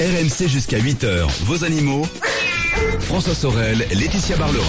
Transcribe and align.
RMC 0.00 0.48
jusqu'à 0.48 0.78
8h, 0.78 1.28
vos 1.44 1.62
animaux. 1.62 2.06
François 3.00 3.34
Sorel, 3.34 3.86
Laetitia 3.92 4.34
Barlerin. 4.38 4.64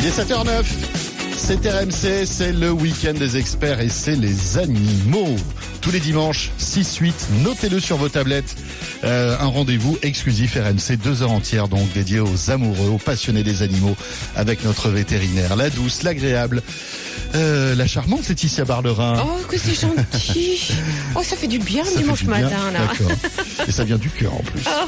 Il 0.00 0.06
est 0.06 0.18
7h09. 0.18 0.64
C'est 1.36 1.66
RMC, 1.66 2.24
c'est 2.24 2.52
le 2.52 2.70
week-end 2.70 3.12
des 3.12 3.36
experts 3.36 3.80
et 3.80 3.90
c'est 3.90 4.16
les 4.16 4.56
animaux. 4.56 5.36
Tous 5.82 5.90
les 5.90 6.00
dimanches, 6.00 6.52
6-8, 6.58 7.12
notez-le 7.42 7.80
sur 7.80 7.98
vos 7.98 8.08
tablettes. 8.08 8.56
Euh, 9.04 9.36
un 9.38 9.46
rendez-vous 9.46 9.96
exclusif 10.02 10.56
RMC, 10.56 10.96
deux 10.96 11.22
heures 11.22 11.30
entières 11.30 11.68
donc 11.68 11.92
dédié 11.92 12.20
aux 12.20 12.50
amoureux, 12.50 12.88
aux 12.88 12.98
passionnés 12.98 13.42
des 13.42 13.62
animaux, 13.62 13.96
avec 14.34 14.64
notre 14.64 14.88
vétérinaire, 14.88 15.54
la 15.56 15.70
douce, 15.70 16.02
l'agréable, 16.02 16.62
euh, 17.34 17.74
la 17.74 17.86
charmante 17.86 18.28
Laetitia 18.28 18.64
Barlerin. 18.64 19.22
Oh, 19.24 19.38
que 19.48 19.58
c'est 19.58 19.80
gentil. 19.80 20.60
Oh, 21.14 21.22
ça 21.22 21.36
fait 21.36 21.46
du 21.46 21.58
bien 21.58 21.84
Ça 21.84 21.98
dimanche 21.98 22.20
du 22.20 22.26
bien 22.26 22.42
matin, 22.42 22.70
là. 22.72 22.80
Et 23.66 23.72
ça 23.72 23.84
vient 23.84 23.96
du 23.98 24.10
cœur 24.10 24.34
en 24.34 24.42
plus. 24.42 24.62
Oh. 24.66 24.86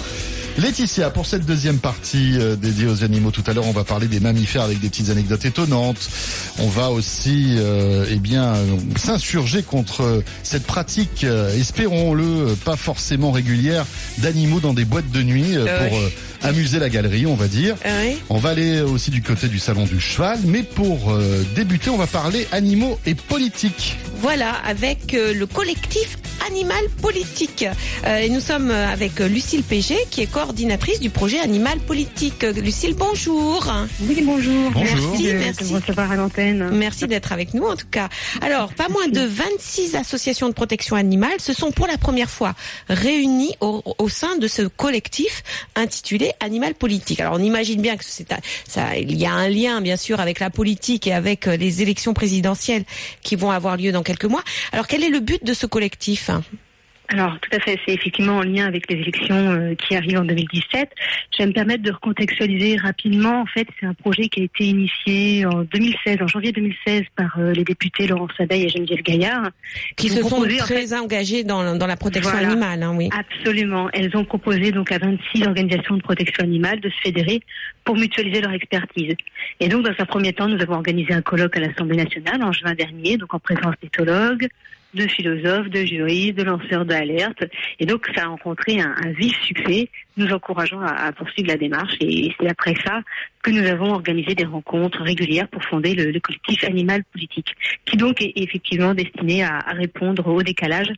Laetitia, 0.61 1.09
pour 1.09 1.25
cette 1.25 1.47
deuxième 1.47 1.79
partie 1.79 2.35
euh, 2.39 2.55
dédiée 2.55 2.87
aux 2.87 3.03
animaux, 3.03 3.31
tout 3.31 3.43
à 3.47 3.55
l'heure, 3.55 3.67
on 3.67 3.73
va 3.73 3.83
parler 3.83 4.09
des 4.09 4.21
mammifères 4.21 4.61
avec 4.63 4.79
des 4.79 4.91
petites 4.91 5.09
anecdotes 5.09 5.47
étonnantes. 5.47 6.11
On 6.59 6.69
va 6.69 6.91
aussi, 6.91 7.55
euh, 7.57 8.05
eh 8.11 8.17
bien, 8.17 8.45
euh, 8.55 8.77
s'insurger 8.97 9.63
contre 9.63 10.23
cette 10.43 10.67
pratique, 10.67 11.25
euh, 11.25 11.57
espérons-le, 11.59 12.25
euh, 12.25 12.55
pas 12.63 12.77
forcément 12.77 13.31
régulière, 13.31 13.87
d'animaux 14.19 14.61
dans 14.61 14.75
des 14.75 14.85
boîtes 14.85 15.11
de 15.11 15.23
nuit 15.23 15.57
euh, 15.57 15.89
pour 15.89 15.97
euh, 15.99 16.13
amuser 16.43 16.79
la 16.79 16.91
galerie, 16.91 17.25
on 17.25 17.37
va 17.37 17.49
dire. 17.49 17.77
Oui. 17.87 18.19
On 18.29 18.37
va 18.37 18.51
aller 18.51 18.83
aussi 18.83 19.11
du 19.11 19.23
côté 19.23 19.49
du 19.49 19.59
salon 19.59 19.85
du 19.85 19.99
cheval, 19.99 20.41
mais 20.45 20.63
pour 20.63 21.11
euh, 21.11 21.43
débuter, 21.57 21.89
on 21.89 21.97
va 21.97 22.07
parler 22.07 22.47
animaux 22.53 22.99
et 23.07 23.15
politique. 23.15 23.97
Voilà, 24.21 24.53
avec 24.67 25.15
euh, 25.15 25.33
le 25.33 25.47
collectif 25.47 26.19
Animal 26.47 26.89
Politique. 27.03 27.67
Euh, 28.07 28.19
et 28.19 28.31
nous 28.31 28.41
sommes 28.41 28.71
avec 28.71 29.19
Lucille 29.21 29.63
Péger, 29.63 29.99
qui 30.11 30.23
est 30.23 30.31
coordinatrice 30.31 31.01
du 31.01 31.11
projet 31.11 31.39
Animal 31.41 31.79
Politique. 31.81 32.43
Lucille, 32.43 32.95
bonjour. 32.95 33.71
Oui, 34.03 34.23
bonjour. 34.25 34.71
Bonjour. 34.71 35.11
Merci, 35.11 35.33
merci. 35.35 35.61
de 35.61 35.65
vous 35.65 35.75
recevoir 35.75 36.11
à 36.11 36.17
l'antenne. 36.17 36.71
Merci 36.73 37.07
d'être 37.07 37.33
avec 37.33 37.53
nous 37.55 37.65
en 37.65 37.77
tout 37.77 37.89
cas. 37.91 38.09
Alors, 38.41 38.73
pas 38.73 38.89
moins 38.89 39.09
de 39.09 39.21
26 39.21 39.97
associations 39.97 40.49
de 40.49 40.55
protection 40.55 40.97
animale 40.97 41.41
se 41.41 41.53
sont 41.53 41.73
pour 41.73 41.87
la 41.87 41.99
première 41.99 42.31
fois 42.31 42.55
réunies 42.89 43.55
au, 43.61 43.83
au 43.99 44.09
sein 44.09 44.37
de 44.39 44.49
ce 44.49 44.63
collectif 44.63 45.43
intitulé 45.75 46.33
Animal 46.41 46.75
Politique. 46.75 47.21
Alors, 47.21 47.35
on 47.35 47.43
imagine 47.43 47.83
bien 47.83 47.97
que 47.97 48.05
c'est 48.07 48.31
ça, 48.69 48.97
il 48.97 49.17
y 49.17 49.27
a 49.27 49.33
un 49.33 49.49
lien 49.49 49.81
bien 49.81 49.97
sûr 49.97 50.21
avec 50.21 50.41
la 50.41 50.51
politique 50.51 51.07
et 51.07 51.13
avec 51.13 51.47
euh, 51.47 51.57
les 51.57 51.83
élections 51.83 52.15
présidentielles 52.15 52.85
qui 53.23 53.37
vont 53.37 53.51
avoir 53.51 53.77
lieu 53.77 53.93
dans 53.93 54.03
quelques 54.03 54.25
mois. 54.25 54.43
Alors, 54.73 54.87
quel 54.87 55.03
est 55.03 55.09
le 55.09 55.21
but 55.21 55.45
de 55.45 55.55
ce 55.55 55.67
collectif? 55.67 56.30
Alors, 57.13 57.41
tout 57.41 57.51
à 57.57 57.59
fait, 57.59 57.77
c'est 57.85 57.95
effectivement 57.95 58.37
en 58.37 58.43
lien 58.43 58.67
avec 58.67 58.89
les 58.89 58.97
élections 58.97 59.51
euh, 59.51 59.75
qui 59.75 59.97
arrivent 59.97 60.21
en 60.21 60.25
2017. 60.25 60.91
Je 61.33 61.39
vais 61.39 61.49
me 61.49 61.53
permettre 61.53 61.83
de 61.83 61.91
recontextualiser 61.91 62.77
rapidement. 62.77 63.41
En 63.41 63.47
fait, 63.47 63.67
c'est 63.81 63.87
un 63.87 63.95
projet 63.95 64.29
qui 64.29 64.43
a 64.43 64.45
été 64.45 64.65
initié 64.67 65.45
en 65.45 65.65
2016, 65.65 66.19
en 66.23 66.29
janvier 66.29 66.53
2016, 66.53 67.03
par 67.17 67.37
euh, 67.39 67.53
les 67.53 67.65
députés 67.65 68.07
Laurence 68.07 68.31
Abeille 68.39 68.65
et 68.65 68.69
Geneviève 68.69 69.03
Gaillard. 69.03 69.51
Qui 69.97 70.09
se 70.09 70.21
ont 70.21 70.29
sont 70.29 70.37
proposé, 70.37 70.61
en 70.61 70.65
très 70.65 70.95
engagés 70.95 71.43
dans, 71.43 71.75
dans 71.75 71.87
la 71.89 71.97
protection 71.97 72.31
Voilà. 72.31 72.49
animale, 72.49 72.83
hein, 72.85 72.95
oui. 72.97 73.09
Absolument. 73.13 73.91
Elles 73.93 74.17
ont 74.17 74.25
proposé 74.25 74.71
donc 74.71 74.93
à 74.93 74.99
26 74.99 75.49
organisations 75.49 75.97
de 75.97 76.03
protection 76.03 76.45
animale 76.45 76.79
de 76.79 76.91
se 76.91 77.01
fédérer 77.03 77.41
pour 77.83 77.97
mutualiser 77.97 78.41
leur 78.41 78.53
expertise. 78.53 79.17
Et 79.59 79.69
donc, 79.69 79.85
dans 79.85 79.95
un 79.99 80.07
premier 80.07 80.33
temps, 80.33 80.47
nous 80.47 80.63
avons 80.63 80.75
organisé 80.75 81.13
un 81.13 81.23
colloque 81.23 81.57
à 81.57 81.61
l'Assemblée 81.61 81.97
nationale 81.97 82.41
en 82.45 82.53
juin 82.53 82.75
dernier, 82.75 83.17
donc 83.17 83.35
en 83.35 83.41
présence 83.41 83.75
d'éthologues, 83.83 84.49
de 84.95 85.07
philosophes, 85.07 85.69
de 85.69 85.85
juristes, 85.85 86.37
de 86.37 86.43
lanceurs 86.43 86.85
d'alerte. 86.85 87.45
Et 87.79 87.87
donc, 87.87 88.07
ça 88.15 88.25
a 88.25 88.29
rencontré 88.29 88.81
un, 88.81 88.95
vif 89.13 89.41
succès, 89.43 89.89
nous 90.17 90.31
encourageant 90.33 90.81
à, 90.81 91.13
poursuivre 91.13 91.49
la 91.49 91.57
démarche. 91.57 91.95
Et 92.01 92.33
c'est 92.39 92.49
après 92.49 92.75
ça 92.85 93.01
que 93.43 93.51
nous 93.51 93.67
avons 93.67 93.93
organisé 93.93 94.35
des 94.35 94.45
rencontres 94.45 95.03
régulières 95.03 95.49
pour 95.49 95.63
fonder 95.65 95.95
le, 95.95 96.11
le 96.11 96.21
collectif 96.21 96.65
Animal 96.65 97.03
Politique, 97.13 97.55
qui 97.85 97.97
donc 97.97 98.21
est 98.21 98.33
effectivement 98.37 98.95
destiné 98.95 99.45
à 99.45 99.61
répondre 99.69 100.27
au 100.27 100.43
décalage 100.43 100.93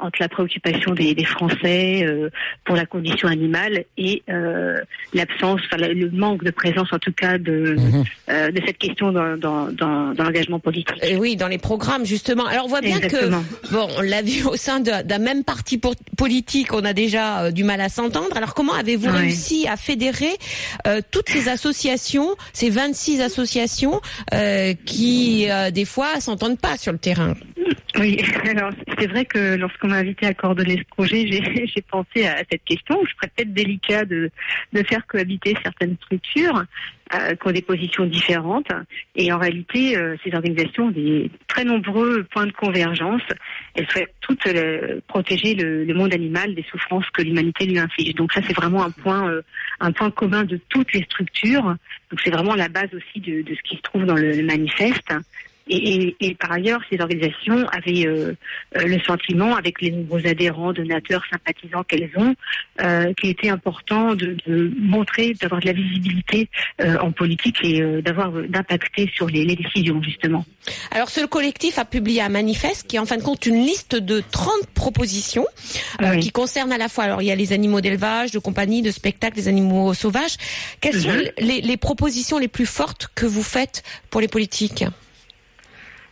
entre 0.00 0.18
la 0.20 0.28
préoccupation 0.28 0.92
des, 0.94 1.14
des 1.14 1.24
Français 1.24 2.02
euh, 2.04 2.30
pour 2.64 2.76
la 2.76 2.86
condition 2.86 3.28
animale 3.28 3.84
et 3.98 4.22
euh, 4.30 4.78
l'absence, 5.14 5.60
enfin, 5.66 5.76
le 5.78 6.10
manque 6.10 6.44
de 6.44 6.50
présence 6.50 6.92
en 6.92 6.98
tout 6.98 7.12
cas 7.12 7.38
de, 7.38 7.76
Mhm. 7.78 8.04
euh, 8.30 8.50
de 8.50 8.60
cette 8.66 8.78
question 8.78 9.12
dans, 9.12 9.36
dans, 9.36 9.66
dans, 9.72 10.12
dans 10.14 10.24
l'engagement 10.24 10.58
politique. 10.58 10.88
Et 11.02 11.16
oui, 11.16 11.36
dans 11.36 11.48
les 11.48 11.58
programmes 11.58 12.04
justement. 12.04 12.46
Alors 12.46 12.64
on 12.66 12.68
voit 12.68 12.80
bien 12.80 12.96
Exactement. 12.96 13.42
que 13.62 13.72
bon, 13.72 13.88
on 13.98 14.00
l'a 14.00 14.22
vu 14.22 14.44
au 14.44 14.56
sein 14.56 14.80
d'un 14.80 15.18
même 15.18 15.44
parti 15.44 15.78
po- 15.78 15.94
politique, 16.16 16.72
on 16.72 16.84
a 16.84 16.92
déjà 16.92 17.44
euh, 17.44 17.50
du 17.50 17.64
mal 17.64 17.80
à 17.80 17.88
s'entendre. 17.88 18.36
Alors 18.36 18.54
comment 18.54 18.72
avez-vous 18.74 19.08
Ouais. 19.10 19.18
réussi 19.18 19.66
à 19.68 19.76
fédérer 19.76 20.30
euh, 20.86 21.00
toutes 21.10 21.28
ces 21.28 21.48
associations, 21.48 22.36
ces 22.52 22.70
26 22.70 23.20
associations 23.20 24.00
euh, 24.34 24.74
qui 24.84 25.46
euh, 25.50 25.70
des 25.70 25.84
fois 25.84 26.20
s'entendent 26.20 26.58
pas 26.58 26.76
sur 26.76 26.92
le 26.92 26.98
terrain? 26.98 27.34
Oui, 27.98 28.18
alors 28.48 28.70
c'est 28.98 29.06
vrai 29.06 29.24
que 29.24 29.56
lorsqu'on 29.56 29.88
m'a 29.88 29.96
invité 29.96 30.26
à 30.26 30.34
coordonner 30.34 30.78
ce 30.78 30.94
projet, 30.94 31.26
j'ai 31.28 31.82
pensé 31.90 32.26
à 32.26 32.38
cette 32.50 32.64
question. 32.64 32.98
Je 33.04 33.10
serait 33.14 33.32
peut-être 33.34 33.52
délicat 33.52 34.04
de, 34.04 34.30
faire 34.88 35.06
cohabiter 35.06 35.54
certaines 35.62 35.96
structures 35.96 36.64
euh, 37.14 37.34
qui 37.34 37.48
ont 37.48 37.52
des 37.52 37.62
positions 37.62 38.06
différentes. 38.06 38.70
Et 39.16 39.32
en 39.32 39.38
réalité, 39.38 39.96
euh, 39.96 40.16
ces 40.24 40.34
organisations 40.34 40.84
ont 40.84 40.90
des 40.90 41.30
très 41.48 41.64
nombreux 41.64 42.24
points 42.24 42.46
de 42.46 42.52
convergence. 42.52 43.22
Elles 43.74 43.88
souhaitent 43.90 44.14
toutes 44.20 44.46
euh, 44.46 45.00
protéger 45.08 45.54
le, 45.54 45.84
le 45.84 45.94
monde 45.94 46.14
animal 46.14 46.54
des 46.54 46.64
souffrances 46.70 47.08
que 47.12 47.22
l'humanité 47.22 47.66
lui 47.66 47.78
inflige. 47.78 48.14
Donc 48.14 48.32
ça, 48.32 48.40
c'est 48.46 48.56
vraiment 48.56 48.84
un 48.84 48.90
point, 48.90 49.30
un 49.80 49.92
point 49.92 50.10
commun 50.10 50.44
de 50.44 50.58
toutes 50.68 50.92
les 50.92 51.02
structures. 51.02 51.76
Donc 52.10 52.20
c'est 52.24 52.30
vraiment 52.30 52.54
la 52.54 52.68
base 52.68 52.88
aussi 52.94 53.20
de, 53.20 53.44
ce 53.46 53.62
qui 53.68 53.76
se 53.76 53.82
trouve 53.82 54.04
dans 54.04 54.16
le, 54.16 54.30
le 54.30 54.42
manifeste. 54.42 55.12
Et, 55.72 55.76
et- 55.94 56.16
et 56.20 56.34
par 56.34 56.52
ailleurs, 56.52 56.80
ces 56.90 57.00
organisations 57.00 57.66
avaient 57.68 58.06
euh, 58.06 58.34
euh, 58.76 58.82
le 58.86 58.98
sentiment, 59.00 59.54
avec 59.54 59.80
les 59.80 59.90
nombreux 59.92 60.26
adhérents, 60.26 60.72
donateurs, 60.72 61.22
sympathisants 61.30 61.84
qu'elles 61.84 62.10
ont, 62.16 62.34
euh, 62.82 63.12
qu'il 63.14 63.30
était 63.30 63.48
important 63.50 64.14
de, 64.16 64.36
de 64.46 64.72
montrer, 64.78 65.34
d'avoir 65.40 65.60
de 65.60 65.66
la 65.66 65.72
visibilité 65.72 66.48
euh, 66.80 66.98
en 66.98 67.12
politique 67.12 67.56
et 67.62 67.80
d'avoir 68.02 68.32
d'impacter 68.48 69.10
sur 69.14 69.28
les, 69.28 69.44
les 69.44 69.54
décisions 69.56 70.02
justement. 70.02 70.44
Alors 70.90 71.08
ce 71.08 71.24
collectif 71.24 71.78
a 71.78 71.84
publié 71.84 72.20
un 72.22 72.28
manifeste 72.28 72.86
qui 72.88 72.96
est 72.96 72.98
en 72.98 73.06
fin 73.06 73.16
de 73.16 73.22
compte 73.22 73.46
une 73.46 73.64
liste 73.64 73.94
de 73.94 74.22
30 74.30 74.52
propositions 74.74 75.46
Oui. 76.00 76.18
qui 76.20 76.30
concernent 76.30 76.72
à 76.72 76.78
la 76.78 76.88
fois 76.88 77.04
alors 77.04 77.22
il 77.22 77.26
y 77.26 77.30
a 77.32 77.36
les 77.36 77.52
animaux 77.52 77.80
d'élevage, 77.80 78.32
de 78.32 78.38
compagnie, 78.38 78.82
de 78.82 78.90
spectacle, 78.90 79.36
les 79.36 79.48
animaux 79.48 79.94
sauvages. 79.94 80.36
Quelles 80.80 81.00
sont 81.00 81.08
Mhm. 81.08 81.30
les, 81.38 81.60
les 81.60 81.76
propositions 81.76 82.38
les 82.38 82.48
plus 82.48 82.66
fortes 82.66 83.08
que 83.14 83.26
vous 83.26 83.42
faites 83.42 83.82
pour 84.10 84.20
les 84.20 84.28
politiques? 84.28 84.84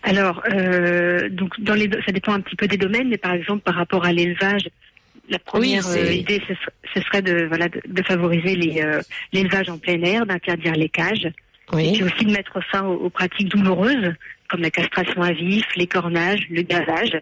Alors, 0.03 0.43
euh, 0.53 1.29
donc 1.29 1.61
dans 1.61 1.75
les, 1.75 1.91
ça 2.07 2.13
dépend 2.13 2.33
un 2.33 2.41
petit 2.41 2.57
peu 2.57 2.67
des 2.69 2.77
domaines, 2.77 3.09
mais 3.09 3.19
par 3.19 3.33
exemple 3.33 3.63
par 3.63 3.75
rapport 3.75 4.05
à 4.05 4.13
l'élevage, 4.13 4.69
la 5.29 5.39
première 5.39 5.87
euh, 5.89 6.13
idée 6.13 6.41
ce, 6.49 6.55
ser- 6.55 6.73
ce 6.95 7.01
serait 7.03 7.23
de 7.23 7.47
voilà 7.47 7.69
de, 7.69 7.81
de 7.87 8.03
favoriser 8.03 8.55
les, 8.55 8.81
euh, 8.81 9.03
l'élevage 9.33 9.69
en 9.69 9.77
plein 9.79 10.01
air, 10.03 10.25
d'interdire 10.25 10.75
les 10.75 10.89
cages, 10.89 11.27
et 11.77 11.93
puis 11.93 12.03
aussi 12.05 12.25
de 12.25 12.31
mettre 12.31 12.61
fin 12.71 12.85
aux, 12.85 12.95
aux 12.95 13.11
pratiques 13.11 13.49
douloureuses 13.49 14.15
comme 14.49 14.63
la 14.63 14.71
castration 14.71 15.21
à 15.23 15.33
vif, 15.33 15.67
les 15.77 15.87
cornages, 15.87 16.47
le 16.49 16.63
gavage. 16.63 17.19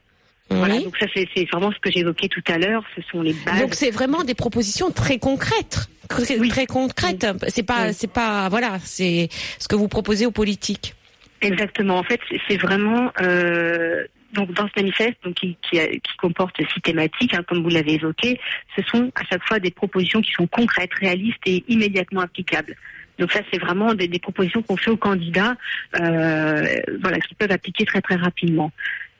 Voilà, 0.49 0.79
donc 0.79 0.97
ça 1.01 1.07
c'est 1.13 1.45
vraiment 1.51 1.73
ce 1.73 1.79
que 1.81 1.91
j'évoquais 1.91 2.29
tout 2.29 2.45
à 2.47 2.57
l'heure. 2.57 2.85
Ce 2.95 3.03
sont 3.11 3.21
les 3.21 3.33
bases. 3.33 3.59
Donc 3.61 3.75
c'est 3.75 3.91
vraiment 3.91 4.23
des 4.23 4.35
propositions 4.35 4.93
très 4.93 5.19
concrètes, 5.19 5.89
très, 6.09 6.39
Oui. 6.39 6.49
très 6.51 6.67
concrètes. 6.67 7.27
C'est 7.49 7.65
pas, 7.65 7.93
c'est 7.93 8.07
pas, 8.13 8.49
voilà, 8.49 8.79
c'est 8.85 9.29
ce 9.59 9.67
que 9.67 9.75
vous 9.75 9.89
proposez 9.89 10.25
aux 10.25 10.31
politiques. 10.31 10.95
Exactement. 11.41 11.99
En 11.99 12.03
fait, 12.03 12.21
c'est- 12.49 12.57
vraiment 12.57 13.13
euh, 13.21 14.05
donc 14.33 14.53
dans 14.53 14.67
ce 14.67 14.73
manifeste, 14.77 15.17
donc 15.25 15.35
qui, 15.35 15.57
qui, 15.63 15.79
qui 15.79 16.17
comporte 16.19 16.57
six 16.73 16.81
thématiques, 16.81 17.35
hein, 17.35 17.43
comme 17.47 17.63
vous 17.63 17.69
l'avez 17.71 17.95
évoqué, 17.95 18.39
ce 18.77 18.83
sont 18.83 19.11
à 19.15 19.25
chaque 19.25 19.43
fois 19.47 19.59
des 19.61 19.71
propositions 19.71 20.21
qui 20.21 20.33
sont 20.33 20.47
concrètes, 20.47 20.93
réalistes 20.95 21.41
et 21.47 21.65
immédiatement 21.69 22.21
applicables. 22.23 22.75
Donc 23.19 23.33
ça, 23.33 23.41
c'est 23.51 23.59
vraiment 23.59 23.95
des, 23.95 24.09
des 24.09 24.19
propositions 24.19 24.61
qu'on 24.63 24.77
fait 24.77 24.91
aux 24.91 24.97
candidats, 24.99 25.57
euh, 26.01 26.67
voilà, 27.01 27.19
qui 27.21 27.35
peuvent 27.35 27.51
appliquer 27.53 27.85
très 27.87 28.03
très 28.03 28.17
rapidement. 28.17 28.73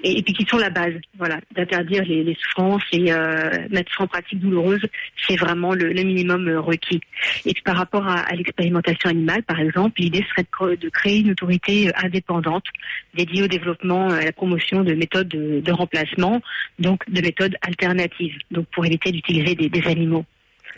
Et, 0.03 0.23
puis 0.23 0.35
qui 0.35 0.45
sont 0.45 0.59
la 0.59 0.71
base, 0.71 0.93
voilà, 1.17 1.41
d'interdire 1.55 2.05
les, 2.05 2.37
souffrances 2.41 2.83
et 2.93 3.13
euh, 3.13 3.51
mettre 3.71 3.93
fin 3.93 4.05
aux 4.05 4.09
pratiques 4.09 4.41
douloureuses, 4.41 4.85
c'est 5.27 5.37
vraiment 5.37 5.73
le, 5.73 5.91
minimum 6.03 6.49
euh, 6.49 6.61
requis. 6.61 7.01
Et 7.45 7.55
par 7.65 7.77
rapport 7.77 8.07
à, 8.07 8.31
l'expérimentation 8.35 9.11
animale, 9.11 9.43
par 9.43 9.59
exemple, 9.59 10.01
l'idée 10.01 10.25
serait 10.29 10.77
de, 10.77 10.89
créer 10.91 11.21
une 11.21 11.31
autorité 11.31 11.89
euh, 11.89 11.93
indépendante 12.03 12.65
dédiée 13.15 13.45
au 13.45 13.49
développement 13.49 14.09
à 14.09 14.23
la 14.23 14.33
promotion 14.33 14.85
de 14.85 14.95
méthodes 14.95 15.29
de, 15.29 15.73
remplacement, 15.73 16.41
donc 16.79 17.09
de 17.11 17.21
méthodes 17.21 17.57
alternatives, 17.63 18.37
donc 18.51 18.67
pour 18.67 18.85
éviter 18.85 19.13
d'utiliser 19.13 19.55
des 19.55 19.87
animaux. 19.87 20.25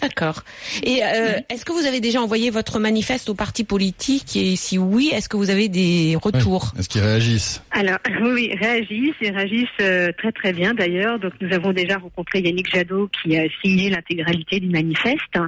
D'accord. 0.00 0.42
Et 0.84 1.02
euh, 1.02 1.40
est-ce 1.48 1.64
que 1.64 1.72
vous 1.72 1.86
avez 1.86 2.00
déjà 2.00 2.20
envoyé 2.20 2.50
votre 2.50 2.78
manifeste 2.78 3.28
aux 3.28 3.34
partis 3.34 3.64
politiques 3.64 4.36
et 4.36 4.54
si 4.54 4.78
oui, 4.78 5.10
est-ce 5.12 5.28
que 5.28 5.36
vous 5.36 5.50
avez 5.50 5.68
des 5.68 6.16
retours? 6.20 6.72
Est-ce 6.78 6.88
qu'ils 6.88 7.00
réagissent? 7.00 7.62
Alors 7.72 7.98
oui, 8.22 8.54
réagissent, 8.60 9.16
ils 9.20 9.34
réagissent 9.34 9.68
euh, 9.80 10.12
très 10.16 10.30
très 10.30 10.52
bien 10.52 10.74
d'ailleurs. 10.74 11.18
Donc 11.18 11.32
nous 11.40 11.52
avons 11.52 11.72
déjà 11.72 11.98
rencontré 11.98 12.40
Yannick 12.40 12.72
Jadot 12.72 13.08
qui 13.08 13.36
a 13.36 13.44
signé 13.62 13.90
l'intégralité 13.90 14.60
du 14.60 14.68
manifeste. 14.68 15.38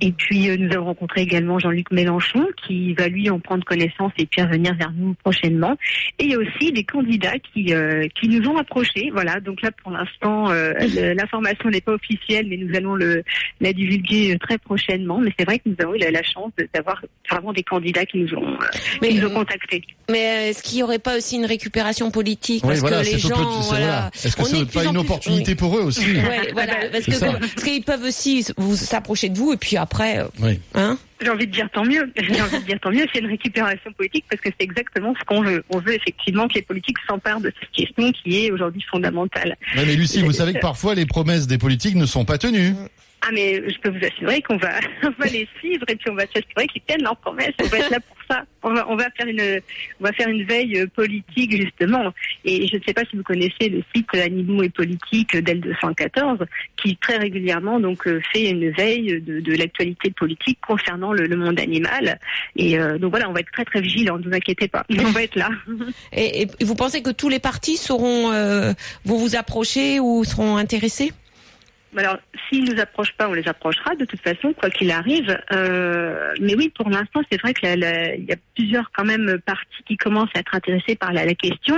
Et 0.00 0.10
puis 0.10 0.50
euh, 0.50 0.56
nous 0.56 0.72
avons 0.74 0.86
rencontré 0.86 1.22
également 1.22 1.58
Jean-Luc 1.60 1.90
Mélenchon 1.92 2.46
qui 2.66 2.94
va 2.94 3.06
lui 3.06 3.30
en 3.30 3.38
prendre 3.38 3.64
connaissance 3.64 4.12
et 4.18 4.26
puis 4.26 4.42
revenir 4.42 4.74
vers 4.74 4.92
nous 4.92 5.14
prochainement. 5.22 5.76
Et 6.18 6.24
il 6.24 6.30
y 6.32 6.34
a 6.34 6.38
aussi 6.38 6.72
des 6.72 6.84
candidats 6.84 7.38
qui 7.52 7.72
euh, 7.72 8.08
qui 8.20 8.28
nous 8.28 8.48
ont 8.48 8.56
approchés. 8.56 9.10
Voilà. 9.12 9.38
Donc 9.38 9.62
là 9.62 9.70
pour 9.70 9.92
l'instant 9.92 10.52
l'information 11.14 11.70
n'est 11.70 11.80
pas 11.80 11.92
officielle, 11.92 12.46
mais 12.48 12.56
nous 12.56 12.74
allons 12.76 12.96
le 12.96 13.22
la 13.60 13.72
divulguer 13.84 14.38
très 14.38 14.58
prochainement. 14.58 15.18
Mais 15.20 15.30
c'est 15.38 15.44
vrai 15.44 15.58
que 15.58 15.68
nous 15.68 15.76
avons 15.80 15.94
eu 15.94 15.98
la, 15.98 16.10
la 16.10 16.22
chance 16.22 16.50
de- 16.58 16.68
d'avoir 16.74 17.02
vraiment 17.30 17.52
des 17.52 17.62
candidats 17.62 18.04
qui 18.06 18.18
nous 18.18 18.34
ont 18.34 18.46
euh, 18.46 18.66
Mais, 19.02 19.08
qui 19.10 19.14
nous 19.18 19.28
ont 19.28 19.34
contactés. 19.34 19.82
mais 20.10 20.50
est-ce 20.50 20.62
qu'il 20.62 20.76
n'y 20.76 20.82
aurait 20.82 20.98
pas 20.98 21.16
aussi 21.16 21.36
une 21.36 21.46
récupération 21.46 22.10
politique? 22.10 22.62
Oui, 22.64 22.68
Parce 22.70 22.80
voilà, 22.80 23.02
que 23.02 23.06
les 23.10 23.18
gens, 23.18 23.28
petit- 23.30 23.62
c'est- 23.62 23.68
voilà. 23.70 24.10
Est-ce 24.14 24.36
que 24.36 24.42
on 24.42 24.44
c'est 24.44 24.58
est 24.60 24.64
de 24.64 24.70
pas 24.70 24.84
une 24.84 24.96
opportunité 24.96 25.52
oui. 25.52 25.56
pour 25.56 25.76
eux 25.78 25.82
aussi 25.82 26.06
Ouais, 26.12 26.50
voilà, 26.52 26.74
parce 26.92 27.04
que 27.04 27.12
ça. 27.12 27.32
parce 27.32 27.54
qu'ils 27.54 27.82
peuvent 27.84 28.04
aussi 28.04 28.46
vous 28.56 28.76
s'approcher 28.76 29.28
de 29.28 29.38
vous 29.38 29.52
et 29.52 29.56
puis 29.56 29.76
après, 29.76 30.18
euh, 30.18 30.24
Oui. 30.40 30.58
hein? 30.74 30.98
J'ai 31.20 31.30
envie 31.30 31.46
de 31.46 31.52
dire 31.52 31.68
tant 31.72 31.84
mieux. 31.84 32.12
J'ai 32.16 32.40
envie 32.42 32.58
de 32.58 32.64
dire 32.64 32.78
tant 32.80 32.90
mieux. 32.90 33.06
C'est 33.12 33.20
une 33.20 33.28
récupération 33.28 33.90
politique 33.92 34.24
parce 34.28 34.42
que 34.42 34.50
c'est 34.58 34.64
exactement 34.64 35.14
ce 35.18 35.24
qu'on 35.24 35.42
veut. 35.42 35.64
On 35.70 35.78
veut 35.78 35.94
effectivement 35.94 36.46
que 36.48 36.54
les 36.54 36.62
politiques 36.62 36.96
s'emparent 37.08 37.40
de 37.40 37.52
cette 37.60 37.70
question 37.70 38.12
qui 38.12 38.44
est 38.44 38.50
aujourd'hui 38.50 38.82
fondamentale. 38.90 39.56
Ouais, 39.76 39.84
mais 39.86 39.94
Lucie, 39.94 40.22
vous 40.22 40.32
savez 40.32 40.52
que 40.54 40.58
parfois 40.58 40.94
les 40.94 41.06
promesses 41.06 41.46
des 41.46 41.56
politiques 41.56 41.94
ne 41.94 42.04
sont 42.06 42.24
pas 42.24 42.36
tenues. 42.36 42.74
Ah 43.26 43.30
mais 43.32 43.62
je 43.68 43.78
peux 43.80 43.88
vous 43.88 44.04
assurer 44.04 44.42
qu'on 44.42 44.58
va, 44.58 44.80
on 45.02 45.10
va 45.18 45.26
les 45.26 45.48
suivre 45.58 45.84
et 45.88 45.96
puis 45.96 46.10
on 46.10 46.14
va 46.14 46.26
s'assurer 46.26 46.66
qu'ils 46.66 46.82
tiennent 46.82 47.02
leurs 47.02 47.16
promesses. 47.16 47.54
On 47.62 47.66
va 47.66 47.78
être 47.78 47.90
là 47.90 48.00
pour 48.00 48.16
ça. 48.28 48.44
On 48.62 48.72
va, 48.74 48.86
on 48.88 48.96
va 48.96 49.06
faire 49.16 49.26
une, 49.26 49.60
on 50.00 50.04
va 50.04 50.12
faire 50.12 50.28
une 50.28 50.44
veille 50.44 50.80
euh, 50.80 50.86
politique 50.86 51.56
justement. 51.60 52.12
Et 52.44 52.66
je 52.66 52.76
ne 52.76 52.82
sais 52.82 52.92
pas 52.92 53.02
si 53.08 53.16
vous 53.16 53.22
connaissez 53.22 53.68
le 53.68 53.82
site 53.94 54.14
Animaux 54.14 54.62
et 54.62 54.68
politique 54.68 55.36
d'El 55.36 55.60
214 55.60 56.38
qui 56.76 56.96
très 56.96 57.16
régulièrement 57.16 57.80
donc 57.80 58.06
euh, 58.06 58.20
fait 58.32 58.50
une 58.50 58.70
veille 58.70 59.20
de, 59.20 59.40
de 59.40 59.54
l'actualité 59.54 60.10
politique 60.10 60.58
concernant 60.66 61.12
le, 61.12 61.26
le 61.26 61.36
monde 61.36 61.58
animal. 61.58 62.18
Et 62.56 62.78
euh, 62.78 62.98
donc 62.98 63.10
voilà, 63.10 63.28
on 63.28 63.32
va 63.32 63.40
être 63.40 63.52
très 63.52 63.64
très 63.64 63.80
vigilants. 63.80 64.18
Ne 64.18 64.28
vous 64.28 64.34
inquiétez 64.34 64.68
pas. 64.68 64.84
On 64.90 65.10
va 65.10 65.22
être 65.22 65.36
là. 65.36 65.48
et, 66.12 66.42
et 66.42 66.64
vous 66.64 66.74
pensez 66.74 67.02
que 67.02 67.10
tous 67.10 67.28
les 67.28 67.38
partis 67.38 67.76
seront 67.76 68.32
euh, 68.32 68.72
vont 69.04 69.16
vous 69.16 69.36
approcher 69.36 70.00
ou 70.00 70.24
seront 70.24 70.56
intéressés? 70.56 71.12
Alors, 71.96 72.18
s'ils 72.48 72.64
nous 72.64 72.80
approchent 72.80 73.12
pas, 73.16 73.28
on 73.28 73.32
les 73.34 73.46
approchera 73.48 73.94
de 73.94 74.04
toute 74.04 74.20
façon, 74.20 74.52
quoi 74.52 74.70
qu'il 74.70 74.90
arrive. 74.90 75.36
Euh, 75.52 76.32
mais 76.40 76.54
oui, 76.56 76.70
pour 76.76 76.88
l'instant, 76.90 77.20
c'est 77.30 77.40
vrai 77.40 77.54
que 77.54 77.60
la- 77.64 77.76
la- 77.76 78.14
il 78.16 78.24
y 78.24 78.32
a 78.32 78.36
plusieurs 78.54 78.90
quand 78.92 79.04
même 79.04 79.38
partis 79.46 79.82
qui 79.86 79.96
commencent 79.96 80.30
à 80.34 80.40
être 80.40 80.54
intéressés 80.54 80.96
par 80.96 81.12
la, 81.12 81.24
la 81.24 81.34
question. 81.34 81.76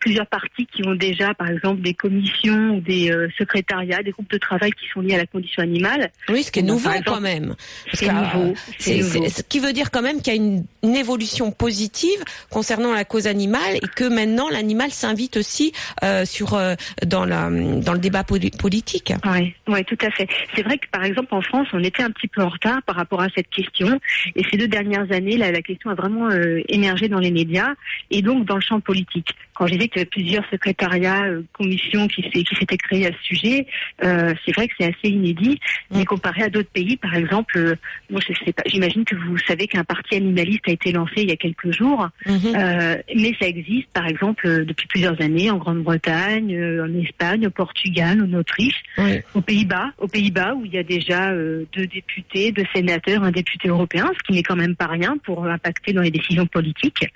Plusieurs 0.00 0.26
partis 0.26 0.66
qui 0.66 0.86
ont 0.86 0.94
déjà, 0.94 1.32
par 1.34 1.48
exemple, 1.48 1.80
des 1.80 1.94
commissions 1.94 2.78
des 2.78 3.10
euh, 3.10 3.28
secrétariats, 3.38 4.02
des 4.02 4.10
groupes 4.10 4.30
de 4.30 4.38
travail 4.38 4.70
qui 4.72 4.86
sont 4.92 5.00
liés 5.00 5.14
à 5.14 5.18
la 5.18 5.26
condition 5.26 5.62
animale. 5.62 6.10
Oui, 6.28 6.42
ce 6.42 6.52
qui 6.52 6.58
est 6.60 6.62
nouveau 6.62 6.90
exemple, 6.90 7.08
quand 7.08 7.20
même. 7.20 7.54
C'est 7.94 8.12
nouveau, 8.12 8.50
euh, 8.50 8.54
c'est 8.78 8.98
nouveau. 8.98 9.28
Ce 9.28 9.42
qui 9.42 9.60
veut 9.60 9.72
dire 9.72 9.90
quand 9.90 10.02
même 10.02 10.20
qu'il 10.20 10.34
y 10.34 10.36
a 10.36 10.40
une, 10.40 10.64
une 10.82 10.94
évolution 10.96 11.50
positive 11.50 12.22
concernant 12.50 12.92
la 12.92 13.04
cause 13.04 13.26
animale 13.26 13.76
et 13.76 13.80
que 13.94 14.04
maintenant 14.04 14.48
l'animal 14.50 14.90
s'invite 14.90 15.36
aussi 15.38 15.72
euh, 16.02 16.24
sur 16.26 16.54
euh, 16.54 16.74
dans 17.06 17.24
la 17.24 17.48
dans 17.50 17.92
le 17.92 17.98
débat 17.98 18.24
poli- 18.24 18.50
politique. 18.50 19.12
Oui, 19.24 19.53
ouais, 19.68 19.84
tout 19.84 19.98
à 20.00 20.10
fait. 20.10 20.28
C'est 20.54 20.62
vrai 20.62 20.78
que 20.78 20.88
par 20.90 21.04
exemple 21.04 21.34
en 21.34 21.42
France, 21.42 21.68
on 21.72 21.82
était 21.82 22.02
un 22.02 22.10
petit 22.10 22.28
peu 22.28 22.42
en 22.42 22.48
retard 22.48 22.82
par 22.82 22.96
rapport 22.96 23.20
à 23.20 23.28
cette 23.34 23.48
question. 23.48 24.00
Et 24.36 24.42
ces 24.50 24.56
deux 24.56 24.68
dernières 24.68 25.10
années, 25.12 25.36
là, 25.36 25.50
la 25.50 25.62
question 25.62 25.90
a 25.90 25.94
vraiment 25.94 26.30
euh, 26.30 26.60
émergé 26.68 27.08
dans 27.08 27.18
les 27.20 27.30
médias 27.30 27.74
et 28.10 28.22
donc 28.22 28.44
dans 28.44 28.56
le 28.56 28.60
champ 28.60 28.80
politique. 28.80 29.34
Quand 29.54 29.66
j'ai 29.66 29.76
dit 29.76 29.88
qu'il 29.88 29.98
y 29.98 30.00
avait 30.00 30.10
plusieurs 30.10 30.44
secrétariats, 30.50 31.24
euh, 31.24 31.42
commissions 31.52 32.08
qui 32.08 32.22
qui 32.22 32.54
s'étaient 32.56 32.76
créées 32.76 33.06
à 33.06 33.10
ce 33.10 33.22
sujet, 33.22 33.66
euh, 34.02 34.34
c'est 34.44 34.52
vrai 34.52 34.68
que 34.68 34.74
c'est 34.78 34.86
assez 34.86 35.08
inédit. 35.08 35.58
Mm. 35.90 35.98
Mais 35.98 36.04
comparé 36.04 36.42
à 36.42 36.48
d'autres 36.48 36.70
pays, 36.70 36.96
par 36.96 37.14
exemple, 37.14 37.56
euh, 37.56 37.74
moi 38.10 38.20
je 38.26 38.32
sais 38.44 38.52
pas, 38.52 38.62
j'imagine 38.66 39.04
que 39.04 39.14
vous 39.14 39.38
savez 39.38 39.66
qu'un 39.66 39.84
parti 39.84 40.16
animaliste 40.16 40.68
a 40.68 40.72
été 40.72 40.92
lancé 40.92 41.12
il 41.18 41.28
y 41.28 41.32
a 41.32 41.36
quelques 41.36 41.72
jours. 41.72 42.08
Euh, 42.26 42.96
mais 43.14 43.32
ça 43.40 43.46
existe, 43.46 43.88
par 43.92 44.06
exemple, 44.06 44.46
euh, 44.46 44.64
depuis 44.64 44.86
plusieurs 44.88 45.20
années 45.20 45.50
en 45.50 45.58
Grande-Bretagne, 45.58 46.54
euh, 46.54 46.84
en 46.84 47.00
Espagne, 47.00 47.46
au 47.46 47.50
Portugal, 47.50 48.22
en 48.22 48.32
Autriche, 48.38 48.82
Oui. 48.98 49.20
aux 49.34 49.40
Pays-Bas, 49.40 49.92
aux 49.98 50.08
Pays-Bas 50.08 50.54
où 50.54 50.64
il 50.64 50.74
y 50.74 50.78
a 50.78 50.82
déjà 50.82 51.30
euh, 51.30 51.64
deux 51.72 51.86
députés, 51.86 52.52
deux 52.52 52.64
sénateurs, 52.74 53.22
un 53.22 53.30
député 53.30 53.68
européen, 53.68 54.10
ce 54.16 54.22
qui 54.26 54.32
n'est 54.32 54.42
quand 54.42 54.56
même 54.56 54.76
pas 54.76 54.86
rien 54.86 55.16
pour 55.24 55.46
impacter 55.46 55.92
dans 55.92 56.02
les 56.02 56.10
décisions 56.10 56.46
politiques. 56.46 57.06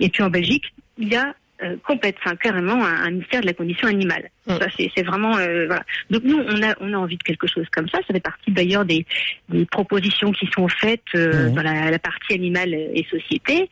Et 0.00 0.08
puis 0.08 0.22
en 0.22 0.30
Belgique, 0.30 0.72
il 0.98 1.08
y 1.08 1.16
a 1.16 1.34
euh, 1.62 1.76
complète, 1.86 2.16
enfin 2.18 2.36
carrément 2.36 2.84
un, 2.84 3.04
un 3.04 3.10
ministère 3.10 3.40
de 3.40 3.46
la 3.46 3.54
condition 3.54 3.88
animale. 3.88 4.30
Mm. 4.46 4.56
Ça 4.58 4.66
c'est 4.76 5.02
vraiment 5.02 5.36
euh, 5.36 5.66
voilà. 5.66 5.84
Donc 6.10 6.22
nous 6.24 6.38
on 6.38 6.62
a 6.62 6.74
on 6.80 6.92
a 6.92 6.96
envie 6.96 7.16
de 7.16 7.22
quelque 7.22 7.46
chose 7.46 7.66
comme 7.72 7.88
ça. 7.88 7.98
Ça 8.06 8.12
fait 8.12 8.20
partie 8.20 8.50
d'ailleurs 8.50 8.84
des, 8.84 9.06
des 9.48 9.64
propositions 9.66 10.32
qui 10.32 10.46
sont 10.54 10.68
faites 10.68 11.00
euh, 11.14 11.36
Mhm. 11.36 11.54
dans 11.54 11.62
la, 11.62 11.90
la 11.90 11.98
partie 11.98 12.34
animale 12.34 12.74
et 12.74 13.06
société, 13.10 13.68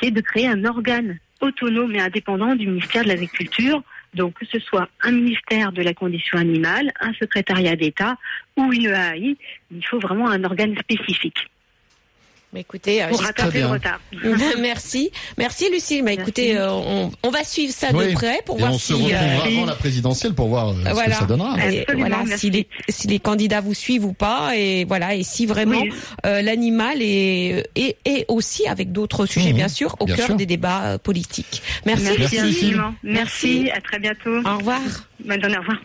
c'est 0.00 0.10
de 0.10 0.20
créer 0.20 0.46
un 0.48 0.64
organe 0.64 1.18
autonome 1.40 1.94
et 1.94 2.00
indépendant 2.00 2.54
du 2.54 2.66
ministère 2.66 3.02
de 3.04 3.08
l'Agriculture. 3.08 3.82
Donc 4.14 4.34
que 4.34 4.46
ce 4.46 4.60
soit 4.60 4.88
un 5.02 5.10
ministère 5.10 5.72
de 5.72 5.82
la 5.82 5.92
condition 5.92 6.38
animale, 6.38 6.92
un 7.00 7.12
secrétariat 7.14 7.74
d'État 7.74 8.16
ou 8.56 8.72
une 8.72 8.84
EAI, 8.84 9.36
il 9.72 9.86
faut 9.86 9.98
vraiment 9.98 10.28
un 10.30 10.44
organe 10.44 10.76
spécifique 10.78 11.50
Mais 12.54 12.60
écoutez, 12.60 13.02
euh, 13.02 13.08
pour 13.08 13.18
j'espère- 13.20 13.44
rattraper 13.46 13.60
le 13.62 13.66
retard. 13.66 14.00
merci, 14.60 15.10
merci 15.36 15.68
Lucie. 15.72 16.02
Bah, 16.02 16.12
écoutez, 16.12 16.56
euh, 16.56 16.70
on, 16.72 17.10
on 17.24 17.30
va 17.30 17.42
suivre 17.42 17.72
ça 17.74 17.88
Oui. 17.92 18.08
de 18.10 18.12
près 18.14 18.40
pour 18.46 18.56
Et 18.56 18.60
voir 18.60 18.72
on 18.72 18.78
si 18.78 18.86
se 18.86 18.92
retrouvera 18.92 19.18
euh, 19.20 19.40
avant 19.44 19.64
la 19.66 19.74
présidentielle 19.74 20.34
pour 20.34 20.46
voir 20.48 20.68
euh, 20.68 20.74
ce 20.84 21.04
que 21.04 21.12
ça 21.12 21.24
donnera. 21.26 21.56
Et 21.72 21.84
voilà, 21.96 22.18
si 22.36 22.50
les 22.50 22.68
si 22.88 23.08
les 23.08 23.18
candidats 23.18 23.60
vous 23.60 23.74
suivent 23.74 24.04
ou 24.04 24.12
pas, 24.12 24.56
et 24.56 24.84
voilà, 24.84 25.14
et 25.16 25.24
si 25.24 25.46
vraiment 25.46 25.80
Oui. 25.80 25.92
euh, 26.26 26.42
l'animal 26.42 26.98
est, 27.02 27.68
est 27.74 27.96
est 28.04 28.24
aussi 28.28 28.66
avec 28.68 28.92
d'autres 28.92 29.26
sujets 29.26 29.52
bien 29.52 29.68
sûr 29.68 29.96
au 29.98 30.04
Bien 30.06 30.14
cœur 30.14 30.26
sûr. 30.26 30.36
des 30.36 30.46
débats 30.46 30.82
euh, 30.84 30.98
politiques. 30.98 31.60
Merci, 31.84 32.04
Merci, 32.18 32.38
infiniment. 32.38 32.94
Merci. 33.02 33.62
Merci. 33.64 33.70
À 33.72 33.80
très 33.80 33.98
bientôt. 33.98 34.36
Au 34.48 34.58
revoir. 34.58 34.80
Bonne 35.24 35.40
journée. 35.40 35.56
Au 35.56 35.60
revoir. 35.60 35.78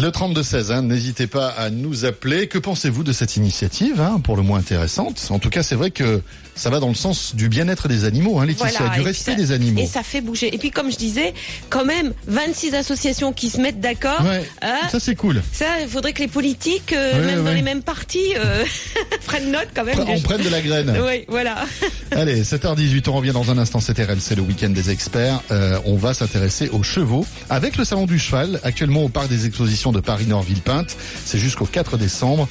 Le 0.00 0.08
32-16, 0.08 0.72
hein, 0.72 0.80
n'hésitez 0.80 1.26
pas 1.26 1.48
à 1.48 1.68
nous 1.68 2.06
appeler. 2.06 2.48
Que 2.48 2.56
pensez-vous 2.56 3.04
de 3.04 3.12
cette 3.12 3.36
initiative, 3.36 4.00
hein, 4.00 4.18
pour 4.24 4.34
le 4.34 4.42
moins 4.42 4.58
intéressante? 4.58 5.28
En 5.28 5.38
tout 5.38 5.50
cas, 5.50 5.62
c'est 5.62 5.74
vrai 5.74 5.90
que 5.90 6.22
ça 6.60 6.68
va 6.68 6.78
dans 6.78 6.88
le 6.88 6.94
sens 6.94 7.34
du 7.34 7.48
bien-être 7.48 7.88
des 7.88 8.04
animaux, 8.04 8.38
hein, 8.38 8.44
Laetitia, 8.44 8.68
Voilà, 8.80 8.94
du 8.94 9.00
respect 9.00 9.30
ça- 9.30 9.36
des 9.38 9.50
animaux. 9.50 9.80
Et 9.80 9.86
ça 9.86 10.02
fait 10.02 10.20
bouger. 10.20 10.54
Et 10.54 10.58
puis 10.58 10.70
comme 10.70 10.92
je 10.92 10.96
disais, 10.98 11.32
quand 11.70 11.86
même 11.86 12.12
26 12.26 12.74
associations 12.74 13.32
qui 13.32 13.48
se 13.48 13.58
mettent 13.58 13.80
d'accord. 13.80 14.20
Ouais, 14.22 14.44
hein, 14.60 14.80
ça 14.92 15.00
c'est 15.00 15.14
cool. 15.14 15.42
ça, 15.54 15.64
il 15.80 15.88
faudrait 15.88 16.12
que 16.12 16.20
les 16.20 16.28
politiques, 16.28 16.92
euh, 16.92 17.18
Ouais, 17.18 17.26
même 17.34 17.44
dans 17.44 17.52
les 17.52 17.62
mêmes 17.62 17.82
partis, 17.82 18.34
euh, 18.36 18.64
prennent 19.26 19.50
note 19.50 19.68
quand 19.74 19.84
même. 19.84 19.98
On 20.06 20.20
prenne 20.20 20.42
de 20.42 20.50
la 20.50 20.60
graine. 20.60 20.94
Oui, 21.02 21.24
voilà. 21.28 21.64
Allez, 22.10 22.42
7h18, 22.44 23.08
on 23.08 23.14
revient 23.14 23.32
dans 23.32 23.50
un 23.50 23.56
instant. 23.56 23.80
C'est 23.80 23.98
RMC, 23.98 24.36
le 24.36 24.42
week-end 24.42 24.68
des 24.68 24.90
experts. 24.90 25.40
Euh, 25.50 25.78
on 25.86 25.96
va 25.96 26.12
s'intéresser 26.12 26.68
aux 26.68 26.82
chevaux 26.82 27.24
avec 27.48 27.78
le 27.78 27.84
salon 27.84 28.04
du 28.04 28.18
cheval, 28.18 28.60
actuellement 28.64 29.02
au 29.04 29.08
parc 29.08 29.28
des 29.28 29.46
expositions 29.46 29.92
de 29.92 30.00
Paris-Nord-Villepinte. 30.00 30.94
C'est 31.24 31.38
jusqu'au 31.38 31.64
4 31.64 31.96
décembre. 31.96 32.48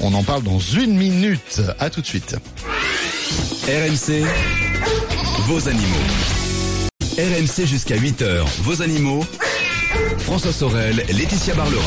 On 0.00 0.14
en 0.14 0.22
parle 0.22 0.42
dans 0.42 0.58
une 0.58 0.96
minute. 0.96 1.60
À 1.78 1.90
tout 1.90 2.00
de 2.00 2.06
suite. 2.06 2.36
RMC, 3.66 4.24
vos 5.46 5.68
animaux. 5.68 6.04
RMC 7.18 7.66
jusqu'à 7.66 7.96
8h, 7.96 8.44
vos 8.60 8.80
animaux. 8.80 9.24
François 10.18 10.52
Sorel, 10.52 11.04
Laetitia 11.08 11.54
Barlerin. 11.54 11.82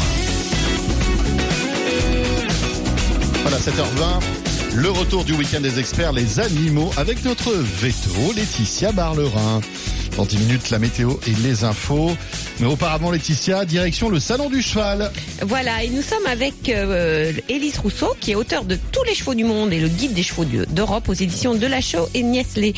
Voilà, 3.44 3.58
7h20. 3.58 4.76
Le 4.76 4.90
retour 4.90 5.24
du 5.24 5.34
week-end 5.34 5.62
des 5.62 5.80
experts, 5.80 6.12
les 6.12 6.40
animaux, 6.40 6.92
avec 6.98 7.24
notre 7.24 7.52
veto, 7.54 8.34
Laetitia 8.36 8.92
Barlerin. 8.92 9.62
Dans 10.18 10.26
10 10.26 10.38
minutes, 10.38 10.70
la 10.70 10.80
météo 10.80 11.14
et 11.28 11.34
les 11.44 11.64
infos. 11.64 12.12
Mais 12.62 12.68
auparavant, 12.68 13.10
Laetitia, 13.10 13.66
direction 13.66 14.08
le 14.08 14.20
salon 14.20 14.48
du 14.48 14.62
cheval. 14.62 15.12
Voilà, 15.42 15.84
et 15.84 15.90
nous 15.90 16.04
sommes 16.04 16.28
avec 16.28 16.70
euh, 16.70 17.34
Élise 17.50 17.80
Rousseau, 17.80 18.16
qui 18.20 18.34
est 18.34 18.36
auteur 18.36 18.66
de 18.66 18.78
Tous 18.92 19.04
les 19.04 19.16
chevaux 19.16 19.34
du 19.34 19.44
monde 19.44 19.74
et 19.74 19.80
le 19.80 19.88
guide 19.88 20.14
des 20.14 20.22
chevaux 20.22 20.46
d'Europe 20.46 21.10
aux 21.10 21.14
éditions 21.14 21.56
de 21.56 21.66
La 21.66 21.82
Chaux 21.82 22.08
et 22.14 22.22
Niesley. 22.22 22.74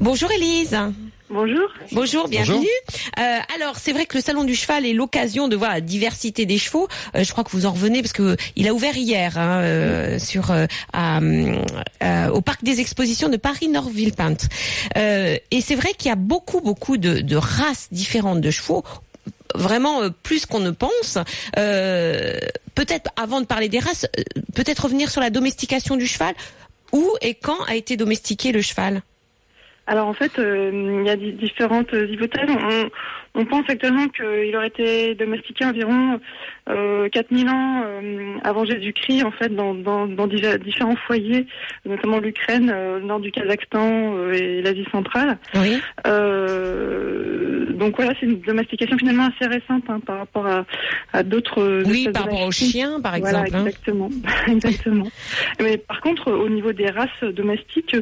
Bonjour 0.00 0.32
Élise. 0.32 0.76
Bonjour. 1.30 1.68
Bonjour, 1.92 2.26
bienvenue. 2.26 2.66
Euh, 3.20 3.38
alors, 3.54 3.76
c'est 3.78 3.92
vrai 3.92 4.06
que 4.06 4.16
le 4.18 4.20
salon 4.20 4.42
du 4.42 4.56
cheval 4.56 4.84
est 4.84 4.94
l'occasion 4.94 5.46
de 5.46 5.54
voir 5.54 5.70
la 5.70 5.80
diversité 5.80 6.44
des 6.44 6.58
chevaux. 6.58 6.88
Euh, 7.14 7.22
je 7.22 7.30
crois 7.30 7.44
que 7.44 7.52
vous 7.52 7.66
en 7.66 7.70
revenez 7.70 8.02
parce 8.02 8.12
que 8.12 8.36
il 8.56 8.66
a 8.66 8.74
ouvert 8.74 8.96
hier 8.96 9.38
hein, 9.38 9.60
euh, 9.60 10.18
sur 10.18 10.50
euh, 10.50 10.66
à, 10.92 11.20
euh, 11.20 12.30
au 12.30 12.40
parc 12.40 12.64
des 12.64 12.80
expositions 12.80 13.28
de 13.28 13.36
Paris-Nord-Villepinte. 13.36 14.48
Euh, 14.96 15.36
et 15.52 15.60
c'est 15.60 15.76
vrai 15.76 15.92
qu'il 15.96 16.08
y 16.08 16.12
a 16.12 16.16
beaucoup 16.16 16.60
beaucoup 16.62 16.96
de, 16.96 17.20
de 17.20 17.36
races 17.36 17.86
différentes 17.92 18.40
de 18.40 18.50
chevaux 18.50 18.82
vraiment 19.54 20.10
plus 20.22 20.46
qu'on 20.46 20.60
ne 20.60 20.70
pense. 20.70 21.18
peut-être 21.54 23.10
avant 23.16 23.40
de 23.40 23.46
parler 23.46 23.68
des 23.68 23.78
races, 23.78 24.06
peut-être 24.54 24.84
revenir 24.84 25.10
sur 25.10 25.20
la 25.20 25.30
domestication 25.30 25.96
du 25.96 26.06
cheval. 26.06 26.34
Où 26.92 27.08
et 27.22 27.34
quand 27.34 27.62
a 27.68 27.76
été 27.76 27.96
domestiqué 27.96 28.50
le 28.50 28.62
cheval? 28.62 29.02
Alors 29.86 30.06
en 30.06 30.12
fait, 30.12 30.32
il 30.38 31.02
y 31.04 31.10
a 31.10 31.16
différentes 31.16 31.92
hypothèses. 31.92 32.50
On, 33.34 33.44
pense 33.44 33.68
actuellement 33.68 34.08
qu'il 34.08 34.54
aurait 34.56 34.68
été 34.68 35.14
domestiqué 35.14 35.64
environ 35.64 36.20
euh, 36.68 37.08
4000 37.08 37.48
ans 37.48 37.82
euh, 37.84 38.38
avant 38.42 38.64
Jésus-Christ, 38.64 39.24
en 39.24 39.30
fait, 39.30 39.48
dans, 39.54 39.74
dans, 39.74 40.06
dans 40.06 40.26
différents 40.26 40.96
foyers, 41.06 41.46
notamment 41.84 42.18
l'Ukraine, 42.18 42.70
euh, 42.74 42.98
le 42.98 43.06
nord 43.06 43.20
du 43.20 43.30
Kazakhstan 43.30 44.16
euh, 44.16 44.32
et 44.32 44.62
l'Asie 44.62 44.86
centrale. 44.90 45.38
Oui. 45.54 45.80
Donc 47.80 47.96
voilà, 47.96 48.12
c'est 48.20 48.26
une 48.26 48.40
domestication 48.40 48.96
finalement 48.96 49.28
assez 49.28 49.48
récente 49.48 49.82
hein, 49.88 50.00
par 50.04 50.18
rapport 50.18 50.46
à, 50.46 50.64
à 51.12 51.22
d'autres. 51.24 51.82
Oui, 51.86 52.08
par 52.12 52.24
rapport 52.24 52.42
aux 52.42 52.52
chiens, 52.52 53.00
par 53.00 53.16
exemple. 53.16 53.50
Voilà, 53.50 53.56
hein. 53.56 53.66
exactement, 53.66 54.10
exactement. 54.46 55.08
Mais 55.60 55.76
par 55.78 56.00
contre, 56.00 56.30
au 56.30 56.48
niveau 56.48 56.72
des 56.72 56.90
races 56.90 57.24
domestiques, 57.34 57.96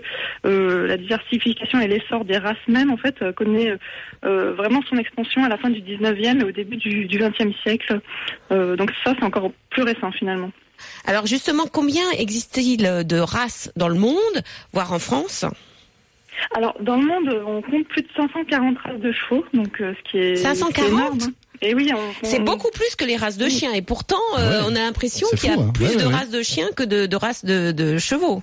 la 0.45 0.97
diversification 0.97 1.81
et 1.81 1.89
l'essor 1.89 2.25
des 2.25 2.37
races 2.37 2.57
même, 2.69 2.91
en 2.91 2.97
fait, 2.99 3.33
connaît 3.35 3.77
vraiment 4.23 4.83
son 4.91 4.97
expansion 4.97 5.45
à 5.45 5.49
la 5.49 5.57
fin 5.57 5.71
du 5.71 5.81
19e 5.81 6.41
et 6.41 6.45
au 6.45 6.53
début 6.53 6.77
du, 6.77 7.07
du 7.07 7.19
20e 7.19 7.55
siècle. 7.63 8.01
Euh, 8.51 8.77
donc 8.77 8.93
ça, 9.05 9.15
c'est 9.19 9.25
encore 9.25 9.53
plus 9.71 9.83
récent 9.83 10.13
finalement. 10.13 10.51
Alors 11.05 11.27
justement, 11.27 11.65
combien 11.71 12.09
existe-t-il 12.13 13.07
de 13.07 13.19
races 13.19 13.73
dans 13.77 13.89
le 13.89 13.99
monde, 13.99 14.17
voire 14.73 14.93
en 14.93 14.99
France? 14.99 15.45
Alors, 16.54 16.75
dans 16.80 16.97
le 16.97 17.07
monde, 17.07 17.42
on 17.47 17.62
compte 17.62 17.87
plus 17.88 18.02
de 18.02 18.09
540 18.16 18.78
races 18.78 19.00
de 19.00 19.12
chevaux, 19.12 19.45
donc 19.52 19.80
euh, 19.80 19.92
ce 19.95 20.11
qui 20.11 20.18
est 20.18 20.37
540 20.37 21.23
hein. 21.23 21.33
Et 21.61 21.75
oui, 21.75 21.90
c'est 22.23 22.38
beaucoup 22.38 22.71
plus 22.71 22.95
que 22.95 23.04
les 23.04 23.16
races 23.16 23.37
de 23.37 23.49
chiens. 23.49 23.73
Et 23.73 23.83
pourtant, 23.83 24.16
euh, 24.38 24.62
on 24.66 24.76
a 24.76 24.78
l'impression 24.78 25.26
qu'il 25.37 25.50
y 25.50 25.52
a 25.52 25.59
hein. 25.59 25.73
plus 25.75 25.97
de 25.97 26.04
races 26.04 26.30
de 26.30 26.40
chiens 26.40 26.68
que 26.76 26.85
de, 26.85 27.16
races 27.16 27.45
de 27.45 27.99
chevaux. 27.99 28.42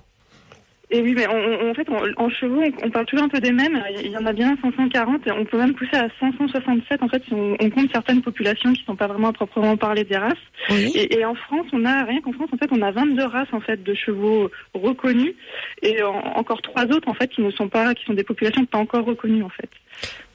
Et 0.92 1.01
oui, 1.01 1.13
mais 1.15 1.25
en 1.27 1.74
fait, 1.74 1.88
en, 2.18 2.30
chevaux, 2.30 2.62
on, 2.84 2.92
parle 2.92 3.06
toujours 3.08 3.25
un 3.25 3.30
peu 3.30 3.39
des 3.39 3.51
mêmes. 3.51 3.82
Il 4.04 4.12
y 4.12 4.18
en 4.18 4.25
a 4.25 4.34
bien 4.34 4.56
540, 4.62 5.25
et 5.25 5.32
on 5.32 5.44
peut 5.44 5.58
même 5.58 5.74
pousser 5.74 5.96
à 5.96 6.08
567, 6.20 7.01
en 7.01 7.10
fait, 7.10 7.24
si 7.27 7.34
on, 7.34 7.58
compte 7.72 7.92
certaines 7.92 8.22
populations 8.22 8.72
qui 8.72 8.82
ne 8.82 8.86
sont 8.86 8.96
pas 8.96 9.08
vraiment 9.08 9.30
à 9.30 9.34
proprement 9.34 9.77
parler 9.77 10.04
des 10.04 10.18
races. 10.18 10.34
Et, 10.70 11.25
en 11.25 11.34
France, 11.34 11.65
on 11.74 11.86
a, 11.86 12.04
rien 12.04 12.22
qu'en 12.22 12.34
France, 12.34 12.50
en 12.54 12.58
fait, 12.58 12.70
on 12.72 12.82
a 12.82 12.92
22 12.92 13.24
races, 13.25 13.48
en 13.51 13.62
fait, 13.62 13.84
de 13.84 13.94
chevaux 13.96 14.51
reconnus, 14.74 15.34
et 15.82 16.04
encore 16.04 16.62
trois 16.62 16.86
autres, 16.86 17.10
en 17.10 17.15
fait, 17.15 17.30
qui 17.30 17.42
ne 17.42 17.50
sont 17.51 17.68
pas, 17.68 17.96
qui 17.96 18.06
sont 18.06 18.13
des 18.13 18.24
populations 18.24 18.65
pas 18.65 18.77
encore 18.77 19.06
reconnues, 19.06 19.44
en 19.44 19.50
fait. 19.50 19.70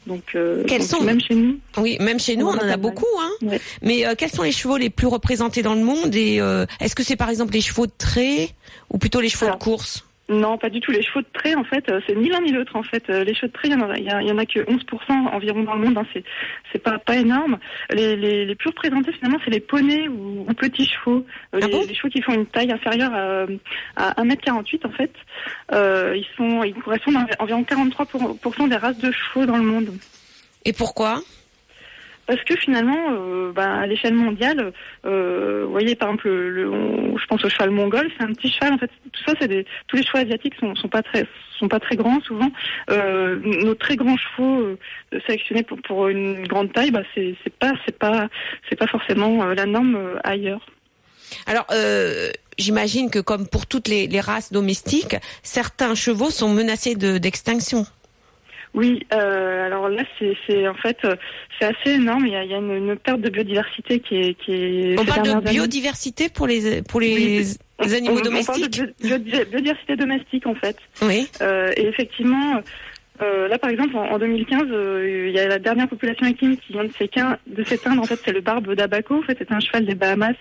Donc, 0.07 0.35
euh, 0.35 0.65
quels 0.67 0.83
sont 0.83 1.03
même 1.03 1.21
chez 1.21 1.35
nous 1.35 1.59
Oui, 1.77 1.97
même 2.01 2.19
chez 2.19 2.37
nous, 2.37 2.47
on, 2.47 2.55
en 2.55 2.69
a, 2.69 2.77
beaucoup. 2.77 3.07
Hein. 3.21 3.57
Mais 3.83 4.07
euh, 4.07 4.15
quels 4.17 4.31
sont 4.31 4.43
les 4.43 4.53
chevaux 4.53 4.79
les 4.79 4.91
plus 4.91 5.07
représentés 5.07 5.63
dans 5.63 5.75
le 5.75 5.85
monde? 5.85 6.15
Et 6.15 6.41
euh, 6.41 6.65
est-ce 6.81 6.95
que 6.95 7.03
c'est 7.03 7.17
par 7.17 7.29
exemple 7.29 7.53
les 7.53 7.61
chevaux 7.61 7.87
de 7.87 7.93
trait 7.97 8.49
ou 8.89 8.99
plutôt 8.99 9.21
les 9.21 9.29
chevaux 9.29 9.51
de 9.51 9.57
course? 9.57 10.05
Non, 10.31 10.59
pas 10.59 10.71
du 10.71 10.81
tout. 10.81 10.93
Les 10.93 11.03
chevaux 11.03 11.23
de 11.23 11.27
trait, 11.33 11.57
en 11.57 11.65
fait, 11.65 11.91
euh, 11.91 12.01
c'est 12.07 12.15
ni 12.15 12.29
l'un 12.29 12.41
ni 12.41 12.53
l'autre. 12.53 12.77
En 12.77 12.85
fait, 12.85 13.03
euh, 13.11 13.25
les 13.25 13.35
chevaux 13.35 13.49
de 13.49 13.53
trait, 13.53 13.69
il 13.69 13.73
y 13.73 13.75
en 13.75 13.91
a, 13.91 13.99
il 13.99 14.29
y, 14.29 14.33
en 14.33 14.39
a 14.39 14.47
que 14.47 14.61
11% 14.61 15.35
environ 15.35 15.65
dans 15.65 15.75
le 15.75 15.85
monde. 15.85 15.99
Hein. 15.99 16.07
C'est, 16.13 16.23
c'est 16.73 16.79
pas 16.79 16.99
pas 16.99 17.17
énorme. 17.17 17.59
Les, 17.91 18.15
les, 18.15 18.47
les 18.47 18.55
plus 18.55 18.69
représentés 18.69 19.13
finalement, 19.13 19.39
c'est 19.45 19.51
les 19.51 19.61
poneys 19.61 20.07
ou, 20.09 20.47
petits 20.57 20.87
chevaux. 20.87 21.27
Euh, 21.55 21.61
ah 21.63 21.67
les, 21.67 21.95
chevaux 21.95 22.11
qui 22.11 22.23
font 22.23 22.33
une 22.33 22.47
taille 22.47 22.71
inférieure 22.71 23.13
à, 23.13 23.47
à 23.97 24.23
1m48 24.23 24.87
en 24.87 24.91
fait. 24.91 25.13
Euh, 25.73 26.17
ils 26.17 26.27
sont, 26.37 26.63
ils 26.63 26.75
correspondent 26.75 27.17
à 27.17 27.43
environ 27.43 27.63
43% 27.63 28.69
des 28.69 28.77
races 28.77 28.99
de 28.99 29.11
chevaux 29.11 29.47
dans 29.47 29.57
le 29.57 29.65
monde. 29.65 29.91
Et 30.65 30.73
pourquoi? 30.73 31.23
Parce 32.31 32.45
que 32.45 32.55
finalement, 32.57 33.09
euh, 33.11 33.51
bah, 33.51 33.81
à 33.81 33.87
l'échelle 33.87 34.15
mondiale, 34.15 34.73
euh, 35.05 35.65
vous 35.65 35.73
voyez 35.73 35.97
par 35.97 36.11
exemple, 36.11 36.29
le, 36.29 36.71
je 37.17 37.27
pense 37.27 37.45
au 37.45 37.49
cheval 37.49 37.71
mongol, 37.71 38.09
c'est 38.17 38.25
un 38.25 38.33
petit 38.33 38.53
cheval. 38.53 38.75
En 38.75 38.79
fait, 38.79 38.91
tout 39.11 39.23
ça, 39.27 39.33
c'est 39.41 39.67
tous 39.89 39.97
les 39.97 40.05
chevaux 40.05 40.19
asiatiques 40.19 40.55
sont, 40.61 40.77
sont 40.77 40.87
pas 40.87 41.03
très, 41.03 41.27
sont 41.59 41.67
pas 41.67 41.81
très 41.81 41.97
grands 41.97 42.21
souvent. 42.21 42.49
Euh, 42.91 43.41
nos 43.65 43.75
très 43.75 43.97
grands 43.97 44.17
chevaux 44.17 44.79
sélectionnés 45.27 45.65
pour, 45.65 45.83
pour 45.83 46.07
une 46.07 46.47
grande 46.47 46.73
taille, 46.73 46.93
bah, 46.93 47.03
c'est, 47.17 47.35
c'est 47.43 47.53
pas, 47.53 47.73
c'est 47.85 47.99
pas, 47.99 48.29
c'est 48.69 48.77
pas 48.77 48.87
forcément 48.87 49.47
la 49.47 49.67
norme 49.67 49.99
ailleurs. 50.23 50.65
Alors, 51.49 51.67
j'imagine 52.59 53.11
que 53.11 53.19
comme 53.19 53.49
pour 53.49 53.67
toutes 53.67 53.89
les, 53.89 54.07
les, 54.07 54.21
races 54.21 54.53
domestiques, 54.53 55.17
certains 55.43 55.97
chevaux 55.97 56.31
sont 56.31 56.55
menacés 56.55 56.95
de, 56.95 57.19
d'extinction. 57.19 57.87
Oui, 58.73 59.05
euh, 59.13 59.67
alors 59.67 59.89
là, 59.89 60.03
c'est 60.19 60.69
en 60.69 60.75
fait, 60.75 60.99
euh, 61.05 61.17
c'est 61.59 61.67
assez 61.67 61.95
énorme. 61.97 62.27
Il 62.27 62.33
y 62.33 62.37
a, 62.37 62.45
il 62.45 62.51
y 62.51 62.55
a 62.55 62.59
une, 62.59 62.97
perte 62.97 63.21
de 63.21 63.29
biodiversité 63.29 63.99
qui 63.99 64.17
est. 64.17 64.35
Qui 64.35 64.53
est 64.53 64.99
on 64.99 65.05
parle 65.05 65.27
de 65.27 65.51
biodiversité 65.51 66.29
pour 66.29 66.47
les 66.47 66.83
pour 66.83 67.01
les, 67.01 67.57
animaux 67.81 68.21
domestiques. 68.21 68.55
On 68.57 69.09
parle 69.09 69.25
de 69.25 69.45
biodiversité 69.45 69.97
domestique 69.97 70.47
en 70.47 70.55
fait. 70.55 70.77
Oui. 71.03 71.29
Euh, 71.43 71.73
et 71.77 71.87
effectivement, 71.87 72.61
euh, 73.23 73.49
là, 73.49 73.59
par 73.59 73.71
exemple, 73.71 73.97
en, 73.97 74.19
2015, 74.19 74.63
euh, 74.71 75.27
il 75.29 75.35
y 75.35 75.39
a 75.39 75.47
la 75.47 75.59
dernière 75.59 75.89
population 75.89 76.27
équine 76.27 76.57
qui 76.57 76.73
vient 76.73 76.85
de 76.85 76.93
s'éteindre. 76.93 78.01
En 78.01 78.05
fait, 78.05 78.19
c'est 78.25 78.33
le 78.33 78.41
barbe 78.41 78.75
d'Abaco. 78.75 79.19
En 79.19 79.23
fait, 79.23 79.37
c'est 79.39 79.53
un 79.53 79.61
cheval 79.61 79.85
des 79.85 79.95
Bahamas 79.95 80.35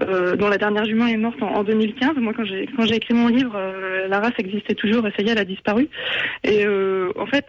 euh, 0.00 0.36
dont 0.36 0.48
la 0.48 0.58
dernière 0.58 0.84
jument 0.84 1.06
est 1.06 1.16
morte 1.16 1.42
en, 1.42 1.62
2015. 1.62 2.16
Moi, 2.16 2.32
quand 2.34 2.44
j'ai 2.44 2.68
quand 2.76 2.86
j'ai 2.86 2.96
écrit 2.96 3.14
mon 3.14 3.28
livre, 3.28 3.54
euh, 3.56 4.08
la 4.08 4.20
race 4.20 4.32
existait 4.38 4.74
toujours 4.74 5.06
et 5.06 5.12
ça 5.16 5.22
y 5.22 5.28
est, 5.28 5.32
elle 5.32 5.38
a 5.38 5.44
disparu. 5.44 5.88
Et 6.44 6.64
en 6.66 7.26
fait, 7.26 7.46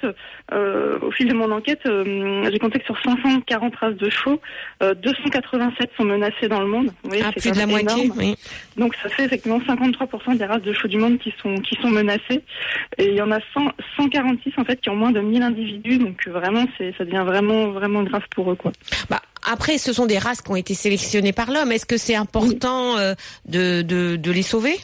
au 1.01 1.11
fil 1.11 1.27
de 1.27 1.33
mon 1.33 1.51
enquête, 1.51 1.81
j'ai 1.85 2.59
compté 2.59 2.79
que 2.79 2.85
sur 2.85 2.99
540 3.01 3.75
races 3.75 3.95
de 3.95 4.09
chevaux, 4.09 4.41
287 4.81 5.91
sont 5.97 6.03
menacées 6.03 6.47
dans 6.47 6.61
le 6.61 6.67
monde. 6.67 6.87
Vous 7.03 7.09
voyez, 7.09 7.23
ah, 7.25 7.31
plus 7.31 7.51
de 7.51 7.57
la 7.57 7.67
moitié. 7.67 8.11
Oui. 8.17 8.35
Donc, 8.75 8.95
ça 9.01 9.09
fait 9.09 9.25
effectivement 9.25 9.59
53% 9.59 10.37
des 10.37 10.45
races 10.45 10.61
de 10.61 10.73
chevaux 10.73 10.87
du 10.87 10.97
monde 10.97 11.19
qui 11.19 11.33
sont 11.41 11.55
qui 11.55 11.75
sont 11.81 11.89
menacées. 11.89 12.43
Et 12.97 13.09
il 13.09 13.15
y 13.15 13.21
en 13.21 13.31
a 13.31 13.39
100, 13.53 13.71
146 13.97 14.56
en 14.57 14.65
fait 14.65 14.79
qui 14.81 14.89
ont 14.89 14.95
moins 14.95 15.11
de 15.11 15.19
1000 15.19 15.41
individus, 15.41 15.97
donc 15.97 16.19
euh, 16.27 16.31
vraiment 16.31 16.65
c'est 16.77 16.93
ça 16.97 17.05
devient 17.05 17.23
vraiment 17.25 17.69
vraiment 17.71 18.03
grave 18.03 18.23
pour 18.35 18.51
eux 18.51 18.55
quoi. 18.55 18.71
Bah 19.09 19.21
après, 19.49 19.77
ce 19.77 19.93
sont 19.93 20.05
des 20.05 20.17
races 20.17 20.41
qui 20.41 20.51
ont 20.51 20.57
été 20.57 20.73
sélectionnées 20.73 21.31
par 21.31 21.51
l'homme. 21.51 21.71
Est-ce 21.71 21.85
que 21.85 21.97
c'est 21.97 22.15
important 22.15 22.97
euh, 22.97 23.13
de, 23.45 23.81
de, 23.81 24.17
de 24.17 24.31
les 24.31 24.41
sauver? 24.41 24.75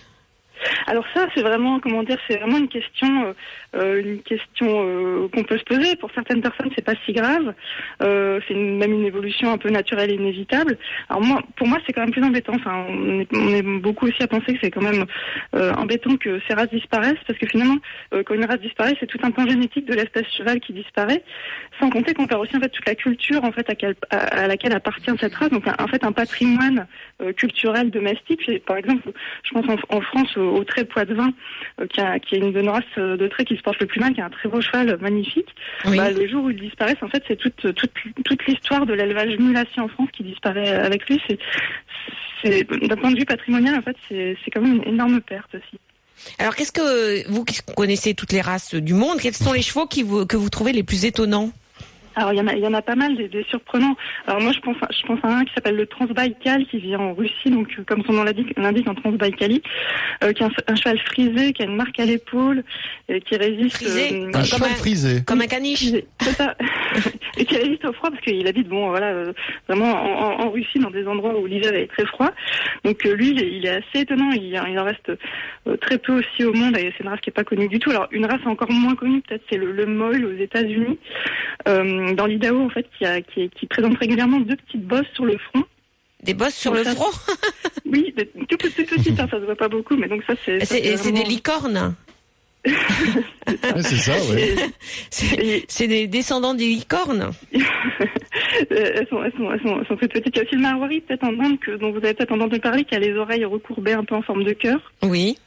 Alors 0.88 1.04
ça, 1.14 1.28
c'est 1.36 1.42
vraiment, 1.42 1.82
comment 1.82 2.04
dire, 2.04 2.18
c'est 2.28 2.38
vraiment 2.38 2.58
une 2.58 2.70
question, 2.70 3.34
euh, 3.76 3.84
euh, 3.84 4.02
une 4.02 4.22
question 4.22 4.68
euh, 4.68 5.28
qu'on 5.30 5.44
peut 5.44 5.58
se 5.58 5.64
poser. 5.64 5.96
Pour 5.98 6.10
certaines 6.14 6.42
personnes, 6.42 6.70
c'est 6.76 6.86
pas 6.86 6.94
si 7.06 7.14
grave. 7.14 7.54
c'est 8.00 8.54
même 8.54 8.94
une 8.94 9.06
évolution 9.06 9.52
un 9.52 9.58
peu 9.58 9.70
naturelle 9.70 10.12
et 10.12 10.16
inévitable. 10.16 10.78
Alors 11.10 11.22
moi, 11.22 11.42
pour 11.56 11.68
moi, 11.68 11.80
c'est 11.86 11.94
quand 11.94 12.02
même 12.02 12.12
plus 12.12 12.24
embêtant. 12.24 12.54
Enfin, 12.56 12.86
on 12.90 13.20
est, 13.20 13.62
beaucoup 13.62 14.08
aussi 14.08 14.22
à 14.24 14.28
penser 14.28 14.54
que 14.54 14.60
c'est 14.62 14.72
quand 14.72 14.82
même 14.82 15.06
embêtant 15.54 16.16
que 16.18 16.40
ces 16.48 16.54
races 16.54 16.70
disparaissent, 16.70 17.20
parce 17.28 17.38
que 17.40 17.48
finalement, 17.48 17.78
quand 18.12 18.34
une 18.34 18.46
race 18.46 18.60
disparaît, 18.60 18.96
c'est 19.00 19.08
tout 19.08 19.20
un 19.24 19.32
pan 19.32 19.48
génétique 19.48 19.86
de 19.86 19.94
l'espèce 19.94 20.28
cheval 20.36 20.60
qui 20.60 20.74
disparaît. 20.74 21.24
Sans 21.80 21.90
compter 21.90 22.14
qu'on 22.14 22.28
perd 22.28 22.42
aussi 22.42 22.56
en 22.56 22.60
fait 22.60 22.70
toute 22.70 22.88
la 22.88 22.96
culture 22.96 23.44
en 23.44 23.52
fait 23.52 23.68
à, 24.10 24.48
laquelle 24.48 24.74
appartient 24.74 25.12
cette 25.20 25.36
race. 25.36 25.50
Donc 25.50 25.66
en 25.68 25.88
fait 25.88 26.04
un 26.04 26.12
patrimoine 26.12 26.88
culturel 27.36 27.92
domestique. 27.92 28.64
Par 28.66 28.78
exemple, 28.78 29.12
je 29.44 29.54
pense 29.54 29.66
en, 29.90 30.02
France 30.02 30.38
au 30.38 30.64
trait 30.64 30.86
poids 30.86 31.06
de 31.06 31.14
vin, 31.14 31.34
euh, 31.82 31.88
qui, 31.88 32.02
a, 32.02 32.20
qui 32.20 32.36
est 32.36 32.40
une 32.40 32.54
euh, 32.98 33.18
de 33.18 33.28
trait 33.28 33.46
qui 33.46 33.58
se 33.58 33.63
porte 33.64 33.80
le 33.80 33.88
plus 33.88 34.00
mal, 34.00 34.14
qui 34.14 34.22
a 34.22 34.26
un 34.26 34.30
très 34.30 34.50
beau 34.50 34.62
cheval 34.62 34.98
magnifique. 35.02 35.50
Bah, 35.86 36.12
le 36.12 36.28
jour 36.28 36.44
où 36.44 36.50
il 36.50 36.60
disparaît, 36.60 36.96
en 37.02 37.08
fait, 37.08 37.24
c'est 37.28 37.38
toute, 37.38 37.74
toute, 37.74 37.92
toute 38.26 38.46
l'histoire 38.46 38.86
de 38.86 38.94
l'élevage 38.94 39.38
mulassier 39.38 39.82
en 39.82 39.88
France 39.88 40.10
qui 40.14 40.24
disparaît 40.24 40.70
avec 40.70 41.08
lui. 41.10 41.22
C'est, 41.28 42.64
d'un 42.88 42.98
point 42.98 43.12
de 43.12 43.18
vue 43.18 43.26
patrimonial, 43.26 43.76
en 43.76 43.82
fait, 43.82 43.96
c'est, 44.10 44.38
c'est 44.44 44.52
quand 44.52 44.62
même 44.62 44.76
une 44.76 44.88
énorme 44.94 45.22
perte 45.22 45.56
aussi. 45.56 45.80
Alors, 46.40 46.56
qu'est-ce 46.56 46.72
que 46.72 47.30
vous 47.30 47.44
qui 47.44 47.60
connaissez 47.76 48.14
toutes 48.14 48.32
les 48.32 48.42
races 48.42 48.76
du 48.76 48.94
monde, 48.94 49.20
quels 49.20 49.34
sont 49.34 49.54
les 49.54 49.62
chevaux 49.62 49.88
qui 49.88 50.04
vous, 50.04 50.26
que 50.26 50.38
vous 50.38 50.50
trouvez 50.50 50.72
les 50.72 50.84
plus 50.84 51.06
étonnants? 51.06 51.52
Alors 52.16 52.34
il 52.34 52.38
y 52.38 52.42
en 52.42 52.48
a, 52.48 52.54
il 52.54 52.64
y 52.64 52.68
en 52.68 52.74
a 52.74 52.82
pas 52.82 52.96
mal 52.96 53.16
des, 53.16 53.28
des, 53.28 53.44
surprenants. 53.50 53.96
Alors 54.28 54.42
moi 54.42 54.52
je 54.52 54.60
pense, 54.60 54.78
je 54.92 55.06
pense 55.06 55.20
à 55.24 55.38
un 55.38 55.44
qui 55.46 55.54
s'appelle 55.54 55.76
le 55.76 55.86
Transbaïkal 55.86 56.66
qui 56.68 56.80
vit 56.80 56.96
en 56.96 57.14
Russie, 57.14 57.50
donc 57.50 57.68
euh, 57.78 57.84
comme 57.86 58.04
son 58.06 58.14
nom 58.14 58.24
l'indique, 58.24 58.88
en 58.88 58.96
Transbaïkalie, 58.96 59.62
euh, 60.24 60.32
qui 60.34 60.44
est 60.44 60.48
un, 60.68 60.76
cheval 60.76 61.00
frisé, 61.00 61.54
qui 61.54 61.64
a 61.64 61.66
une 61.66 61.76
marque 61.76 62.00
à 62.00 62.06
l'épaule, 62.06 62.64
et 63.10 63.22
qui 63.22 63.36
résiste. 63.36 63.78
Frisé, 63.78 64.14
euh, 64.14 64.32
un 64.34 64.44
cheval 64.44 64.72
frisé, 64.72 65.24
comme 65.26 65.42
un 65.42 65.48
caniche. 65.48 65.86
C'est 66.22 66.32
ça. 66.32 66.56
et 67.38 67.46
qui 67.46 67.58
résiste 67.58 67.86
au 67.86 67.94
froid 67.94 68.12
parce 68.12 68.22
qu'il 68.22 68.48
habite 68.48 68.68
bon 68.68 68.90
voilà 68.90 69.08
euh, 69.08 69.34
vraiment 69.68 69.92
en, 69.92 70.46
en, 70.46 70.50
Russie 70.52 70.78
dans 70.78 70.92
des 70.92 71.08
endroits 71.08 71.36
où 71.40 71.48
l'hiver 71.48 71.74
est 71.74 71.88
très 71.88 72.06
froid. 72.06 72.30
Donc 72.84 73.04
lui 73.04 73.30
il 73.30 73.66
est, 73.66 73.70
assez 73.70 74.04
étonnant. 74.04 74.32
Il, 74.32 74.44
il 74.44 74.80
en 74.80 74.84
reste 74.84 75.12
très 75.82 75.98
peu 75.98 76.20
aussi 76.20 76.44
au 76.44 76.54
monde 76.54 76.78
et 76.78 76.94
c'est 76.96 77.04
une 77.04 77.10
race 77.10 77.22
qui 77.22 77.30
est 77.30 77.34
pas 77.34 77.44
connue 77.44 77.68
du 77.68 77.80
tout. 77.80 77.90
Alors 77.90 78.08
une 78.12 78.26
race 78.26 78.42
encore 78.46 78.72
moins 78.72 78.96
connue 78.96 79.22
peut-être 79.22 79.44
c'est 79.50 79.58
le, 79.58 79.72
le 79.72 79.86
Moyle 79.86 80.26
aux 80.26 80.38
États-Unis. 80.38 81.00
Euh, 81.68 82.03
dans 82.12 82.26
l'Idaho, 82.26 82.60
en 82.62 82.70
fait, 82.70 82.86
qui, 82.98 83.06
a, 83.06 83.22
qui, 83.22 83.50
qui, 83.50 83.66
présente 83.68 83.98
régulièrement 83.98 84.40
deux 84.40 84.56
petites 84.56 84.86
bosses 84.86 85.08
sur 85.14 85.26
le 85.26 85.38
front. 85.38 85.64
Des 86.24 86.34
bosses 86.34 86.56
sur 86.56 86.74
le 86.74 86.84
front 86.84 87.12
Oui, 87.86 88.14
tout, 88.50 88.58
tout, 88.58 88.68
tout, 88.70 88.96
hein, 89.20 89.28
ça 89.30 89.40
se 89.40 89.46
voit 89.46 89.56
pas 89.56 89.68
beaucoup, 89.68 89.96
mais 89.96 90.08
donc 90.08 90.24
ça 90.26 90.34
c'est. 90.46 90.64
C'est 90.66 91.12
des 91.12 91.24
licornes 91.24 91.96
c'est 92.66 93.98
ça, 93.98 94.14
ouais. 94.32 94.56
C'est 95.68 95.88
des 95.88 96.08
descendants 96.08 96.54
des 96.54 96.68
licornes. 96.68 97.32
Euh, 98.72 98.92
elles, 98.96 99.08
sont, 99.10 99.24
elles, 99.24 99.32
sont, 99.36 99.52
elles, 99.52 99.62
sont, 99.62 99.80
elles 99.80 99.88
sont 99.88 99.96
toutes 99.98 100.14
petites. 100.14 100.36
Il 100.36 100.38
y 100.38 100.40
a 100.40 100.44
aussi 100.44 100.56
le 100.56 100.62
marouri, 100.62 101.02
peut-être 101.02 101.24
en 101.24 101.40
Inde, 101.40 101.60
que, 101.60 101.72
dont 101.72 101.92
vous 101.92 101.98
avez 101.98 102.14
peut-être 102.14 102.32
entendu 102.32 102.60
parler, 102.60 102.84
qui 102.84 102.96
a 102.96 103.00
les 103.00 103.14
oreilles 103.16 103.46
recourbées 103.46 103.94
un 103.94 104.04
peu 104.04 104.16
en 104.16 104.22
forme 104.22 104.44
de 104.44 104.54
cœur. 104.54 104.80
Oui. 105.02 105.38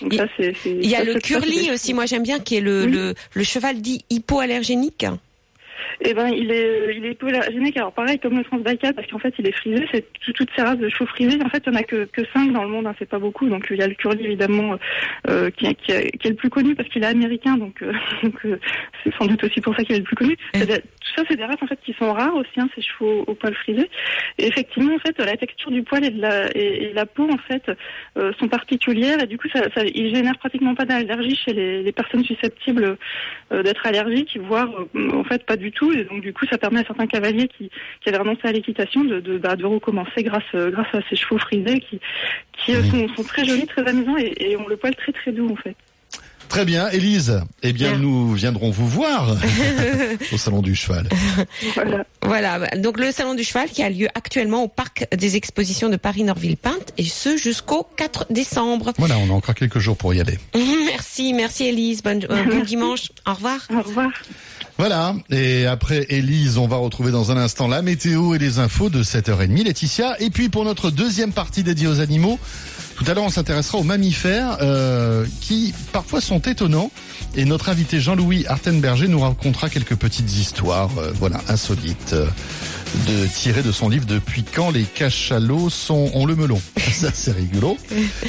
Donc 0.00 0.14
Il- 0.14 0.18
ça, 0.18 0.26
y 0.66 0.94
a 0.94 0.98
ça, 0.98 1.04
le 1.04 1.20
curly 1.20 1.70
aussi, 1.70 1.94
moi 1.94 2.06
j'aime 2.06 2.22
bien, 2.22 2.38
qui 2.40 2.56
est 2.56 2.60
le, 2.60 2.84
Oui. 2.84 2.90
le, 2.92 3.14
le 3.34 3.44
cheval 3.44 3.80
dit 3.80 4.04
hypoallergénique. 4.10 5.06
Eh 6.00 6.14
ben, 6.14 6.28
il 6.28 6.50
est, 6.52 6.94
il 6.96 7.04
est 7.06 7.10
hypoallergénique. 7.12 7.76
Alors 7.76 7.92
pareil, 7.92 8.18
comme 8.18 8.36
le 8.38 8.44
transbacal, 8.44 8.94
parce 8.94 9.06
qu'en 9.08 9.18
fait, 9.18 9.34
il 9.38 9.46
est 9.46 9.52
frisé. 9.52 9.84
C'est 9.92 10.04
tout- 10.20 10.32
toutes 10.32 10.50
ces 10.54 10.62
races 10.62 10.78
de 10.78 10.88
chevaux 10.88 11.06
frisés. 11.06 11.38
En 11.44 11.48
fait, 11.48 11.62
il 11.66 11.72
y 11.72 11.76
en 11.76 11.78
a 11.78 11.82
que 11.82 12.04
que 12.04 12.22
cinq 12.32 12.52
dans 12.52 12.62
le 12.64 12.70
monde. 12.70 12.86
Hein, 12.86 12.94
c'est 12.98 13.08
pas 13.08 13.18
beaucoup. 13.18 13.48
Donc 13.48 13.66
il 13.70 13.76
y 13.78 13.82
a 13.82 13.88
le 13.88 13.94
curly 13.94 14.24
évidemment, 14.24 14.76
euh, 15.28 15.50
qui, 15.50 15.74
qui, 15.76 15.92
est- 15.92 16.16
qui 16.18 16.26
est 16.28 16.30
le 16.30 16.36
plus 16.36 16.50
connu 16.50 16.74
parce 16.74 16.88
qu'il 16.88 17.02
est 17.02 17.06
américain. 17.06 17.56
Donc, 17.56 17.82
euh, 17.82 17.92
donc, 18.22 18.34
euh, 18.46 18.58
c'est 19.02 19.14
sans 19.16 19.26
doute 19.26 19.42
aussi 19.44 19.60
pour 19.60 19.74
ça 19.76 19.82
qu'il 19.84 19.96
est 19.96 19.98
le 19.98 20.04
plus 20.04 20.16
connu. 20.16 20.36
Tout 20.76 21.14
ça, 21.16 21.22
c'est 21.28 21.36
des 21.36 21.44
races 21.44 21.62
en 21.62 21.66
fait 21.66 21.78
qui 21.84 21.92
sont 21.94 22.12
rares 22.12 22.34
aussi. 22.36 22.48
Hein, 22.58 22.68
ces 22.74 22.82
chevaux 22.82 23.24
au 23.26 23.34
poil 23.34 23.54
frisé. 23.54 23.88
Et 24.38 24.46
effectivement, 24.46 24.94
en 24.94 24.98
fait, 24.98 25.18
la 25.18 25.36
texture 25.36 25.70
du 25.70 25.82
poil 25.82 26.04
et 26.04 26.10
de 26.10 26.20
la 26.20 26.56
et, 26.56 26.84
et 26.84 26.92
la 26.92 27.06
peau 27.06 27.28
en 27.30 27.38
fait 27.38 27.70
euh, 28.16 28.32
sont 28.38 28.48
particulières 28.48 29.22
et 29.22 29.26
du 29.26 29.36
coup, 29.38 29.48
ça, 29.52 29.62
ça, 29.74 29.82
il 29.84 30.14
génère 30.14 30.38
pratiquement 30.38 30.74
pas 30.74 30.84
d'allergie 30.84 31.34
chez 31.36 31.52
les, 31.52 31.82
les 31.82 31.92
personnes 31.92 32.24
susceptibles 32.24 32.96
euh, 33.52 33.62
d'être 33.62 33.84
allergiques, 33.86 34.36
voire 34.40 34.68
euh, 34.94 35.10
en 35.12 35.24
fait 35.24 35.44
pas 35.44 35.56
du 35.56 35.72
tout. 35.72 35.87
Et 35.92 36.04
donc 36.04 36.20
du 36.20 36.32
coup, 36.32 36.46
ça 36.46 36.58
permet 36.58 36.80
à 36.80 36.84
certains 36.84 37.06
cavaliers 37.06 37.48
qui, 37.48 37.70
qui 38.00 38.08
avaient 38.08 38.18
renoncé 38.18 38.40
à 38.44 38.52
l'équitation 38.52 39.04
de, 39.04 39.20
de, 39.20 39.38
bah, 39.38 39.56
de 39.56 39.66
recommencer 39.66 40.22
grâce 40.22 40.42
euh, 40.54 40.70
grâce 40.70 40.92
à 40.94 41.00
ces 41.08 41.16
chevaux 41.16 41.38
frisés 41.38 41.80
qui, 41.80 42.00
qui 42.52 42.74
euh, 42.74 42.82
sont, 42.84 43.08
sont 43.14 43.24
très 43.24 43.44
jolis, 43.44 43.66
très 43.66 43.86
amusants 43.86 44.16
et, 44.18 44.32
et 44.38 44.56
ont 44.56 44.68
le 44.68 44.76
poil 44.76 44.94
très 44.94 45.12
très 45.12 45.32
doux 45.32 45.48
en 45.50 45.56
fait. 45.56 45.76
Très 46.48 46.64
bien, 46.64 46.88
Élise. 46.90 47.40
Eh 47.62 47.72
bien, 47.72 47.90
Bien. 47.90 47.98
nous 47.98 48.32
viendrons 48.32 48.70
vous 48.70 48.88
voir 48.88 49.36
au 50.32 50.38
salon 50.38 50.62
du 50.62 50.74
cheval. 50.74 51.08
Voilà. 51.74 52.04
Voilà, 52.22 52.58
donc 52.76 52.98
le 52.98 53.10
salon 53.12 53.34
du 53.34 53.44
cheval 53.44 53.68
qui 53.70 53.82
a 53.82 53.90
lieu 53.90 54.08
actuellement 54.14 54.62
au 54.64 54.68
parc 54.68 55.06
des 55.16 55.36
expositions 55.36 55.88
de 55.88 55.96
Paris-Norville-Pinte 55.96 56.92
et 56.98 57.04
ce 57.04 57.36
jusqu'au 57.36 57.86
4 57.96 58.26
décembre. 58.30 58.92
Voilà, 58.98 59.16
on 59.18 59.30
a 59.30 59.32
encore 59.32 59.54
quelques 59.54 59.78
jours 59.78 59.96
pour 59.96 60.12
y 60.14 60.20
aller. 60.20 60.38
Merci, 60.54 61.32
merci 61.32 61.64
Elise, 61.64 62.02
bonne, 62.02 62.24
euh, 62.30 62.44
bon 62.44 62.60
dimanche, 62.64 63.10
au 63.26 63.32
revoir. 63.34 63.60
Au 63.74 63.82
revoir. 63.82 64.10
Voilà, 64.78 65.14
et 65.30 65.66
après 65.66 66.06
Élise, 66.08 66.58
on 66.58 66.66
va 66.68 66.76
retrouver 66.76 67.10
dans 67.10 67.32
un 67.32 67.36
instant 67.36 67.66
la 67.66 67.82
météo 67.82 68.34
et 68.34 68.38
les 68.38 68.58
infos 68.58 68.90
de 68.90 69.02
7h30, 69.02 69.64
Laetitia. 69.64 70.16
Et 70.20 70.30
puis 70.30 70.48
pour 70.48 70.64
notre 70.64 70.90
deuxième 70.90 71.32
partie 71.32 71.62
dédiée 71.64 71.88
aux 71.88 72.00
animaux, 72.00 72.38
tout 72.98 73.04
à 73.08 73.14
l'heure 73.14 73.24
on 73.24 73.30
s'intéressera 73.30 73.78
aux 73.78 73.84
mammifères 73.84 74.58
euh, 74.60 75.24
qui 75.40 75.72
parfois 75.92 76.20
sont 76.20 76.40
étonnants. 76.40 76.90
Et 77.36 77.44
notre 77.44 77.68
invité 77.68 78.00
Jean-Louis 78.00 78.44
Artenberger 78.46 79.06
nous 79.06 79.20
racontera 79.20 79.70
quelques 79.70 79.94
petites 79.94 80.36
histoires, 80.36 80.90
euh, 80.98 81.12
voilà, 81.14 81.40
insolites, 81.48 82.12
euh, 82.12 82.26
de 83.06 83.26
tirées 83.26 83.62
de 83.62 83.72
son 83.72 83.88
livre 83.88 84.06
Depuis 84.06 84.42
quand 84.44 84.70
les 84.70 84.84
cachalots 84.84 85.70
sont 85.70 86.10
ont 86.14 86.26
le 86.26 86.36
melon. 86.36 86.60
Ça 86.92 87.10
c'est 87.12 87.32
rigolo. 87.32 87.76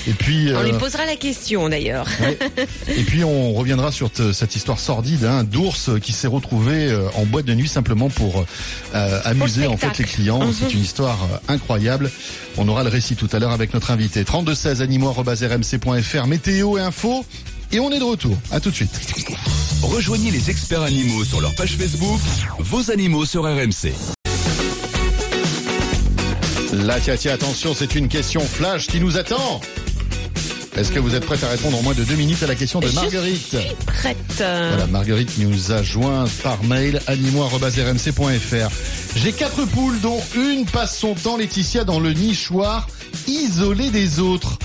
Et 0.07 0.11
puis 0.13 0.49
On 0.55 0.63
lui 0.63 0.71
euh, 0.71 0.77
posera 0.77 1.05
la 1.05 1.15
question 1.15 1.69
d'ailleurs. 1.69 2.07
Ouais. 2.21 2.37
Et 2.95 3.03
puis 3.03 3.23
on 3.23 3.53
reviendra 3.53 3.91
sur 3.91 4.11
te- 4.11 4.31
cette 4.33 4.55
histoire 4.55 4.79
sordide 4.79 5.25
hein, 5.25 5.43
d'ours 5.43 5.89
qui 6.01 6.11
s'est 6.13 6.27
retrouvé 6.27 6.87
euh, 6.91 7.07
en 7.15 7.25
boîte 7.25 7.45
de 7.45 7.53
nuit 7.53 7.67
simplement 7.69 8.09
pour 8.09 8.45
euh, 8.95 9.21
amuser 9.25 9.67
en 9.67 9.77
fait 9.77 9.97
les 9.97 10.05
clients. 10.05 10.45
Mhm. 10.45 10.53
C'est 10.59 10.73
une 10.73 10.81
histoire 10.83 11.17
euh, 11.23 11.37
incroyable. 11.53 12.11
On 12.57 12.67
aura 12.67 12.83
le 12.83 12.89
récit 12.89 13.15
tout 13.15 13.29
à 13.31 13.39
l'heure 13.39 13.51
avec 13.51 13.73
notre 13.73 13.91
invité. 13.91 14.23
32 14.25 14.53
16 14.55 14.81
animaux@rmc.fr 14.81 16.27
météo 16.27 16.77
et 16.77 16.81
info. 16.81 17.25
Et 17.71 17.79
on 17.79 17.91
est 17.91 17.99
de 17.99 18.03
retour. 18.03 18.35
À 18.51 18.59
tout 18.59 18.71
de 18.71 18.75
suite. 18.75 18.89
Rejoignez 19.83 20.31
les 20.31 20.49
experts 20.49 20.81
animaux 20.81 21.23
sur 21.23 21.39
leur 21.39 21.53
page 21.55 21.75
Facebook, 21.77 22.19
vos 22.57 22.89
animaux 22.91 23.25
sur 23.25 23.43
RMC. 23.43 23.93
Là, 26.83 26.97
tiens, 27.01 27.15
tiens, 27.17 27.33
attention, 27.33 27.73
c'est 27.73 27.95
une 27.95 28.07
question 28.07 28.41
flash 28.41 28.87
qui 28.87 28.99
nous 28.99 29.17
attend. 29.17 29.59
Est-ce 30.77 30.91
que 30.91 30.99
vous 30.99 31.13
êtes 31.13 31.25
prête 31.25 31.43
à 31.43 31.49
répondre 31.49 31.77
en 31.77 31.81
moins 31.81 31.93
de 31.93 32.03
deux 32.03 32.15
minutes 32.15 32.41
à 32.41 32.47
la 32.47 32.55
question 32.55 32.79
de 32.79 32.89
Marguerite 32.89 33.47
Je 33.51 33.57
suis 33.57 33.75
prête. 33.85 34.17
Voilà, 34.37 34.87
Marguerite 34.87 35.37
nous 35.39 35.71
a 35.73 35.83
joint 35.83 36.23
par 36.41 36.63
mail 36.63 37.01
animaux.rmc.fr. 37.07 38.69
J'ai 39.17 39.33
quatre 39.33 39.65
poules 39.65 39.99
dont 39.99 40.21
une 40.35 40.65
passe 40.65 40.97
son 40.97 41.15
temps, 41.15 41.35
Laetitia, 41.37 41.83
dans 41.83 41.99
le 41.99 42.13
nichoir, 42.13 42.87
isolée 43.27 43.89
des 43.89 44.19
autres. 44.19 44.57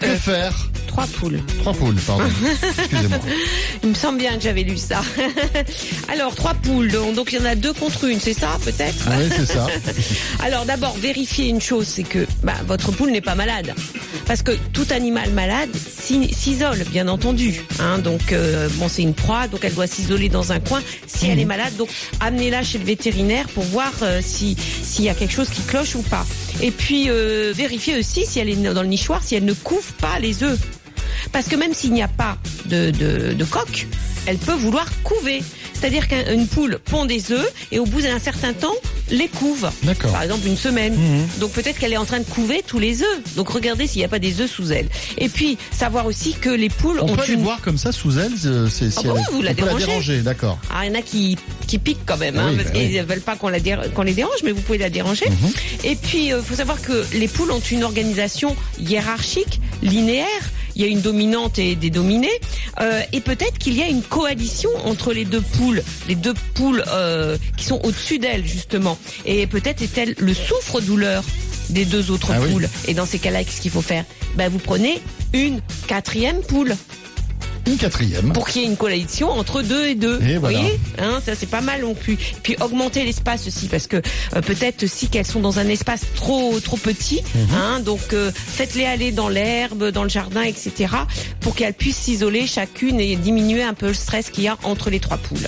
Que 0.00 0.06
Euh. 0.06 0.16
faire? 0.16 0.54
Trois 0.90 1.06
poules. 1.06 1.40
Trois 1.60 1.72
poules, 1.72 1.94
pardon. 2.06 2.24
Excusez-moi. 2.78 3.18
Il 3.84 3.90
me 3.90 3.94
semble 3.94 4.18
bien 4.18 4.36
que 4.36 4.42
j'avais 4.42 4.62
lu 4.64 4.76
ça. 4.76 5.02
Alors, 6.08 6.34
trois 6.34 6.54
poules, 6.54 6.90
donc 7.14 7.32
il 7.32 7.38
y 7.38 7.42
en 7.42 7.44
a 7.44 7.54
deux 7.54 7.72
contre 7.72 8.04
une, 8.04 8.18
c'est 8.20 8.34
ça 8.34 8.58
peut-être 8.64 9.06
Ah 9.06 9.14
oui, 9.18 9.28
c'est 9.34 9.46
ça. 9.46 9.66
Alors 10.44 10.64
d'abord, 10.64 10.96
vérifiez 10.98 11.46
une 11.48 11.60
chose, 11.60 11.86
c'est 11.86 12.02
que 12.02 12.26
bah, 12.42 12.54
votre 12.66 12.90
poule 12.92 13.10
n'est 13.12 13.20
pas 13.20 13.34
malade. 13.36 13.72
Parce 14.26 14.42
que 14.42 14.52
tout 14.72 14.86
animal 14.90 15.30
malade 15.30 15.70
s'i- 15.74 16.32
s'isole, 16.34 16.82
bien 16.90 17.06
entendu. 17.08 17.60
Hein, 17.78 17.98
donc 17.98 18.32
euh, 18.32 18.68
bon, 18.74 18.88
c'est 18.88 19.02
une 19.02 19.14
proie, 19.14 19.46
donc 19.48 19.60
elle 19.64 19.74
doit 19.74 19.86
s'isoler 19.86 20.28
dans 20.28 20.50
un 20.52 20.60
coin. 20.60 20.82
Si 21.06 21.26
elle 21.28 21.38
est 21.38 21.44
malade, 21.44 21.74
donc 21.76 21.88
amenez-la 22.20 22.62
chez 22.62 22.78
le 22.78 22.84
vétérinaire 22.84 23.46
pour 23.48 23.64
voir 23.64 23.92
euh, 24.02 24.20
si 24.24 24.56
s'il 24.82 25.04
y 25.04 25.08
a 25.08 25.14
quelque 25.14 25.32
chose 25.32 25.48
qui 25.50 25.62
cloche 25.62 25.94
ou 25.94 26.02
pas. 26.02 26.26
Et 26.60 26.70
puis 26.72 27.06
euh, 27.08 27.52
vérifiez 27.56 27.98
aussi 27.98 28.26
si 28.26 28.38
elle 28.40 28.48
est 28.48 28.56
dans 28.56 28.82
le 28.82 28.88
nichoir, 28.88 29.22
si 29.22 29.34
elle 29.36 29.44
ne 29.44 29.52
couve 29.54 29.92
pas 29.94 30.18
les 30.18 30.42
œufs. 30.42 30.58
Parce 31.32 31.46
que 31.46 31.56
même 31.56 31.74
s'il 31.74 31.92
n'y 31.92 32.02
a 32.02 32.08
pas 32.08 32.36
de, 32.66 32.90
de, 32.90 33.32
de 33.34 33.44
coque, 33.44 33.86
elle 34.26 34.38
peut 34.38 34.54
vouloir 34.54 34.86
couver. 35.02 35.42
C'est-à-dire 35.72 36.08
qu'une 36.08 36.46
poule 36.46 36.78
pond 36.78 37.06
des 37.06 37.32
œufs 37.32 37.50
et 37.72 37.78
au 37.78 37.86
bout 37.86 38.02
d'un 38.02 38.18
certain 38.18 38.52
temps, 38.52 38.74
les 39.10 39.28
couve. 39.28 39.70
D'accord. 39.82 40.12
Par 40.12 40.22
exemple, 40.22 40.46
une 40.46 40.56
semaine. 40.58 40.92
Mhm. 40.94 41.26
Donc 41.38 41.52
peut-être 41.52 41.78
qu'elle 41.78 41.94
est 41.94 41.96
en 41.96 42.04
train 42.04 42.18
de 42.18 42.24
couver 42.24 42.62
tous 42.66 42.78
les 42.78 43.00
œufs. 43.02 43.34
Donc 43.34 43.48
regardez 43.48 43.86
s'il 43.86 44.00
n'y 44.00 44.04
a 44.04 44.08
pas 44.08 44.18
des 44.18 44.42
œufs 44.42 44.50
sous 44.50 44.72
elle. 44.72 44.88
Et 45.16 45.30
puis, 45.30 45.56
savoir 45.70 46.04
aussi 46.04 46.34
que 46.34 46.50
les 46.50 46.68
poules 46.68 46.98
On 47.00 47.08
ont 47.10 47.16
peut 47.16 47.32
une... 47.32 47.42
voir 47.42 47.62
comme 47.62 47.78
ça 47.78 47.92
sous 47.92 48.18
elle, 48.18 48.32
euh, 48.44 48.68
c'est 48.70 48.88
Ah 48.98 49.00
bah 49.02 49.02
elle- 49.06 49.10
oui, 49.12 49.20
vous 49.32 49.40
la 49.42 49.54
dérangez. 49.54 49.86
déranger, 49.86 50.18
d'accord. 50.20 50.58
Ah, 50.70 50.84
il 50.84 50.92
y 50.92 50.96
en 50.96 50.98
a 50.98 51.02
qui, 51.02 51.38
qui 51.66 51.78
piquent 51.78 52.04
quand 52.04 52.18
même, 52.18 52.34
Ah 52.36 52.42
hein, 52.42 52.48
oui, 52.50 52.56
parce 52.58 52.68
bah 52.72 52.78
qu'ils 52.78 52.94
ne 52.98 53.02
veulent 53.02 53.20
pas 53.22 53.36
qu'on 53.36 53.48
la 53.48 53.60
dé- 53.60 53.78
qu'on 53.94 54.02
les 54.02 54.12
dérange, 54.12 54.36
mais 54.44 54.52
vous 54.52 54.60
pouvez 54.60 54.76
la 54.78 54.90
déranger. 54.90 55.30
Mhm. 55.30 55.50
Et 55.84 55.96
puis, 55.96 56.26
il 56.26 56.40
faut 56.44 56.56
savoir 56.56 56.82
que 56.82 57.06
les 57.14 57.28
poules 57.28 57.52
ont 57.52 57.60
une 57.60 57.84
organisation 57.84 58.54
hiérarchique, 58.78 59.60
linéaire. 59.82 60.26
Il 60.80 60.84
y 60.86 60.88
a 60.88 60.92
une 60.92 61.02
dominante 61.02 61.58
et 61.58 61.76
des 61.76 61.90
dominés. 61.90 62.30
Euh, 62.80 63.02
et 63.12 63.20
peut-être 63.20 63.58
qu'il 63.58 63.74
y 63.74 63.82
a 63.82 63.86
une 63.88 64.00
coalition 64.00 64.70
entre 64.86 65.12
les 65.12 65.26
deux 65.26 65.42
poules, 65.42 65.82
les 66.08 66.14
deux 66.14 66.32
poules 66.54 66.82
euh, 66.88 67.36
qui 67.58 67.66
sont 67.66 67.78
au-dessus 67.84 68.18
d'elle, 68.18 68.46
justement. 68.46 68.96
Et 69.26 69.46
peut-être 69.46 69.82
est-elle 69.82 70.14
le 70.16 70.32
souffre-douleur 70.32 71.22
des 71.68 71.84
deux 71.84 72.10
autres 72.10 72.30
Ah 72.32 72.40
oui. 72.40 72.50
poules. 72.50 72.68
Et 72.88 72.94
dans 72.94 73.04
ces 73.04 73.18
cas-là, 73.18 73.44
qu'est-ce 73.44 73.60
qu'il 73.60 73.70
faut 73.70 73.82
faire? 73.82 74.06
Ben, 74.36 74.48
Vous 74.48 74.58
prenez 74.58 75.02
une 75.34 75.60
quatrième 75.86 76.40
poule 76.40 76.74
Une 77.66 77.76
quatrième. 77.76 78.32
pour 78.32 78.48
qu'il 78.48 78.62
y 78.62 78.64
ait 78.64 78.68
une 78.68 78.76
coalition 78.76 79.30
entre 79.30 79.62
deux 79.62 79.86
et 79.86 79.94
deux. 79.94 80.20
Et 80.22 80.34
Vous 80.34 80.40
voilà. 80.40 80.58
voyez 80.60 80.80
hein, 80.98 81.20
Ça, 81.24 81.34
c'est 81.34 81.46
pas 81.48 81.60
mal 81.60 81.82
non 81.82 81.94
plus. 81.94 82.16
Puis 82.42 82.56
augmenter 82.60 83.04
l'espace 83.04 83.46
aussi, 83.46 83.66
parce 83.68 83.86
que 83.86 83.96
euh, 83.96 84.40
peut-être 84.40 84.86
si 84.86 85.08
qu'elles 85.08 85.26
sont 85.26 85.40
dans 85.40 85.58
un 85.58 85.68
espace 85.68 86.02
trop 86.14 86.58
trop 86.60 86.76
petit, 86.76 87.22
Mhm. 87.34 87.46
hein, 87.54 87.80
donc 87.80 88.12
euh, 88.12 88.30
faites-les 88.34 88.84
aller 88.86 89.12
dans 89.12 89.28
l'herbe, 89.28 89.90
dans 89.90 90.02
le 90.02 90.08
jardin, 90.08 90.42
etc., 90.42 90.92
pour 91.40 91.54
qu'elles 91.54 91.74
puissent 91.74 91.96
s'isoler 91.98 92.46
chacune 92.46 92.98
et 93.00 93.16
diminuer 93.16 93.62
un 93.62 93.74
peu 93.74 93.88
le 93.88 93.94
stress 93.94 94.30
qu'il 94.30 94.44
y 94.44 94.48
a 94.48 94.56
entre 94.62 94.90
les 94.90 95.00
trois 95.00 95.16
poules. 95.18 95.38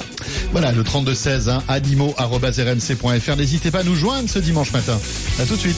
Voilà, 0.52 0.72
le 0.72 0.82
3216, 0.84 1.48
hein. 1.48 1.62
N'hésitez 3.36 3.70
pas 3.70 3.80
à 3.80 3.82
nous 3.82 3.94
joindre 3.96 4.28
ce 4.28 4.38
dimanche 4.38 4.72
matin. 4.72 4.98
À 5.40 5.44
tout 5.46 5.54
de 5.54 5.60
suite. 5.60 5.76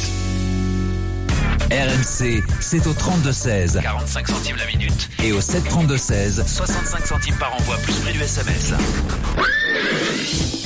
RMC, 1.70 2.42
c'est 2.60 2.86
au 2.86 2.92
32-16. 2.92 3.80
45 3.80 4.28
centimes 4.28 4.56
la 4.56 4.66
minute. 4.66 5.08
Et 5.22 5.32
au 5.32 5.40
732-16. 5.40 6.46
65 6.46 7.06
centimes 7.06 7.36
par 7.38 7.54
envoi, 7.54 7.76
plus 7.78 7.94
prix 7.94 8.12
du 8.12 8.20
SMS. 8.20 8.72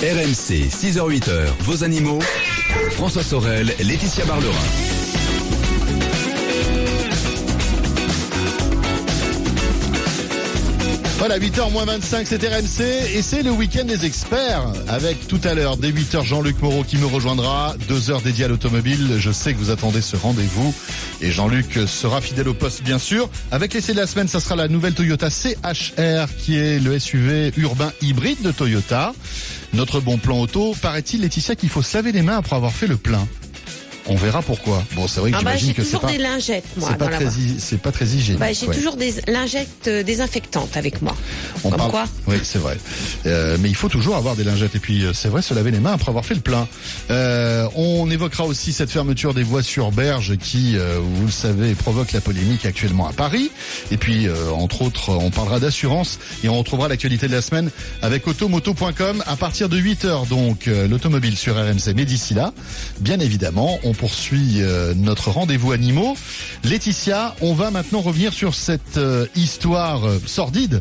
RMC, 0.01 0.69
6h-8h, 0.69 1.47
vos 1.61 1.85
animaux. 1.85 2.19
François 2.93 3.23
Sorel, 3.23 3.75
Laetitia 3.79 4.25
Barlerin. 4.25 4.98
Voilà, 11.19 11.37
8h 11.37 11.73
moins 11.73 11.85
25, 11.85 12.29
c'est 12.29 12.47
RMC 12.47 12.81
et 13.17 13.23
c'est 13.23 13.43
le 13.43 13.51
week-end 13.51 13.85
des 13.85 14.07
experts 14.07 14.63
avec 14.87 15.27
tout 15.27 15.41
à 15.43 15.53
l'heure 15.53 15.77
dès 15.77 15.91
8h 15.91 16.23
Jean-Luc 16.23 16.63
Moreau 16.63 16.85
qui 16.85 16.97
me 16.97 17.07
rejoindra, 17.07 17.75
deux 17.89 18.13
heures 18.13 18.21
dédiées 18.21 18.45
à 18.45 18.49
l'automobile. 18.49 19.17
Je 19.19 19.33
sais 19.33 19.53
que 19.53 19.59
vous 19.59 19.71
attendez 19.71 20.01
ce 20.01 20.15
rendez-vous 20.15 20.73
et 21.21 21.33
Jean-Luc 21.33 21.81
sera 21.89 22.21
fidèle 22.21 22.47
au 22.47 22.55
poste 22.55 22.85
bien 22.85 23.01
sûr. 23.01 23.29
Avec 23.51 23.75
l'essai 23.75 23.95
de 23.95 23.99
la 23.99 24.07
semaine, 24.07 24.29
ça 24.29 24.39
sera 24.39 24.55
la 24.55 24.69
nouvelle 24.69 24.95
Toyota 24.95 25.29
CHR 25.29 26.29
qui 26.39 26.57
est 26.57 26.79
le 26.79 26.97
SUV 26.97 27.53
urbain 27.57 27.93
hybride 28.01 28.43
de 28.43 28.53
Toyota. 28.53 29.13
Notre 29.75 30.01
bon 30.01 30.19
plan 30.19 30.39
auto, 30.39 30.77
paraît-il 30.81 31.23
Laetitia 31.23 31.57
qu'il 31.57 31.69
faut 31.69 31.83
se 31.83 31.97
laver 31.97 32.13
les 32.13 32.23
mains 32.23 32.37
après 32.37 32.55
avoir 32.55 32.73
fait 32.73 32.87
le 32.87 32.97
plein. 32.97 33.27
On 34.09 34.17
verra 34.17 34.43
pourquoi. 34.43 34.83
Bon, 34.95 35.07
c'est 35.07 35.21
vrai 35.21 35.31
que 35.31 35.37
Ah 35.39 35.43
bah, 35.43 35.51
j'imagine 35.57 35.69
j'ai 35.69 35.75
que 35.75 35.83
c'est 35.83 35.87
toujours 35.89 36.01
pas, 36.03 36.13
des 36.13 36.19
lingettes, 36.19 36.65
moi, 36.77 36.89
c'est 36.91 36.99
pas 36.99 37.09
très, 37.09 37.27
c'est 37.59 37.79
pas 37.81 37.93
très 37.93 38.07
hygiénique. 38.07 38.41
Bah, 38.41 38.53
j'ai 38.53 38.67
ouais. 38.67 38.75
toujours 38.75 38.97
des 38.97 39.15
lingettes 39.27 39.89
euh, 39.89 40.03
désinfectantes 40.03 40.77
avec 40.77 41.03
moi. 41.03 41.15
On 41.65 41.71
Comme 41.71 41.79
parle- 41.79 41.91
quoi 41.91 42.05
Oui, 42.27 42.37
c'est 42.43 42.59
vrai. 42.59 42.77
Euh, 43.27 43.57
mais 43.61 43.69
il 43.69 43.75
faut 43.75 43.89
toujours 43.89 44.17
avoir 44.17 44.35
des 44.37 44.45
lingettes 44.45 44.75
et 44.75 44.79
puis 44.79 45.05
euh, 45.05 45.13
c'est 45.13 45.29
vrai 45.29 45.43
se 45.43 45.53
laver 45.55 45.71
les 45.71 45.81
mains 45.81 45.93
après 45.93 46.09
avoir 46.11 46.25
fait 46.25 46.35
le 46.35 46.41
plein. 46.41 46.67
Euh, 47.11 47.69
on 47.77 48.11
évoquera 48.11 48.45
aussi 48.45 48.73
cette 48.73 48.91
fermeture 48.91 49.35
des 49.35 49.43
voies 49.43 49.63
sur 49.63 49.93
berge 49.93 50.37
qui, 50.39 50.77
euh, 50.77 50.99
vous 51.01 51.27
le 51.27 51.33
savez, 51.33 51.75
provoque 51.75 52.13
la 52.13 52.21
polémique 52.21 52.65
actuellement 52.67 53.07
à 53.09 53.13
Paris. 53.13 53.51
Et 53.91 53.97
puis, 53.97 54.27
euh, 54.27 54.51
entre 54.53 54.83
autres, 54.83 55.11
on 55.11 55.31
parlera 55.31 55.61
d'assurance 55.61 56.19
et 56.45 56.49
on 56.49 56.59
retrouvera 56.59 56.89
l'actualité 56.89 57.29
de 57.29 57.33
la 57.33 57.43
semaine 57.43 57.71
avec 58.03 58.27
automoto.com 58.27 59.23
à 59.27 59.37
partir 59.37 59.69
de 59.69 59.77
8 59.77 60.05
heures. 60.05 60.27
Donc, 60.27 60.67
l'automobile 60.67 61.37
sur 61.37 61.55
RMC. 61.57 61.95
Mais 61.95 62.05
d'ici 62.05 62.35
là, 62.35 62.53
bien 63.01 63.19
évidemment, 63.21 63.79
on 63.85 63.93
poursuit 63.99 64.63
euh, 64.63 64.95
notre 64.97 65.31
rendez-vous 65.31 65.73
animaux. 65.73 66.17
Laetitia, 66.65 67.35
on 67.43 67.53
va 67.53 67.71
maintenant 67.71 68.01
revenir 68.01 68.33
sur 68.33 68.55
cette 68.55 68.97
euh, 68.97 69.27
histoire 69.35 70.07
euh, 70.07 70.19
sordide 70.25 70.81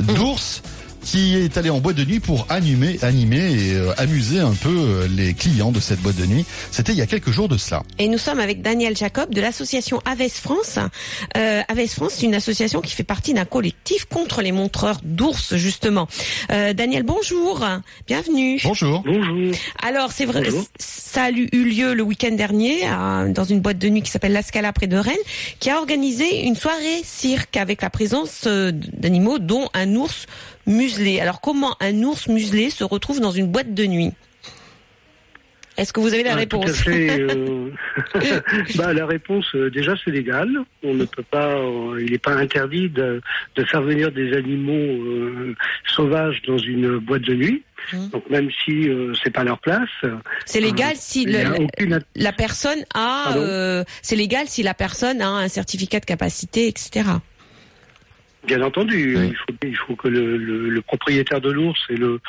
d'ours 0.00 0.62
qui 1.06 1.36
est 1.36 1.56
allé 1.56 1.70
en 1.70 1.78
boîte 1.78 1.94
de 1.96 2.04
nuit 2.04 2.18
pour 2.18 2.46
animer, 2.48 2.98
animer 3.02 3.38
et 3.52 3.74
euh, 3.74 3.92
amuser 3.96 4.40
un 4.40 4.52
peu 4.54 4.68
euh, 4.76 5.08
les 5.08 5.34
clients 5.34 5.70
de 5.70 5.78
cette 5.78 6.00
boîte 6.00 6.16
de 6.16 6.26
nuit. 6.26 6.44
C'était 6.72 6.90
il 6.92 6.98
y 6.98 7.02
a 7.02 7.06
quelques 7.06 7.30
jours 7.30 7.48
de 7.48 7.56
cela. 7.56 7.84
Et 8.00 8.08
nous 8.08 8.18
sommes 8.18 8.40
avec 8.40 8.60
Daniel 8.60 8.96
Jacob 8.96 9.32
de 9.32 9.40
l'association 9.40 10.00
Aves 10.04 10.28
France. 10.28 10.80
Euh, 11.36 11.62
Aves 11.68 11.86
France, 11.86 12.14
c'est 12.16 12.26
une 12.26 12.34
association 12.34 12.80
qui 12.80 12.92
fait 12.92 13.04
partie 13.04 13.34
d'un 13.34 13.44
collectif 13.44 14.06
contre 14.06 14.42
les 14.42 14.50
montreurs 14.50 14.98
d'ours, 15.04 15.54
justement. 15.54 16.08
Euh, 16.50 16.72
Daniel, 16.72 17.04
bonjour. 17.04 17.64
Bienvenue. 18.08 18.58
Bonjour. 18.64 19.02
Bonjour. 19.06 19.54
Alors, 19.84 20.10
c'est 20.10 20.24
vrai, 20.26 20.42
Bonjour. 20.42 20.64
ça 20.80 21.24
a 21.24 21.30
eu 21.30 21.46
lieu 21.52 21.94
le 21.94 22.02
week-end 22.02 22.32
dernier 22.32 22.84
à- 22.84 23.26
dans 23.28 23.44
une 23.44 23.60
boîte 23.60 23.78
de 23.78 23.88
nuit 23.88 24.02
qui 24.02 24.10
s'appelle 24.10 24.32
La 24.32 24.42
Scala 24.42 24.72
près 24.72 24.88
de 24.88 24.96
Rennes, 24.96 25.14
qui 25.60 25.70
a 25.70 25.78
organisé 25.78 26.44
une 26.46 26.56
soirée 26.56 27.00
cirque 27.04 27.56
avec 27.56 27.80
la 27.82 27.90
présence 27.90 28.42
euh, 28.48 28.72
d'animaux, 28.72 29.38
dont 29.38 29.68
un 29.72 29.94
ours 29.94 30.26
muselé. 30.66 31.20
Alors, 31.20 31.40
comment 31.40 31.76
un 31.80 32.02
ours 32.02 32.28
muselé 32.28 32.70
se 32.70 32.84
retrouve 32.84 33.20
dans 33.20 33.30
une 33.30 33.46
boîte 33.48 33.72
de 33.74 33.84
nuit 33.86 34.12
Est-ce 35.76 35.92
que 35.92 36.00
vous 36.00 36.14
avez 36.14 36.22
la 36.22 36.32
Ah, 36.32 36.36
réponse 36.36 36.64
Tout 36.64 36.90
à 36.90 36.92
fait. 36.92 37.20
euh, 37.20 37.70
bah, 38.76 38.92
la 38.94 39.04
réponse, 39.06 39.46
euh, 39.54 39.70
déjà, 39.70 39.94
c'est 40.02 40.10
légal. 40.10 40.48
On 40.82 40.94
ne 40.94 41.04
peut 41.04 41.22
pas, 41.30 41.56
euh, 41.58 42.00
il 42.02 42.12
n'est 42.12 42.18
pas 42.18 42.34
interdit 42.34 42.88
de, 42.88 43.20
de 43.56 43.64
faire 43.64 43.82
venir 43.82 44.10
des 44.10 44.32
animaux 44.32 44.72
euh, 44.74 45.54
sauvages 45.94 46.40
dans 46.46 46.58
une 46.58 46.98
boîte 46.98 47.22
de 47.22 47.34
nuit. 47.34 47.62
Mhm. 47.92 48.08
Donc 48.08 48.28
même 48.30 48.48
si 48.64 48.88
euh, 48.88 49.12
c'est 49.22 49.30
pas 49.30 49.44
leur 49.44 49.58
place, 49.60 49.88
C'est 50.46 50.60
légal 50.60 50.94
si 50.96 51.22
il 51.22 51.28
n'y 51.28 51.34
le- 51.34 51.46
a 51.46 51.60
aucune 51.60 52.00
la 52.16 52.32
personne 52.32 52.80
a, 52.94 53.24
Pardon 53.26 53.40
euh, 53.42 53.84
c'est 54.02 54.16
légal 54.16 54.46
si 54.48 54.62
la 54.64 54.74
personne 54.74 55.20
a 55.20 55.28
un 55.28 55.48
certificat 55.48 56.00
de 56.00 56.06
capacité, 56.06 56.66
etc. 56.68 57.04
Bien 58.46 58.62
entendu, 58.62 59.16
Oui. 59.16 59.28
il, 59.30 59.36
faut, 59.36 59.58
il 59.64 59.76
faut 59.76 59.96
que 59.96 60.08
le, 60.08 60.36
le- 60.36 60.68
le 60.68 60.82
propriétaire 60.82 61.40
de 61.40 61.50
l'ours 61.50 61.80
et 61.90 61.96
le, 61.96 62.20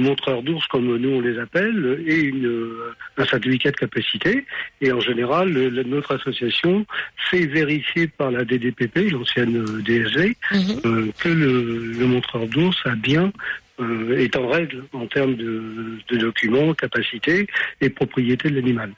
montreur 0.00 0.42
d'ours, 0.42 0.66
comme 0.66 0.96
nous 0.96 1.08
on 1.10 1.20
les 1.20 1.38
appelle, 1.38 2.02
ait 2.06 2.20
une, 2.20 2.46
euh, 2.46 2.92
un 3.18 3.24
certificat 3.24 3.70
de 3.70 3.76
capacité. 3.76 4.44
Et 4.80 4.90
en 4.90 5.00
général, 5.00 5.48
notre 5.86 6.14
association 6.16 6.84
fait 7.30 7.46
vérifier 7.46 8.08
par 8.08 8.30
la 8.32 8.44
DDPP, 8.44 9.10
l'ancienne 9.12 9.56
euh, 9.58 9.80
DSV, 9.82 10.36
Mhm. 10.52 10.80
euh, 10.86 11.06
que 11.20 11.28
le, 11.28 11.92
le 11.98 12.06
montreur 12.06 12.46
d'ours 12.48 12.78
a 12.84 12.94
bien 12.96 13.32
euh, 13.80 14.18
est 14.18 14.36
en 14.36 14.48
règle 14.48 14.84
en 14.92 15.06
termes 15.06 15.34
de, 15.34 15.98
de 16.08 16.16
documents, 16.16 16.74
capacité 16.74 17.46
et 17.80 17.90
propriété 17.90 18.50
de 18.50 18.56
l'animal. 18.56 18.92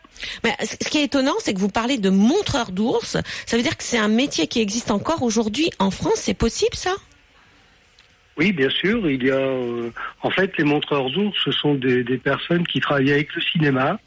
Mais 0.45 0.51
ce 0.61 0.88
qui 0.88 0.99
est 0.99 1.05
étonnant, 1.05 1.35
c'est 1.38 1.55
que 1.55 1.61
vous 1.61 1.68
parlez 1.68 1.99
de 1.99 2.11
montreur 2.11 2.73
d'ours. 2.73 3.16
Ça 3.47 3.57
veut 3.57 3.62
dire 3.62 3.77
que 3.77 3.85
c'est 3.85 3.99
un 3.99 4.09
métier 4.09 4.47
qui 4.47 4.61
existe 4.61 4.90
encore 4.90 5.23
aujourd'hui 5.23 5.71
en 5.79 5.90
France. 5.90 6.16
C'est 6.16 6.35
possible, 6.35 6.75
ça? 6.75 6.95
Oui, 8.37 8.53
bien 8.53 8.71
sûr. 8.71 9.11
Il 9.11 9.23
y 9.25 9.31
a, 9.31 9.37
euh, 9.37 9.90
en 10.23 10.31
fait, 10.31 10.57
les 10.57 10.64
montreurs 10.64 11.11
d'ours, 11.11 11.37
ce 11.45 11.53
sont 11.53 11.75
des, 11.75 12.03
des 12.03 12.18
personnes 12.18 12.66
qui 12.66 12.81
travaillent 12.81 13.12
avec 13.12 13.35
le 13.35 13.42
cinéma, 13.42 14.01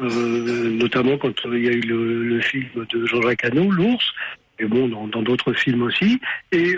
euh, 0.00 0.70
notamment 0.70 1.18
quand 1.18 1.34
il 1.46 1.64
y 1.64 1.68
a 1.68 1.72
eu 1.72 1.80
le, 1.80 2.24
le 2.24 2.40
film 2.40 2.68
de 2.92 3.06
Jean-Jacques 3.06 3.44
Hano, 3.44 3.70
l'ours, 3.70 4.12
et 4.58 4.64
bon, 4.64 4.88
dans 4.88 5.22
d'autres 5.22 5.52
films 5.52 5.82
aussi. 5.82 6.20
Et 6.52 6.76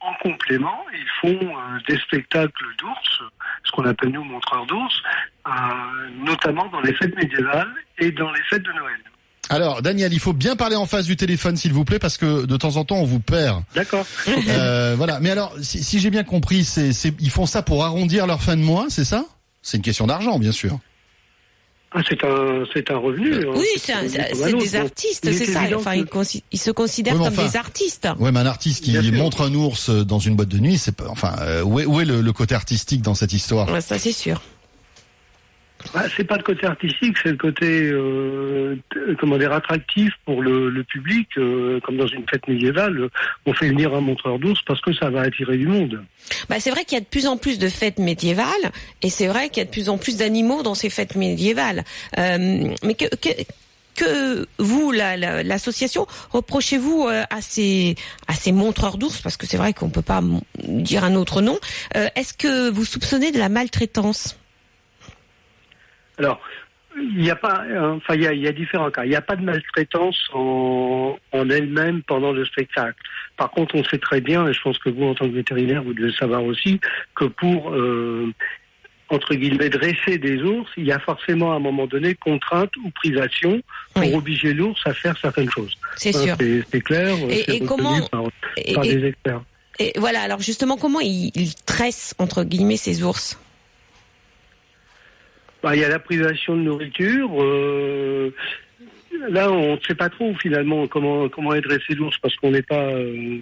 en 0.00 0.14
complément, 0.22 0.84
ils 0.92 1.08
font 1.20 1.56
euh, 1.56 1.78
des 1.88 1.98
spectacles 1.98 2.64
d'ours, 2.78 3.22
ce 3.64 3.72
qu'on 3.72 3.84
appelle 3.84 4.10
nous 4.10 4.24
montreurs 4.24 4.66
d'ours, 4.66 5.02
euh, 5.46 5.50
notamment 6.24 6.66
dans 6.68 6.80
les 6.80 6.94
fêtes 6.94 7.16
médiévales 7.16 7.72
et 7.98 8.12
dans 8.12 8.30
les 8.32 8.42
fêtes 8.48 8.62
de 8.62 8.72
Noël. 8.72 8.98
Alors, 9.50 9.80
Daniel, 9.80 10.12
il 10.12 10.20
faut 10.20 10.34
bien 10.34 10.56
parler 10.56 10.76
en 10.76 10.86
face 10.86 11.06
du 11.06 11.16
téléphone, 11.16 11.56
s'il 11.56 11.72
vous 11.72 11.84
plaît, 11.84 11.98
parce 11.98 12.18
que 12.18 12.44
de 12.44 12.56
temps 12.56 12.76
en 12.76 12.84
temps, 12.84 12.96
on 12.96 13.04
vous 13.04 13.20
perd. 13.20 13.62
D'accord. 13.74 14.04
Euh, 14.26 14.94
voilà. 14.96 15.20
Mais 15.20 15.30
alors, 15.30 15.54
si, 15.62 15.82
si 15.82 16.00
j'ai 16.00 16.10
bien 16.10 16.24
compris, 16.24 16.64
c'est, 16.64 16.92
c'est, 16.92 17.14
ils 17.18 17.30
font 17.30 17.46
ça 17.46 17.62
pour 17.62 17.84
arrondir 17.84 18.26
leur 18.26 18.42
fin 18.42 18.56
de 18.56 18.62
mois, 18.62 18.86
c'est 18.90 19.04
ça? 19.04 19.24
C'est 19.62 19.78
une 19.78 19.82
question 19.82 20.06
d'argent, 20.06 20.38
bien 20.38 20.52
sûr. 20.52 20.78
Ah, 21.90 22.02
c'est 22.06 22.22
un, 22.22 22.64
c'est 22.74 22.90
un 22.90 22.98
revenu. 22.98 23.34
hein. 23.34 23.52
Oui, 23.56 23.66
c'est 23.78 23.94
des 24.58 24.76
artistes, 24.76 25.32
c'est 25.32 25.46
ça. 25.46 25.62
Enfin, 25.74 25.92
que- 25.94 25.98
ils, 26.00 26.04
consi- 26.04 26.42
ils 26.52 26.58
se 26.60 26.70
considèrent 26.70 27.18
Oui, 27.18 27.24
comme 27.34 27.46
des 27.46 27.56
artistes. 27.56 28.06
Ouais, 28.18 28.30
mais 28.30 28.40
un 28.40 28.46
artiste 28.46 28.84
qui 28.84 28.90
Bien 28.90 29.02
sûr. 29.02 29.12
montre 29.14 29.40
un 29.42 29.54
ours 29.54 29.88
dans 29.88 30.18
une 30.18 30.36
boîte 30.36 30.48
de 30.50 30.58
nuit, 30.58 30.76
c'est 30.76 30.94
pas. 30.94 31.06
Enfin, 31.08 31.34
euh, 31.40 31.62
où 31.62 31.80
est, 31.80 31.86
où 31.86 31.98
est 32.00 32.04
le, 32.04 32.20
le 32.20 32.32
côté 32.34 32.54
artistique 32.54 33.00
dans 33.00 33.14
cette 33.14 33.32
histoire? 33.32 33.72
Ouais, 33.72 33.80
ça, 33.80 33.98
c'est 33.98 34.12
sûr. 34.12 34.42
Ah, 35.94 36.04
c'est 36.16 36.24
pas 36.24 36.36
le 36.36 36.42
côté 36.42 36.66
artistique, 36.66 37.16
c'est 37.22 37.30
le 37.30 37.36
côté 37.36 37.90
euh, 37.92 38.76
comment 39.20 39.38
dire 39.38 39.52
attractif 39.52 40.12
pour 40.24 40.42
le, 40.42 40.82
public, 40.84 41.28
euh, 41.38 41.80
comme 41.80 41.96
dans 41.96 42.06
une 42.06 42.24
fête 42.28 42.46
médiévale. 42.48 43.08
On 43.46 43.54
fait 43.54 43.68
venir 43.68 43.94
un 43.94 44.00
montreur 44.00 44.38
d'ours 44.38 44.60
parce 44.66 44.80
que 44.80 44.92
ça 44.92 45.08
va 45.08 45.22
attirer 45.22 45.56
du 45.56 45.66
monde. 45.66 46.02
Bah, 46.48 46.56
c'est 46.58 46.70
vrai 46.70 46.84
qu'il 46.84 46.94
y 46.96 47.00
a 47.00 47.00
de 47.00 47.06
plus 47.06 47.26
en 47.26 47.36
plus 47.36 47.58
de 47.58 47.68
fêtes 47.68 47.98
médiévales, 47.98 48.72
et 49.02 49.08
c'est 49.10 49.28
vrai 49.28 49.48
qu'il 49.48 49.58
y 49.58 49.62
a 49.62 49.64
de 49.64 49.70
plus 49.70 49.88
en 49.88 49.98
plus 49.98 50.16
d'animaux 50.18 50.62
dans 50.62 50.74
ces 50.74 50.90
fêtes 50.90 51.14
médiévales. 51.14 51.84
Euh, 52.18 52.74
mais 52.82 52.94
que, 53.94 54.46
vous, 54.58 54.92
la- 54.92 55.16
la- 55.16 55.42
l'association, 55.42 56.06
reprochez-vous 56.30 57.08
à 57.08 57.40
ces 57.40 57.96
à 58.28 58.34
ces 58.34 58.52
montreurs 58.52 58.96
d'ours, 58.96 59.20
parce 59.22 59.36
que 59.36 59.46
c'est 59.46 59.56
vrai 59.56 59.72
qu'on 59.72 59.90
peut 59.90 60.02
pas 60.02 60.22
dire 60.64 61.02
un 61.04 61.14
autre 61.16 61.40
nom. 61.40 61.58
Est-ce 61.94 62.32
que 62.34 62.68
vous 62.70 62.84
soupçonnez 62.84 63.32
de 63.32 63.38
la 63.38 63.48
maltraitance? 63.48 64.36
Alors, 66.18 66.40
il 66.96 67.18
n'y 67.18 67.30
a 67.30 67.36
pas, 67.36 67.64
euh, 67.68 67.96
enfin, 67.96 68.14
il 68.14 68.22
y 68.22 68.26
a, 68.26 68.32
il 68.32 68.40
y 68.40 68.48
a 68.48 68.52
différents 68.52 68.90
cas. 68.90 69.04
Il 69.04 69.10
n'y 69.10 69.14
a 69.16 69.20
pas 69.20 69.36
de 69.36 69.44
maltraitance 69.44 70.28
en, 70.32 71.16
en 71.32 71.50
elle-même 71.50 72.02
pendant 72.02 72.32
le 72.32 72.44
spectacle. 72.44 72.96
Par 73.36 73.50
contre, 73.50 73.76
on 73.76 73.84
sait 73.84 73.98
très 73.98 74.20
bien, 74.20 74.48
et 74.48 74.52
je 74.52 74.60
pense 74.60 74.78
que 74.78 74.88
vous, 74.88 75.04
en 75.04 75.14
tant 75.14 75.28
que 75.28 75.34
vétérinaire, 75.34 75.82
vous 75.84 75.94
devez 75.94 76.12
savoir 76.12 76.42
aussi, 76.44 76.80
que 77.14 77.26
pour 77.26 77.70
euh, 77.70 78.32
entre 79.10 79.34
guillemets 79.34 79.68
dresser 79.70 80.18
des 80.18 80.42
ours, 80.42 80.68
il 80.76 80.84
y 80.86 80.92
a 80.92 80.98
forcément 80.98 81.52
à 81.52 81.56
un 81.56 81.60
moment 81.60 81.86
donné 81.86 82.14
contrainte 82.14 82.76
ou 82.84 82.90
privation 82.90 83.62
pour 83.94 84.02
Oui. 84.04 84.14
obliger 84.14 84.52
l'ours 84.52 84.80
à 84.84 84.92
faire 84.92 85.16
certaines 85.18 85.50
choses. 85.50 85.74
C'est 85.96 86.14
Hein, 86.16 86.36
sûr. 86.36 86.36
C'est 86.70 86.80
clair. 86.80 87.14
Et- 87.30 87.44
c'est 87.46 87.56
et 87.56 87.60
comment- 87.64 88.06
par, 88.08 88.24
Et, 88.56 88.74
par 88.74 88.84
et- 88.84 88.94
des 88.96 89.06
experts. 89.06 89.40
et 89.78 89.92
voilà. 89.96 90.20
Alors 90.22 90.40
justement, 90.40 90.76
comment 90.76 91.00
ils 91.00 91.30
tressent 91.64 92.14
entre 92.18 92.42
guillemets 92.44 92.76
ces 92.76 93.02
ours? 93.02 93.38
Bah, 95.62 95.74
il 95.74 95.80
y 95.80 95.84
a 95.84 95.88
la 95.88 95.98
privation 95.98 96.56
de 96.56 96.62
nourriture. 96.62 97.30
euh, 97.42 98.30
là, 99.28 99.50
on 99.50 99.74
ne 99.74 99.80
sait 99.80 99.94
pas 99.94 100.08
trop 100.08 100.32
finalement 100.34 100.86
comment 100.86 101.28
comment 101.28 101.52
est 101.52 101.60
dressé 101.60 101.94
l'ours 101.94 102.16
parce 102.18 102.36
qu'on 102.36 102.52
n'est 102.52 102.62
pas, 102.62 102.84
euh, 102.92 103.38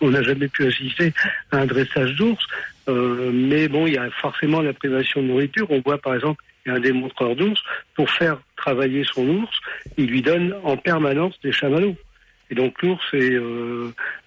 on 0.00 0.10
n'a 0.10 0.22
jamais 0.22 0.48
pu 0.48 0.66
assister 0.66 1.12
à 1.52 1.58
un 1.58 1.66
dressage 1.66 2.16
d'ours. 2.16 2.44
Euh, 2.88 3.30
mais 3.32 3.68
bon, 3.68 3.86
il 3.86 3.94
y 3.94 3.98
a 3.98 4.10
forcément 4.10 4.60
la 4.62 4.72
privation 4.72 5.22
de 5.22 5.28
nourriture. 5.28 5.70
On 5.70 5.80
voit 5.80 5.98
par 5.98 6.16
exemple 6.16 6.42
il 6.66 6.70
y 6.70 6.72
a 6.72 6.76
un 6.76 6.80
démontreur 6.80 7.36
d'ours 7.36 7.62
pour 7.94 8.10
faire 8.10 8.40
travailler 8.56 9.04
son 9.04 9.26
ours, 9.28 9.60
il 9.96 10.06
lui 10.06 10.22
donne 10.22 10.54
en 10.64 10.76
permanence 10.76 11.38
des 11.42 11.52
chamallows. 11.52 11.96
Et 12.50 12.56
donc 12.56 12.82
l'ours 12.82 13.14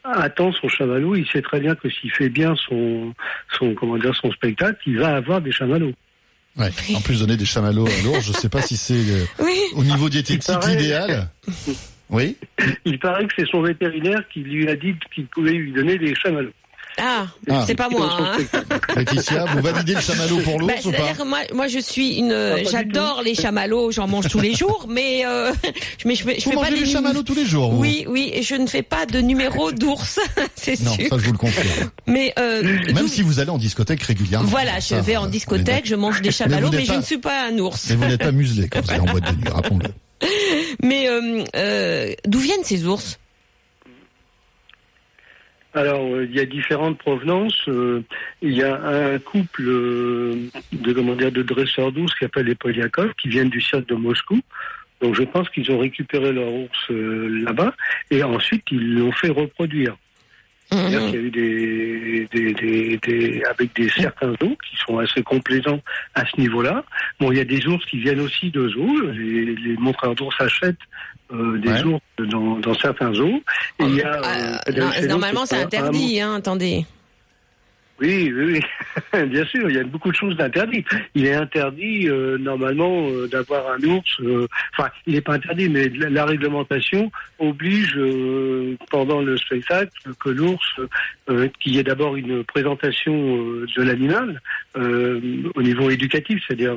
attend 0.06 0.54
son 0.54 0.70
chamallow. 0.70 1.16
Il 1.16 1.28
sait 1.28 1.42
très 1.42 1.60
bien 1.60 1.76
que 1.76 1.90
s'il 1.90 2.10
fait 2.10 2.30
bien 2.30 2.56
son 2.56 3.14
son 3.52 3.74
comment 3.76 3.98
dire 3.98 4.16
son 4.16 4.32
spectacle, 4.32 4.80
il 4.88 4.98
va 4.98 5.18
avoir 5.18 5.42
des 5.42 5.52
chamallows. 5.52 5.94
Ouais. 6.58 6.70
En 6.96 7.02
plus, 7.02 7.20
donner 7.20 7.36
des 7.38 7.46
chamallows 7.46 7.88
à 7.88 8.04
l'ours, 8.04 8.22
je 8.26 8.32
sais 8.34 8.50
pas 8.50 8.62
si 8.62 8.78
c'est 8.78 8.94
euh, 8.94 9.26
Oui. 9.40 9.58
au 9.76 9.84
niveau 9.84 10.08
diététique 10.10 10.46
paraît- 10.46 10.76
l'idéal. 10.76 11.30
Oui. 12.10 12.38
Il 12.86 13.00
paraît 13.00 13.26
que 13.26 13.34
c'est 13.38 13.48
son 13.48 13.62
vétérinaire 13.64 14.22
qui 14.32 14.42
lui 14.42 14.68
a 14.70 14.76
dit 14.76 14.94
qu'il 15.16 15.26
pouvait 15.28 15.54
lui 15.54 15.72
donner 15.72 15.98
des 15.98 16.14
chamallows. 16.14 16.52
Ah, 17.00 17.26
Ah. 17.50 17.64
c'est 17.66 17.76
pas 17.76 17.90
moi. 17.90 18.18
Hein. 18.20 18.38
Laetitia, 18.96 19.46
vous 19.46 19.62
validez 19.62 19.96
le 19.96 20.02
chamallow 20.02 20.38
pour 20.40 20.58
Bah, 20.60 20.74
l'ours 20.76 20.86
ou 20.86 20.92
pas 20.92 21.24
moi, 21.26 21.40
moi, 21.54 21.68
je 21.68 21.80
suis 21.80 22.18
une, 22.18 22.30
du 22.58 22.66
j'adore 22.70 23.22
les 23.24 23.34
chamallows, 23.36 23.92
j'en 23.92 24.08
mange 24.08 24.28
tous 24.30 24.40
les 24.40 24.54
jours, 24.54 24.86
mais 24.90 25.26
euh, 25.26 25.52
je, 25.98 26.08
mais 26.08 26.16
je, 26.16 26.24
fais- 26.24 26.40
je 26.40 26.46
Vous 26.46 26.52
fais 26.52 26.56
pas 26.56 26.62
mangez 26.70 26.74
des 26.80 26.86
des 26.86 26.92
chamallows 26.92 27.24
tous 27.24 27.34
les 27.36 27.46
jours 27.46 27.72
vous 27.72 27.80
Oui, 27.80 28.06
oui, 28.08 28.32
et 28.34 28.44
je 28.44 28.56
ne 28.56 28.68
fais 28.68 28.84
pas 28.84 29.06
de 29.06 29.20
numéro 29.22 29.72
d'ours, 29.72 30.20
c'est 30.56 30.80
Non, 30.82 30.94
sûr. 30.94 31.08
ça 31.10 31.18
je 31.18 31.26
vous 31.26 31.32
le 31.32 31.38
confirme. 31.38 31.90
Mais 32.06 32.34
euh, 32.38 32.62
Même 32.94 33.08
si 33.08 33.22
vous 33.24 33.40
allez 33.40 33.50
en 33.50 33.58
discothèque 33.58 34.04
régulièrement. 34.04 34.48
voilà, 34.48 34.80
je 34.80 34.86
Ça, 34.90 35.02
vais 35.02 35.16
en 35.18 35.28
discothèque, 35.28 35.86
je 35.88 35.96
mange 35.96 36.22
des 36.22 36.32
chamallows, 36.32 36.70
mais, 36.72 36.86
je 36.86 36.94
ne 36.94 37.02
suis 37.02 37.18
pas 37.18 37.48
un 37.48 37.58
ours. 37.58 37.88
Mais 37.90 37.96
vous 37.96 38.06
n'êtes 38.06 38.22
pas 38.22 38.32
muselé 38.32 38.68
quand 38.70 38.82
vous 38.82 38.92
allez 38.92 39.00
en 39.00 39.06
boîte 39.06 39.32
de 39.32 39.36
nuit, 39.42 39.50
rappelons-le. 39.50 39.90
Mais 40.84 41.10
euh, 41.10 41.44
euh, 41.56 42.14
d'où 42.26 42.40
viennent 42.40 42.64
ces 42.64 42.86
ours? 42.86 43.18
Alors, 45.76 46.06
euh, 46.06 46.26
il 46.26 46.36
y 46.36 46.40
a 46.40 46.46
différentes 46.46 46.98
provenances. 47.00 47.68
Euh, 47.68 48.04
il 48.42 48.54
y 48.54 48.64
a 48.64 48.80
un 48.84 49.20
couple 49.20 49.64
euh, 49.68 50.50
de 50.72 50.94
comment 50.94 51.16
dire 51.16 51.32
de 51.32 51.42
dresseurs 51.42 51.92
d'ours 51.92 52.14
qui 52.14 52.20
s'appelle 52.26 52.46
les 52.46 52.56
Polyakov, 52.56 53.14
qui 53.16 53.30
viennent 53.30 53.50
du 53.50 53.62
cirque 53.62 53.88
de 53.88 53.96
Moscou. 53.96 54.40
Donc, 55.02 55.16
je 55.16 55.24
pense 55.24 55.50
qu'ils 55.50 55.72
ont 55.72 55.80
récupéré 55.80 56.32
leur 56.32 56.54
ours 56.54 56.90
là-bas 56.90 57.74
et 58.10 58.24
ensuite 58.24 58.64
ils 58.72 58.96
l'ont 58.96 59.12
fait 59.12 59.30
reproduire. 59.30 59.98
C'est-à-dire 60.74 61.02
Mhm. 61.02 61.12
qu'il 61.12 61.16
y 61.16 61.24
a 61.24 61.26
eu 61.26 61.32
des, 61.32 62.28
des, 62.32 62.54
des, 62.54 62.98
des- 62.98 63.44
avec 63.50 63.76
des 63.76 63.90
certains 63.90 64.34
zoos 64.42 64.58
qui 64.70 64.76
sont 64.86 64.98
assez 64.98 65.22
complaisants 65.24 65.80
à 66.16 66.26
ce 66.26 66.40
niveau-là. 66.40 66.84
Bon, 67.20 67.32
il 67.32 67.38
y 67.38 67.42
a 67.42 67.46
des 67.46 67.66
ours 67.68 67.86
qui 67.86 68.00
viennent 68.00 68.22
aussi 68.22 68.50
de 68.52 68.68
zoos. 68.70 69.02
Les, 69.12 69.56
les 69.56 69.78
montreurs 69.78 70.16
d'ours 70.16 70.36
achètent 70.40 70.76
euh, 71.32 71.58
des 71.60 71.70
Ouais. 71.70 71.84
ours 71.84 72.02
dans, 72.20 72.58
dans 72.60 72.74
certains 72.76 73.14
zoos. 73.14 73.42
Et 73.80 73.84
il 73.86 73.96
y 73.96 74.02
a, 74.02 74.20
Ah, 74.24 74.62
euh, 74.68 74.72
non, 74.78 74.90
nous, 75.02 75.08
normalement, 75.08 75.46
c'est 75.46 75.62
interdit. 75.62 76.20
Hein, 76.22 76.36
attendez. 76.36 76.86
Oui, 78.00 78.32
oui, 78.36 78.60
oui. 79.14 79.24
Bien 79.30 79.46
sûr, 79.46 79.70
il 79.70 79.76
y 79.76 79.80
a 79.80 79.84
beaucoup 79.84 80.12
de 80.12 80.16
choses 80.16 80.36
d'interdites. 80.36 80.88
Il 81.16 81.26
est 81.26 81.36
interdit 81.36 82.10
euh, 82.10 82.38
normalement 82.38 83.08
euh, 83.10 83.28
d'avoir 83.28 83.72
un 83.72 83.84
ours. 83.84 84.18
euh, 84.22 84.48
Enfin, 84.78 84.90
il 85.06 85.14
n'est 85.14 85.22
pas 85.22 85.34
interdit, 85.34 85.70
mais 85.70 85.90
la, 85.90 86.10
la 86.10 86.26
réglementation 86.26 87.12
oblige 87.40 87.98
pendant 88.90 89.22
le 89.22 89.38
spectacle 89.38 89.92
que 90.20 90.30
l'ours, 90.30 90.66
qu'il 91.60 91.76
y 91.76 91.80
ait 91.80 91.84
d'abord 91.84 92.16
une 92.16 92.44
présentation 92.44 93.14
de 93.14 93.82
l'animal 93.84 94.42
au 94.76 95.62
niveau 95.62 95.90
éducatif, 95.90 96.42
c'est-à-dire 96.48 96.74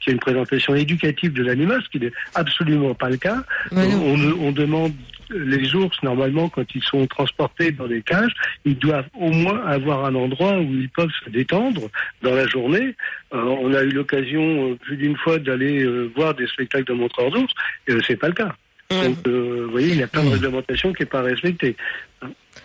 qu'il 0.00 0.08
y 0.08 0.10
ait 0.10 0.14
une 0.14 0.18
présentation 0.20 0.74
éducative 0.74 1.32
de 1.32 1.42
l'animal, 1.42 1.82
ce 1.84 1.90
qui 1.90 2.04
n'est 2.04 2.12
absolument 2.34 2.94
pas 2.94 3.10
le 3.10 3.16
cas. 3.18 3.44
Ouais, 3.72 3.86
non. 3.88 4.02
on, 4.40 4.46
on 4.48 4.52
demande 4.52 4.92
les 5.30 5.74
ours, 5.74 5.96
normalement, 6.02 6.48
quand 6.48 6.64
ils 6.74 6.82
sont 6.82 7.06
transportés 7.06 7.70
dans 7.72 7.86
des 7.86 8.02
cages, 8.02 8.32
ils 8.64 8.78
doivent 8.78 9.08
au 9.18 9.30
moins 9.30 9.64
avoir 9.66 10.04
un 10.04 10.14
endroit 10.14 10.58
où 10.58 10.72
ils 10.74 10.88
peuvent 10.88 11.10
se 11.24 11.30
détendre 11.30 11.90
dans 12.22 12.34
la 12.34 12.46
journée. 12.46 12.94
Euh, 13.34 13.42
on 13.42 13.72
a 13.74 13.82
eu 13.82 13.90
l'occasion 13.90 14.70
euh, 14.70 14.74
plus 14.76 14.96
d'une 14.96 15.16
fois 15.16 15.38
d'aller 15.38 15.82
euh, 15.82 16.10
voir 16.14 16.34
des 16.34 16.46
spectacles 16.46 16.84
de 16.86 16.92
montreurs 16.94 17.30
d'ours, 17.30 17.52
et 17.88 17.94
c'est 18.06 18.16
pas 18.16 18.28
le 18.28 18.34
cas. 18.34 18.54
Mhm. 18.92 19.02
Donc, 19.02 19.16
vous 19.26 19.70
voyez, 19.70 19.88
il 19.88 19.98
y 19.98 20.02
a 20.02 20.06
plein 20.06 20.22
de 20.22 20.28
Mhm. 20.28 20.34
réglementations 20.34 20.92
qui 20.92 21.02
n'est 21.02 21.06
pas 21.08 21.22
respectée. 21.22 21.76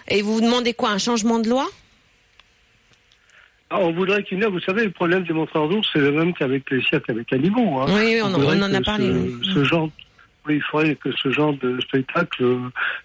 Et 0.08 0.22
vous 0.22 0.36
vous 0.36 0.42
demandez 0.42 0.74
quoi 0.74 0.90
Un 0.92 0.98
changement 1.00 1.40
de 1.40 1.50
loi? 1.50 1.68
Ah, 3.70 3.80
on 3.80 3.92
voudrait 3.94 4.22
qu'il 4.24 4.38
y 4.40 4.44
ait, 4.44 4.48
vous 4.48 4.60
savez, 4.60 4.84
le 4.84 4.92
problème 4.92 5.24
des 5.24 5.34
montreurs 5.34 5.70
d'ours, 5.70 5.88
c'est 5.94 6.00
le 6.00 6.12
même 6.12 6.34
qu'avec 6.34 6.70
les 6.70 6.82
cirques 6.84 7.10
avec 7.10 7.32
animaux. 7.32 7.80
hein. 7.80 7.86
Oui, 7.88 8.20
on, 8.22 8.26
en- 8.26 8.32
voudrait 8.40 8.58
on 8.60 8.64
en 8.64 8.74
a 8.74 8.82
parlé. 8.82 9.10
Ce, 9.44 9.54
ce 9.54 9.64
genre, 9.64 9.90
il 10.50 10.62
faudrait 10.64 10.96
que 10.96 11.12
ce 11.12 11.32
genre 11.32 11.54
de 11.58 11.80
spectacle 11.82 12.44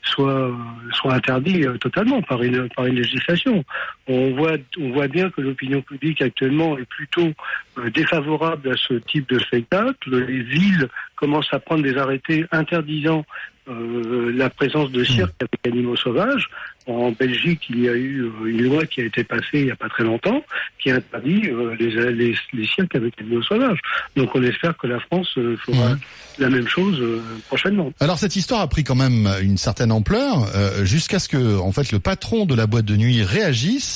soit 0.03 0.51
soit 0.92 1.14
interdit 1.14 1.64
euh, 1.64 1.77
totalement 1.79 2.22
par 2.22 2.42
une 2.42 2.68
par 2.70 2.87
une 2.87 2.94
législation. 2.94 3.64
On 4.09 4.35
voit 4.35 4.57
on 4.79 4.90
voit 4.92 5.09
bien 5.09 5.31
que 5.31 5.40
l'opinion 5.40 5.83
publique 5.83 6.23
actuellement 6.23 6.79
est 6.79 6.85
plutôt 6.85 7.33
euh, 7.79 7.90
défavorable 7.90 8.71
à 8.71 8.77
ce 8.77 8.95
type 8.95 9.29
de 9.29 9.38
spectacle. 9.38 10.16
Les 10.27 10.42
villes 10.42 10.88
commencent 11.16 11.53
à 11.53 11.59
prendre 11.59 11.83
des 11.83 11.97
arrêtés 11.97 12.45
interdisant 12.53 13.25
euh, 13.69 14.33
la 14.33 14.49
présence 14.49 14.92
de 14.92 15.03
cirques 15.03 15.35
avec 15.40 15.66
animaux 15.66 15.97
sauvages. 15.97 16.49
En 16.87 17.11
Belgique, 17.11 17.62
il 17.69 17.81
y 17.81 17.88
a 17.88 17.95
eu 17.95 18.23
euh, 18.23 18.47
une 18.47 18.62
loi 18.62 18.87
qui 18.87 19.01
a 19.01 19.05
été 19.05 19.25
passée 19.25 19.45
il 19.55 19.64
n'y 19.64 19.71
a 19.73 19.77
pas 19.77 19.88
très 19.88 20.05
longtemps 20.05 20.45
qui 20.79 20.92
interdit 20.92 21.42
euh, 21.49 21.75
les, 21.81 22.12
les, 22.12 22.37
les 22.53 22.66
cirques 22.66 22.95
avec 22.95 23.21
animaux 23.21 23.42
sauvages. 23.42 23.81
Donc 24.14 24.31
on 24.37 24.42
espère 24.45 24.77
que 24.77 24.87
la 24.87 25.01
France 25.01 25.33
euh, 25.38 25.57
fera 25.57 25.88
Mhm. 25.95 25.99
la 26.38 26.49
même 26.49 26.69
chose 26.69 27.03
prochainement. 27.49 27.92
Alors 27.99 28.19
cette 28.19 28.37
histoire 28.37 28.61
a 28.61 28.69
pris 28.69 28.85
quand 28.85 28.95
même 28.95 29.29
une 29.42 29.57
certaine 29.59 29.90
ampleur 29.90 30.47
jusqu'à 30.85 31.19
ce 31.19 31.29
que 31.29 31.59
en 31.59 31.73
fait 31.73 31.90
le 31.92 31.99
patron 31.99 32.47
de 32.47 32.55
la 32.55 32.66
boîte 32.66 32.85
de 32.85 32.97
nuit 32.97 33.23
réagisse 33.23 33.95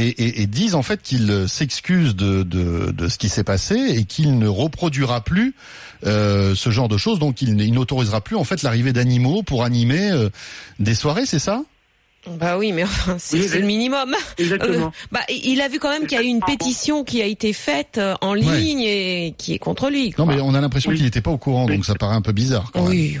et, 0.00 0.08
et, 0.08 0.42
et 0.42 0.46
dise 0.46 0.74
en 0.74 0.82
fait 0.82 1.02
qu'il 1.02 1.30
euh, 1.30 1.46
s'excuse 1.46 2.16
de, 2.16 2.42
de, 2.42 2.90
de 2.90 3.08
ce 3.08 3.18
qui 3.18 3.28
s'est 3.28 3.44
passé 3.44 3.74
et 3.76 4.04
qu'il 4.04 4.38
ne 4.38 4.48
reproduira 4.48 5.20
plus 5.22 5.54
euh, 6.06 6.54
ce 6.54 6.70
genre 6.70 6.88
de 6.88 6.96
choses. 6.96 7.18
Donc 7.18 7.42
il, 7.42 7.54
n'autorisera 7.72 8.20
plus 8.20 8.36
en 8.36 8.44
fait 8.44 8.62
l'arrivée 8.62 8.92
d'animaux 8.92 9.42
pour 9.42 9.64
animer 9.64 10.10
euh, 10.10 10.28
des 10.78 10.94
soirées, 10.94 11.26
c'est 11.26 11.38
ça? 11.38 11.62
Bah 12.26 12.58
oui, 12.58 12.72
mais 12.72 12.84
enfin, 12.84 13.16
c'est 13.18 13.38
Oui, 13.38 13.48
le 13.60 13.66
minimum. 13.66 14.14
Exactement. 14.36 14.86
Euh, 14.88 14.90
bah, 15.12 15.20
il 15.30 15.60
a 15.62 15.68
vu 15.68 15.78
quand 15.78 15.88
même 15.88 16.06
qu'il 16.06 16.18
y 16.18 16.20
a 16.20 16.24
eu 16.24 16.28
une 16.28 16.40
pétition 16.42 17.02
qui 17.02 17.22
a 17.22 17.26
été 17.26 17.52
faite 17.54 17.98
en 18.20 18.32
Ouais. 18.34 18.40
ligne 18.60 18.82
et 18.82 19.34
qui 19.38 19.54
est 19.54 19.58
contre 19.58 19.88
lui. 19.88 20.14
Non 20.18 20.26
mais 20.26 20.38
on 20.40 20.54
a 20.54 20.60
l'impression 20.60 20.90
Oui. 20.90 20.96
qu'il 20.96 21.04
n'était 21.06 21.22
pas 21.22 21.30
au 21.30 21.38
courant, 21.38 21.66
donc 21.66 21.84
ça 21.86 21.94
paraît 21.94 22.16
un 22.16 22.22
peu 22.22 22.32
bizarre. 22.32 22.70
Quand 22.72 22.82
même. 22.82 22.90
Oui. 22.90 23.18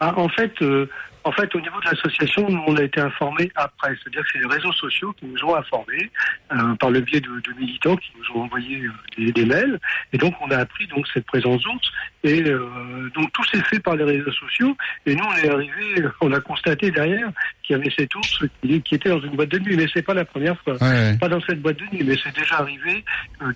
Ah, 0.00 0.12
en 0.18 0.28
fait, 0.28 0.52
euh, 0.60 0.90
en 1.24 1.32
fait, 1.32 1.54
au 1.54 1.60
niveau 1.60 1.80
de 1.80 1.86
l'association, 1.86 2.48
nous, 2.48 2.62
on 2.66 2.76
a 2.76 2.82
été 2.82 3.00
informés 3.00 3.50
après. 3.54 3.96
C'est-à-dire 3.96 4.22
que 4.22 4.28
c'est 4.32 4.38
les 4.40 4.46
réseaux 4.46 4.72
sociaux 4.72 5.12
qui 5.14 5.24
nous 5.24 5.42
ont 5.44 5.56
informés 5.56 6.10
euh, 6.52 6.74
par 6.74 6.90
le 6.90 7.00
biais 7.00 7.20
de, 7.20 7.28
de 7.28 7.58
militants 7.58 7.96
qui 7.96 8.12
nous 8.18 8.36
ont 8.36 8.44
envoyé 8.44 8.82
euh, 8.82 8.92
des, 9.16 9.32
des 9.32 9.46
mails. 9.46 9.80
Et 10.12 10.18
donc, 10.18 10.34
on 10.42 10.50
a 10.50 10.58
appris 10.58 10.86
donc 10.86 11.06
cette 11.12 11.24
présence 11.24 11.62
d'ours. 11.62 11.92
Et 12.24 12.42
euh, 12.42 13.10
donc, 13.14 13.32
tout 13.32 13.44
s'est 13.44 13.62
fait 13.62 13.80
par 13.80 13.96
les 13.96 14.04
réseaux 14.04 14.32
sociaux. 14.32 14.76
Et 15.06 15.14
nous, 15.14 15.24
on 15.24 15.34
est 15.36 15.48
arrivé, 15.48 16.04
on 16.20 16.32
a 16.32 16.40
constaté 16.40 16.90
derrière 16.90 17.30
qu'il 17.62 17.76
y 17.76 17.80
avait 17.80 17.92
cet 17.96 18.14
ours 18.14 18.44
qui, 18.62 18.82
qui 18.82 18.94
était 18.94 19.08
dans 19.08 19.20
une 19.20 19.34
boîte 19.34 19.48
de 19.48 19.58
nuit. 19.60 19.76
Mais 19.76 19.86
c'est 19.94 20.02
pas 20.02 20.14
la 20.14 20.26
première 20.26 20.60
fois. 20.60 20.74
Ouais, 20.74 20.88
ouais. 20.88 21.18
Pas 21.18 21.28
dans 21.28 21.40
cette 21.40 21.62
boîte 21.62 21.78
de 21.78 21.86
nuit, 21.96 22.04
mais 22.04 22.16
c'est 22.22 22.34
déjà 22.34 22.56
arrivé 22.58 23.02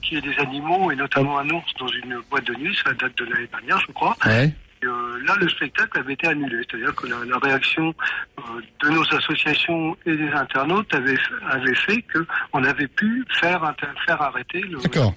qu'il 0.03 0.15
y 0.15 0.19
ait 0.19 0.33
des 0.33 0.39
animaux 0.41 0.91
et 0.91 0.97
notamment 0.97 1.39
un 1.39 1.49
ours 1.51 1.75
dans 1.79 1.89
une 1.89 2.19
boîte 2.31 2.47
de 2.47 2.55
nuit. 2.55 2.77
Ça 2.83 2.95
date 2.95 3.17
de 3.19 3.25
l'année 3.27 3.49
dernière, 3.49 3.79
je 3.87 3.93
crois. 3.93 4.17
Ouais. 4.25 4.53
Et, 4.83 4.87
euh, 4.87 5.25
là, 5.27 5.35
le 5.41 5.49
spectacle 5.49 5.99
avait 5.99 6.13
été 6.15 6.27
annulé. 6.29 6.57
C'est-à-dire 6.71 6.95
que 6.95 7.07
la, 7.07 7.17
la 7.29 7.39
réaction 7.39 7.95
euh, 8.39 8.43
de 8.85 8.91
nos 8.91 9.03
associations 9.17 9.97
et 10.07 10.17
des 10.17 10.31
internautes 10.31 10.93
avait, 10.95 11.17
avait 11.51 11.75
fait 11.75 12.05
qu'on 12.53 12.63
avait 12.65 12.87
pu 12.87 13.25
faire, 13.41 13.63
inter- 13.65 13.87
faire 14.07 14.21
arrêter 14.23 14.61
le. 14.61 14.79
D'accord. 14.81 15.15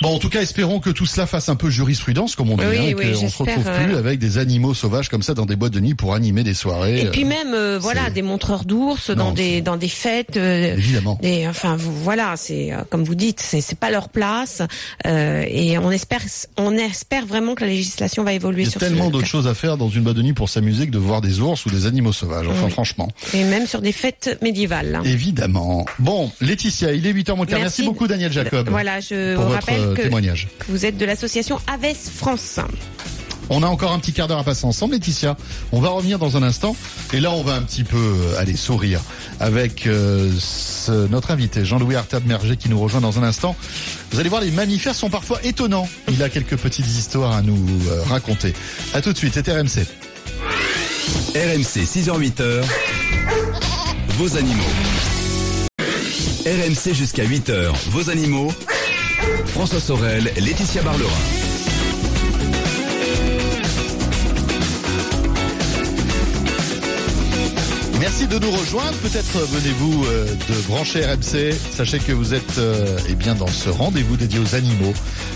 Bon, 0.00 0.16
en 0.16 0.18
tout 0.18 0.28
cas, 0.28 0.40
espérons 0.42 0.80
que 0.80 0.90
tout 0.90 1.06
cela 1.06 1.26
fasse 1.26 1.48
un 1.48 1.56
peu 1.56 1.70
jurisprudence, 1.70 2.34
comme 2.36 2.50
on 2.50 2.56
dit, 2.56 2.64
Oui, 2.66 2.76
hein, 2.78 2.82
et 2.82 2.94
oui, 2.94 3.08
qu'on 3.08 3.14
se 3.14 3.20
j'espère, 3.20 3.46
retrouve 3.46 3.64
plus 3.84 3.92
ouais. 3.92 3.98
avec 3.98 4.18
des 4.18 4.38
animaux 4.38 4.74
sauvages 4.74 5.08
comme 5.08 5.22
ça 5.22 5.34
dans 5.34 5.46
des 5.46 5.56
boîtes 5.56 5.72
de 5.72 5.80
nuit 5.80 5.94
pour 5.94 6.14
animer 6.14 6.42
des 6.44 6.54
soirées. 6.54 7.00
Et 7.02 7.10
puis 7.10 7.24
euh, 7.24 7.28
même, 7.28 7.54
euh, 7.54 7.78
voilà, 7.78 8.10
des 8.10 8.22
montreurs 8.22 8.64
d'ours 8.64 9.10
dans 9.10 9.32
des 9.32 9.60
dans 9.60 9.76
des 9.76 9.88
fêtes. 9.88 10.36
euh, 10.36 10.74
évidemment. 10.74 11.18
des, 11.22 11.46
enfin, 11.46 11.76
vous- 11.76 11.92
voilà, 11.94 12.36
c'est 12.36 12.72
euh, 12.72 12.78
comme 12.90 13.04
vous 13.04 13.14
dites, 13.14 13.40
c'est 13.40 13.60
c'est 13.60 13.78
pas 13.78 13.90
leur 13.90 14.08
place, 14.08 14.62
euh, 15.06 15.44
et 15.46 15.78
on 15.78 15.90
espère 15.90 16.20
on 16.56 16.72
espère 16.76 17.26
vraiment 17.26 17.54
que 17.54 17.62
la 17.62 17.70
législation 17.70 18.24
va 18.24 18.32
évoluer 18.32 18.64
sur 18.64 18.81
tellement 18.88 19.10
d'autres 19.10 19.26
choses 19.26 19.46
à 19.46 19.54
faire 19.54 19.76
dans 19.76 19.88
une 19.88 20.02
boîte 20.02 20.16
de 20.16 20.22
nuit 20.22 20.32
pour 20.32 20.48
s'amuser 20.48 20.86
que 20.86 20.92
de 20.92 20.98
voir 20.98 21.20
des 21.20 21.40
ours 21.40 21.64
ou 21.66 21.70
des 21.70 21.86
animaux 21.86 22.12
sauvages. 22.12 22.46
Enfin, 22.48 22.66
Oui. 22.66 22.70
franchement. 22.70 23.08
et 23.34 23.44
même 23.44 23.66
sur 23.66 23.80
des 23.80 23.92
fêtes 23.92 24.38
médiévales. 24.42 24.96
hein. 24.96 25.02
Évidemment. 25.04 25.84
Bon, 25.98 26.30
Laetitia, 26.40 26.92
il 26.92 27.06
est 27.06 27.12
8h 27.12 27.34
moins. 27.36 27.46
Merci, 27.48 27.62
Merci. 27.62 27.82
beaucoup, 27.84 28.06
Daniel 28.06 28.32
Jacob, 28.32 28.68
Voilà, 28.70 29.00
je 29.00 29.34
pour 29.34 29.44
vous 29.44 29.50
rappelle 29.52 29.80
euh, 29.80 29.94
que, 29.94 30.02
témoignage. 30.02 30.48
que 30.58 30.66
vous 30.70 30.84
êtes 30.86 30.96
de 30.96 31.04
l'association 31.04 31.58
Aves 31.66 31.94
France. 31.94 32.58
On 33.50 33.62
a 33.62 33.66
encore 33.66 33.92
un 33.92 33.98
petit 33.98 34.12
quart 34.12 34.28
d'heure 34.28 34.38
à 34.38 34.44
passer 34.44 34.64
ensemble, 34.64 34.94
Laetitia. 34.94 35.36
On 35.72 35.80
va 35.80 35.90
revenir 35.90 36.18
dans 36.18 36.36
un 36.36 36.42
instant. 36.42 36.76
Et 37.12 37.20
là, 37.20 37.32
on 37.32 37.42
va 37.42 37.54
un 37.54 37.62
petit 37.62 37.84
peu 37.84 37.96
euh, 37.96 38.38
aller 38.38 38.56
sourire 38.56 39.00
avec 39.40 39.86
euh, 39.86 40.30
notre 41.10 41.30
invité, 41.30 41.64
Jean-Louis 41.64 41.96
Artad-Merger, 41.96 42.56
qui 42.56 42.68
nous 42.68 42.80
rejoint 42.80 43.00
dans 43.00 43.18
un 43.18 43.22
instant. 43.22 43.56
Vous 44.10 44.20
allez 44.20 44.28
voir, 44.28 44.40
les 44.40 44.50
mammifères 44.50 44.94
sont 44.94 45.10
parfois 45.10 45.38
étonnants. 45.44 45.88
Il 46.08 46.22
a 46.22 46.28
quelques 46.28 46.56
petites 46.56 46.86
histoires 46.86 47.32
à 47.32 47.42
nous 47.42 47.66
euh, 47.88 48.02
raconter. 48.08 48.54
À 48.94 49.00
tout 49.00 49.12
de 49.12 49.18
suite, 49.18 49.34
c'est 49.34 49.48
RMC. 49.48 49.86
RMC 51.34 51.84
6h-8h, 51.84 52.62
vos 54.18 54.36
animaux. 54.36 54.62
RMC 56.44 56.94
jusqu'à 56.94 57.24
8h, 57.24 57.72
vos 57.90 58.10
animaux. 58.10 58.52
François 59.46 59.80
Sorel, 59.80 60.32
Laetitia 60.36 60.82
Barlerin. 60.82 61.10
Merci 68.02 68.26
de 68.26 68.36
nous 68.36 68.50
rejoindre. 68.50 68.98
Peut-être 68.98 69.38
venez-vous 69.46 70.06
euh, 70.06 70.24
de 70.26 70.66
brancher 70.66 71.06
RMC. 71.06 71.52
Sachez 71.70 72.00
que 72.00 72.10
vous 72.10 72.34
êtes 72.34 72.58
euh, 72.58 72.98
eh 73.08 73.14
bien 73.14 73.36
dans 73.36 73.46
ce 73.46 73.70
rendez-vous 73.70 74.16
dédié 74.16 74.40
aux 74.40 74.56
animaux 74.56 74.92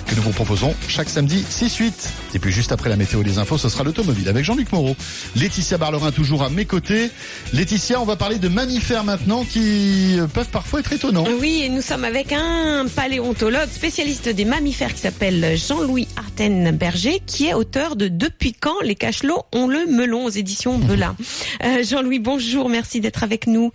que 0.07 0.15
nous 0.15 0.23
vous 0.23 0.33
proposons 0.33 0.75
chaque 0.89 1.09
samedi 1.09 1.45
6-8. 1.51 1.93
Et 2.35 2.39
puis 2.39 2.53
juste 2.53 2.73
après 2.73 2.89
la 2.89 2.97
météo 2.97 3.23
et 3.23 3.25
les 3.25 3.39
infos, 3.39 3.59
ce 3.59 3.69
sera 3.69 3.85
l'automobile 3.85 4.29
avec 4.29 4.45
Jean-Luc 4.45 4.73
Moreau. 4.73 4.97
Laetitia 5.35 5.79
Barlerin 5.79 6.13
toujours 6.13 6.43
à 6.43 6.51
mes 6.51 6.65
côtés. 6.65 7.11
Laetitia, 7.53 8.01
on 8.01 8.05
va 8.05 8.17
parler 8.17 8.39
de 8.39 8.49
mammifères 8.49 9.05
maintenant 9.05 9.45
qui 9.45 10.19
euh, 10.19 10.27
peuvent 10.27 10.49
parfois 10.49 10.81
être 10.81 10.93
étonnants. 10.93 11.25
Oui, 11.41 11.63
et 11.65 11.69
nous 11.69 11.83
sommes 11.83 12.05
avec 12.05 12.33
un 12.33 12.87
paléontologue 12.95 13.69
spécialiste 13.71 14.29
des 14.29 14.45
mammifères 14.45 14.95
qui 14.95 15.01
s'appelle 15.01 15.57
Jean-Louis 15.57 16.09
Arten-Berger, 16.17 17.21
qui 17.27 17.47
est 17.47 17.55
auteur 17.55 17.97
de 17.97 18.09
Depuis 18.09 18.53
quand 18.53 18.81
les 18.83 18.95
cachelots 18.95 19.45
ont 19.53 19.67
le 19.67 19.87
melon 19.87 20.25
aux 20.25 20.31
éditions 20.31 20.79
Belin. 20.87 21.17
Euh, 21.65 21.83
Jean-Louis, 21.83 22.19
bonjour, 22.19 22.69
merci 22.69 23.01
d'être 23.01 23.23
avec 23.23 23.47
nous. 23.47 23.73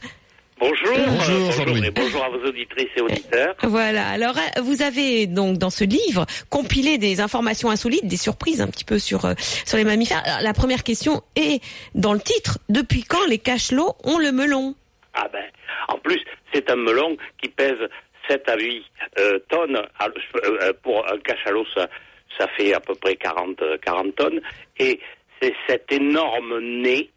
Bonjour, 0.62 0.96
Bonjour, 1.08 1.50
euh, 1.50 1.52
Jean-Louis. 1.54 1.88
et 1.88 1.90
bonjour 1.90 2.24
à 2.24 2.30
vos 2.30 2.46
auditrices 2.46 2.90
et 2.96 3.02
auditeurs. 3.02 3.56
Voilà. 3.64 4.08
Alors, 4.10 4.38
euh, 4.38 4.62
vous 4.62 4.84
avez 4.84 5.26
donc 5.26 5.58
dans 5.58 5.72
ce 5.72 5.84
livre 5.84 6.28
compilé 6.52 7.00
des 7.00 7.20
informations 7.20 7.72
insolites, 7.72 8.06
des 8.06 8.16
surprises 8.16 8.62
un 8.62 8.68
petit 8.68 8.86
peu 8.86 9.00
sur 9.00 9.26
euh, 9.26 9.34
sur 9.66 9.78
les 9.80 9.84
mammifères. 9.84 10.22
Alors, 10.24 10.42
la 10.42 10.54
première 10.54 10.84
question 10.84 11.24
est 11.36 11.64
dans 11.96 12.14
le 12.14 12.20
titre. 12.20 12.60
Depuis 12.70 13.02
quand 13.04 13.26
les 13.28 13.40
cachelots 13.40 13.96
ont 14.04 14.20
le 14.20 14.32
melon? 14.32 14.76
Ah 15.16 15.28
ben, 15.34 15.44
en 15.88 15.98
plus, 15.98 16.22
c'est 16.54 16.70
un 16.70 16.76
melon 16.76 17.18
qui 17.42 17.50
pèse 17.50 17.80
7 18.30 18.48
à 18.48 18.56
8 18.56 18.84
euh, 19.18 19.40
tonnes. 19.50 19.82
Alors, 19.98 20.16
euh, 20.46 20.74
pour 20.84 21.12
un 21.12 21.18
cachalot, 21.18 21.66
ça, 21.76 21.88
ça 22.38 22.48
fait 22.56 22.74
à 22.76 22.80
peu 22.80 22.94
près 22.94 23.16
40, 23.16 23.60
euh, 23.64 23.78
40 23.84 24.16
tonnes. 24.16 24.42
Et 24.78 25.00
c'est 25.42 25.56
cet 25.68 25.92
énorme 25.92 26.60
nez 26.84 27.10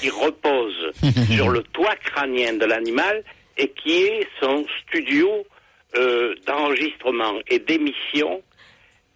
qui 0.00 0.10
repose 0.10 0.92
sur 1.34 1.48
le 1.48 1.62
toit 1.62 1.96
crânien 1.96 2.54
de 2.54 2.64
l'animal 2.64 3.22
et 3.56 3.68
qui 3.68 4.02
est 4.02 4.26
son 4.40 4.64
studio 4.82 5.44
euh, 5.94 6.34
d'enregistrement 6.46 7.34
et 7.48 7.58
d'émission 7.58 8.42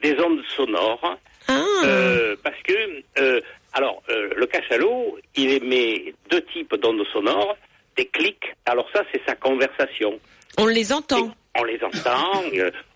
des 0.03 0.15
ondes 0.21 0.43
sonores. 0.55 1.19
Ah. 1.49 1.63
Euh, 1.85 2.37
parce 2.43 2.61
que, 2.63 3.03
euh, 3.19 3.41
alors, 3.73 4.03
le 4.09 4.47
cachalot, 4.47 5.19
il 5.37 5.53
émet 5.53 6.15
deux 6.31 6.43
types 6.53 6.75
d'ondes 6.77 7.07
sonores, 7.13 7.57
des 7.97 8.07
clics. 8.07 8.55
Alors 8.67 8.89
ça, 8.93 9.03
c'est 9.13 9.23
sa 9.27 9.35
conversation. 9.37 10.19
On 10.59 10.67
les 10.67 10.93
entend. 10.93 11.29
Et 11.29 11.31
on 11.59 11.65
les 11.65 11.83
entend, 11.83 12.43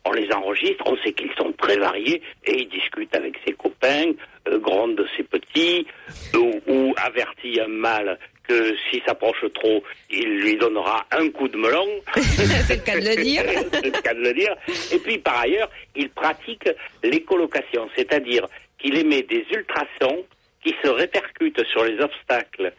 on 0.05 0.13
les 0.13 0.31
enregistre, 0.33 0.85
on 0.87 0.97
sait 0.99 1.13
qu'ils 1.13 1.33
sont 1.37 1.53
très 1.53 1.79
variés 1.79 2.21
et 2.45 2.61
il 2.61 2.69
discute 2.69 3.15
avec 3.15 3.35
ses 3.47 3.55
copains, 3.55 4.13
euh, 4.49 4.59
gronde 4.59 5.05
ses 5.17 5.23
petits, 5.25 5.87
ou, 6.35 6.61
ou 6.67 6.95
avertit 6.97 7.61
un 7.61 7.69
mâle 7.69 8.19
que 8.49 8.75
s'il 8.91 9.03
s'approche 9.05 9.45
trop, 9.55 9.83
il 10.11 10.29
lui 10.41 10.57
donnera 10.57 11.07
un 11.13 11.29
coup 11.31 11.47
de 11.49 11.57
melon. 11.57 11.87
c'est 12.17 12.77
le 12.77 12.83
cas 12.83 12.99
de 12.99 13.09
le 13.09 13.23
dire. 13.23 13.45
C'est 13.73 13.85
le 13.95 14.01
cas 14.03 14.15
de 14.15 14.21
le 14.21 14.35
dire. 14.35 14.55
Et 14.93 14.99
puis 14.99 15.19
par 15.19 15.41
ailleurs, 15.41 15.71
il 15.95 16.11
pratique 16.11 16.69
l'écolocation, 17.05 17.89
c'est-à-dire 17.97 18.47
qu'il 18.79 18.97
émet 18.97 19.23
des 19.23 19.45
ultrasons 19.53 20.25
qui 20.65 20.75
se 20.83 20.89
répercutent 20.89 21.65
sur 21.67 21.85
les 21.85 21.99
obstacles 22.01 22.73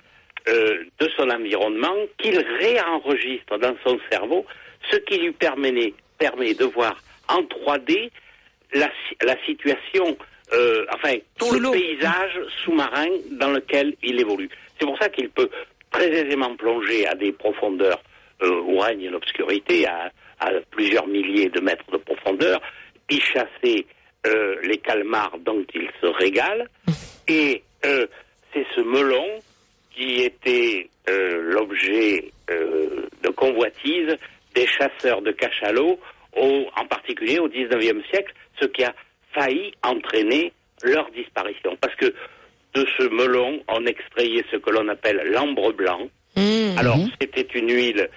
euh, 0.49 0.83
de 0.99 1.09
son 1.15 1.29
environnement, 1.29 1.95
qu'il 2.17 2.37
réenregistre 2.59 3.57
dans 3.59 3.75
son 3.85 3.99
cerveau, 4.11 4.45
ce 4.91 4.97
qui 4.97 5.17
lui 5.19 5.31
permet, 5.31 5.93
permet 6.17 6.53
de 6.53 6.65
voir 6.65 6.97
en 7.27 7.41
3D 7.43 8.09
la, 8.73 8.87
si- 9.07 9.15
la 9.25 9.35
situation, 9.45 10.17
euh, 10.53 10.85
enfin 10.93 11.15
tout 11.37 11.53
le 11.53 11.71
paysage 11.71 12.39
sous-marin 12.63 13.09
dans 13.31 13.51
lequel 13.51 13.95
il 14.03 14.19
évolue. 14.19 14.49
C'est 14.79 14.85
pour 14.85 14.97
ça 14.97 15.09
qu'il 15.09 15.29
peut 15.29 15.49
très 15.91 16.09
aisément 16.09 16.55
plonger 16.55 17.07
à 17.07 17.15
des 17.15 17.31
profondeurs 17.31 18.01
euh, 18.41 18.61
où 18.61 18.79
règne 18.79 19.09
l'obscurité, 19.09 19.87
à, 19.87 20.11
à 20.39 20.51
plusieurs 20.71 21.07
milliers 21.07 21.49
de 21.49 21.59
mètres 21.61 21.89
de 21.91 21.97
profondeur, 21.97 22.61
y 23.09 23.19
chasser 23.19 23.85
euh, 24.25 24.55
les 24.63 24.77
calmars 24.77 25.37
dont 25.39 25.65
il 25.73 25.89
se 26.01 26.07
régale. 26.07 26.69
Et 27.27 27.63
c'est 28.53 28.65
ce 28.75 28.81
melon 28.81 29.39
qui 29.95 30.21
était 30.21 30.89
l'objet 31.07 32.31
de 32.47 33.29
convoitise 33.29 34.17
des 34.53 34.67
chasseurs 34.67 35.21
de 35.21 35.31
cachalots, 35.31 35.99
au, 36.35 36.65
en 36.75 36.85
particulier 36.85 37.39
au 37.39 37.47
19e 37.47 38.05
siècle, 38.09 38.33
ce 38.59 38.65
qui 38.67 38.83
a 38.83 38.93
failli 39.33 39.73
entraîner 39.83 40.53
leur 40.83 41.09
disparition. 41.11 41.77
Parce 41.79 41.95
que 41.95 42.13
de 42.73 42.85
ce 42.97 43.03
melon, 43.09 43.61
on 43.67 43.85
extrayait 43.85 44.45
ce 44.51 44.57
que 44.57 44.69
l'on 44.69 44.87
appelle 44.87 45.21
l'ambre 45.33 45.73
blanc. 45.73 46.09
Mmh. 46.35 46.77
Alors, 46.77 46.97
c'était 47.19 47.47
une 47.59 47.69
huile 47.69 48.09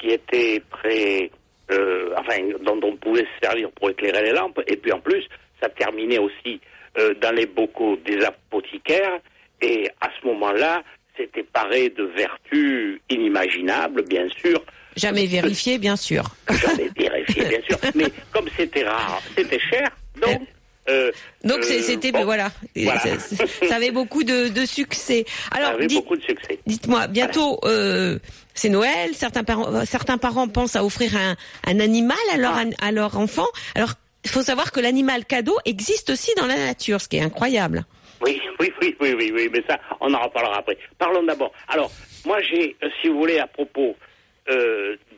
qui 0.00 0.08
était 0.08 0.62
très... 0.70 1.30
euh, 1.70 2.12
enfin, 2.18 2.36
dont 2.64 2.80
on 2.82 2.96
pouvait 2.96 3.22
se 3.22 3.46
servir 3.46 3.70
pour 3.72 3.90
éclairer 3.90 4.22
les 4.24 4.32
lampes. 4.32 4.60
Et 4.66 4.76
puis, 4.76 4.92
en 4.92 5.00
plus, 5.00 5.24
ça 5.60 5.68
terminait 5.68 6.18
aussi 6.18 6.60
euh, 6.98 7.14
dans 7.20 7.34
les 7.34 7.46
bocaux 7.46 7.96
des 8.04 8.24
apothicaires. 8.24 9.20
Et 9.60 9.88
à 10.00 10.08
ce 10.20 10.26
moment-là, 10.26 10.82
c'était 11.16 11.44
paré 11.44 11.88
de 11.90 12.04
vertus 12.04 13.00
inimaginables, 13.08 14.02
bien 14.02 14.26
sûr. 14.36 14.60
Jamais 14.96 15.26
vérifié, 15.26 15.78
bien 15.78 15.96
sûr. 15.96 16.24
Jamais 16.50 16.90
vérifié, 16.96 17.44
bien 17.44 17.60
sûr. 17.62 17.78
Mais 17.94 18.06
comme 18.32 18.48
c'était 18.56 18.84
rare, 18.84 19.22
c'était 19.36 19.60
cher. 19.60 19.88
Donc... 20.22 20.40
euh, 20.88 21.12
Donc 21.44 21.58
euh, 21.60 21.80
c'était 21.80 22.10
bon, 22.12 22.24
voilà, 22.24 22.50
voilà. 22.76 23.00
Ça, 23.00 23.44
ça 23.68 23.76
avait 23.76 23.90
beaucoup 23.90 24.24
de, 24.24 24.48
de 24.48 24.64
succès. 24.66 25.24
ça 25.26 25.56
Alors 25.58 25.70
avait 25.74 25.86
dites- 25.86 25.98
beaucoup 26.02 26.16
de 26.16 26.22
succès. 26.22 26.58
dites-moi, 26.66 27.06
bientôt 27.06 27.60
euh, 27.64 28.18
c'est 28.54 28.68
Noël, 28.68 29.14
certains 29.14 29.44
parents, 29.44 29.72
euh, 29.72 29.84
certains 29.84 30.18
parents 30.18 30.48
pensent 30.48 30.76
à 30.76 30.84
offrir 30.84 31.16
un, 31.16 31.36
un 31.66 31.80
animal 31.80 32.16
à 32.32 32.36
leur, 32.36 32.54
Ah. 32.56 32.64
à 32.86 32.92
leur 32.92 33.16
enfant. 33.18 33.46
Alors 33.74 33.92
il 34.24 34.30
faut 34.30 34.42
savoir 34.42 34.70
que 34.72 34.80
l'animal 34.80 35.24
cadeau 35.24 35.56
existe 35.64 36.10
aussi 36.10 36.32
dans 36.36 36.46
la 36.46 36.56
nature, 36.56 37.00
ce 37.00 37.08
qui 37.08 37.16
est 37.16 37.22
incroyable. 37.22 37.84
Oui, 38.24 38.40
oui, 38.60 38.72
oui, 38.80 38.96
oui, 39.00 39.14
oui, 39.18 39.32
oui, 39.34 39.48
mais 39.52 39.62
ça, 39.68 39.80
on 40.00 40.14
en 40.14 40.20
reparlera 40.22 40.58
après. 40.58 40.78
Parlons 40.96 41.24
d'abord. 41.24 41.52
Alors, 41.66 41.90
moi, 42.24 42.40
j'ai, 42.40 42.76
euh, 42.84 42.88
si 43.00 43.08
vous 43.08 43.18
voulez, 43.18 43.40
à 43.40 43.48
propos 43.48 43.96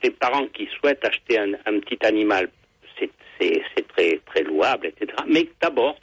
des 0.03 0.11
parents 0.11 0.47
qui 0.55 0.67
souhaitent 0.79 1.05
acheter 1.05 1.39
un, 1.39 1.53
un 1.67 1.81
petit 1.81 1.99
animal, 2.07 2.49
c'est, 3.41 3.89
très, 3.89 4.21
très 4.27 4.43
louable, 4.43 4.87
etc. 4.87 5.13
Mais 5.27 5.49
d'abord, 5.61 5.97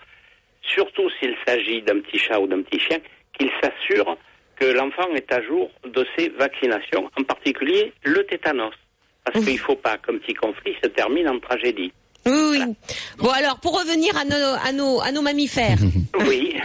surtout 0.62 1.10
s'il 1.20 1.36
s'agit 1.46 1.82
d'un 1.82 2.00
petit 2.00 2.20
chat 2.20 2.39
ou 2.39 2.48
d'un 2.48 2.62
petit 2.62 2.80
chien, 2.80 2.98
qu'il 3.38 3.50
s'assure 3.62 4.17
que 4.56 4.65
l'enfant 4.65 5.10
est 5.15 5.32
à 5.32 5.41
jour 5.41 5.72
de 5.86 6.06
ses 6.17 6.30
vaccinations, 6.30 7.10
en 7.17 7.24
particulier 7.24 7.94
le 8.04 8.24
tétanos. 8.26 8.74
Parce 9.24 9.44
qu'il 9.46 9.54
ne 9.54 9.60
faut 9.60 9.76
pas 9.76 9.98
qu'un 9.98 10.17
petit 10.17 10.34
conflit 10.34 10.76
se 10.84 10.89
termine 10.89 11.30
en 11.30 11.39
tragédie. 11.39 11.91
Oui, 12.26 12.34
oui. 12.52 12.62
Bon 13.17 13.30
alors 13.30 13.60
pour 13.60 13.80
revenir 13.80 14.15
à 14.17 14.26
nos, 14.26 14.58
à 14.63 14.72
nos, 14.72 15.02
à 15.02 15.12
nos 15.12 15.22
mammifères. 15.22 15.78
Oui. 16.28 16.56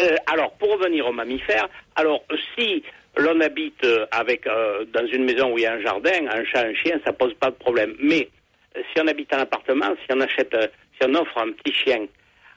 Euh, 0.00 0.16
alors, 0.26 0.52
pour 0.52 0.72
revenir 0.72 1.06
aux 1.06 1.12
mammifères, 1.12 1.68
alors 1.96 2.24
si 2.56 2.82
l'on 3.16 3.40
habite 3.40 3.84
euh, 3.84 4.06
avec 4.12 4.46
euh, 4.46 4.84
dans 4.92 5.06
une 5.06 5.24
maison 5.24 5.52
où 5.52 5.58
il 5.58 5.62
y 5.62 5.66
a 5.66 5.74
un 5.74 5.80
jardin, 5.80 6.26
un 6.30 6.44
chat, 6.44 6.66
un 6.66 6.74
chien, 6.74 6.98
ça 7.04 7.12
pose 7.12 7.34
pas 7.34 7.50
de 7.50 7.56
problème. 7.56 7.94
Mais 8.00 8.28
si 8.74 9.00
on 9.02 9.06
habite 9.08 9.32
en 9.34 9.38
appartement, 9.38 9.86
si 10.04 10.14
on 10.14 10.20
achète, 10.20 10.52
euh, 10.54 10.66
si 11.00 11.08
on 11.08 11.14
offre 11.14 11.38
un 11.38 11.52
petit 11.52 11.72
chien 11.74 12.06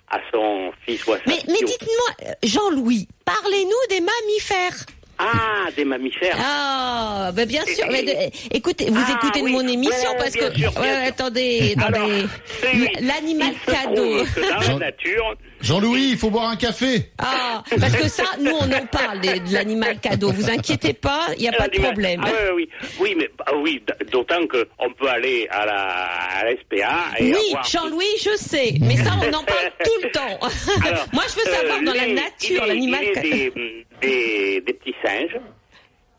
à 0.09 0.19
son 0.31 0.71
fils 0.85 1.05
ou 1.07 1.13
à 1.13 1.17
sa 1.17 1.23
Mais, 1.27 1.39
mais 1.47 1.59
dites-moi, 1.65 2.27
euh, 2.27 2.31
Jean-Louis, 2.43 3.07
parlez-nous 3.25 3.87
des 3.89 3.99
mammifères. 4.01 4.85
ah, 5.17 5.69
des 5.75 5.85
mammifères. 5.85 6.35
Ah, 6.39 7.31
ben 7.33 7.47
bien 7.47 7.65
sûr. 7.65 7.85
Mais 7.91 8.03
de- 8.03 8.55
écoutez, 8.55 8.89
vous 8.89 9.01
Ah, 9.07 9.13
écoutez 9.17 9.41
de 9.41 9.47
mon 9.47 9.65
émission 9.67 10.11
Ouais, 10.11 10.17
parce 10.17 10.31
que 10.35 10.53
sûr, 10.55 10.71
ouais, 10.79 11.07
attendez, 11.07 11.75
l'animal 13.01 13.53
cadeau. 13.65 14.17
trouve 14.25 14.33
que 14.33 14.41
dans 14.53 14.61
Jean- 14.61 14.79
la 14.79 14.85
nature, 14.87 15.35
Jean-Louis, 15.63 16.09
il 16.11 16.17
faut 16.17 16.29
boire 16.29 16.49
un 16.49 16.57
café. 16.57 17.09
Ah, 17.19 17.63
parce 17.79 17.95
que 17.95 18.09
ça, 18.09 18.25
nous 18.39 18.51
on 18.51 18.69
en 18.71 18.85
parle 18.87 19.21
de 19.21 19.53
l'animal 19.53 19.97
cadeau. 19.99 20.29
Vous 20.31 20.49
inquiétez 20.49 20.91
pas, 20.93 21.27
il 21.37 21.41
n'y 21.43 21.47
a 21.47 21.53
pas 21.53 21.69
de 21.69 21.79
problème. 21.79 22.21
Ah, 22.25 22.29
oui, 22.53 22.67
oui, 22.69 22.89
oui, 22.99 23.15
mais 23.17 23.29
ah, 23.45 23.55
oui, 23.55 23.81
d'autant 24.11 24.45
que 24.45 24.67
on 24.77 24.91
peut 24.91 25.07
aller 25.07 25.47
à 25.49 25.65
la 25.65 25.77
à 25.77 26.41
SPA 26.51 27.17
et 27.17 27.31
Oui, 27.33 27.37
avoir 27.51 27.63
Jean-Louis, 27.63 28.05
je 28.21 28.35
sais, 28.35 28.73
mais 28.81 28.97
ça 28.97 29.11
on 29.21 29.33
en 29.33 29.43
parle 29.43 29.71
tout 29.83 30.01
le 30.03 30.11
temps. 30.11 30.39
Alors, 30.85 31.05
Moi 31.13 31.23
je 31.29 31.35
veux 31.35 31.51
savoir 31.55 31.77
euh, 31.79 31.85
dans 31.85 31.93
la 31.93 32.07
nature 32.07 32.65
l'animal 32.65 33.05
cadeau. 33.13 33.29
des, 33.29 33.53
des, 34.01 34.61
des 34.61 34.73
petits 34.73 34.95
singes 35.03 35.37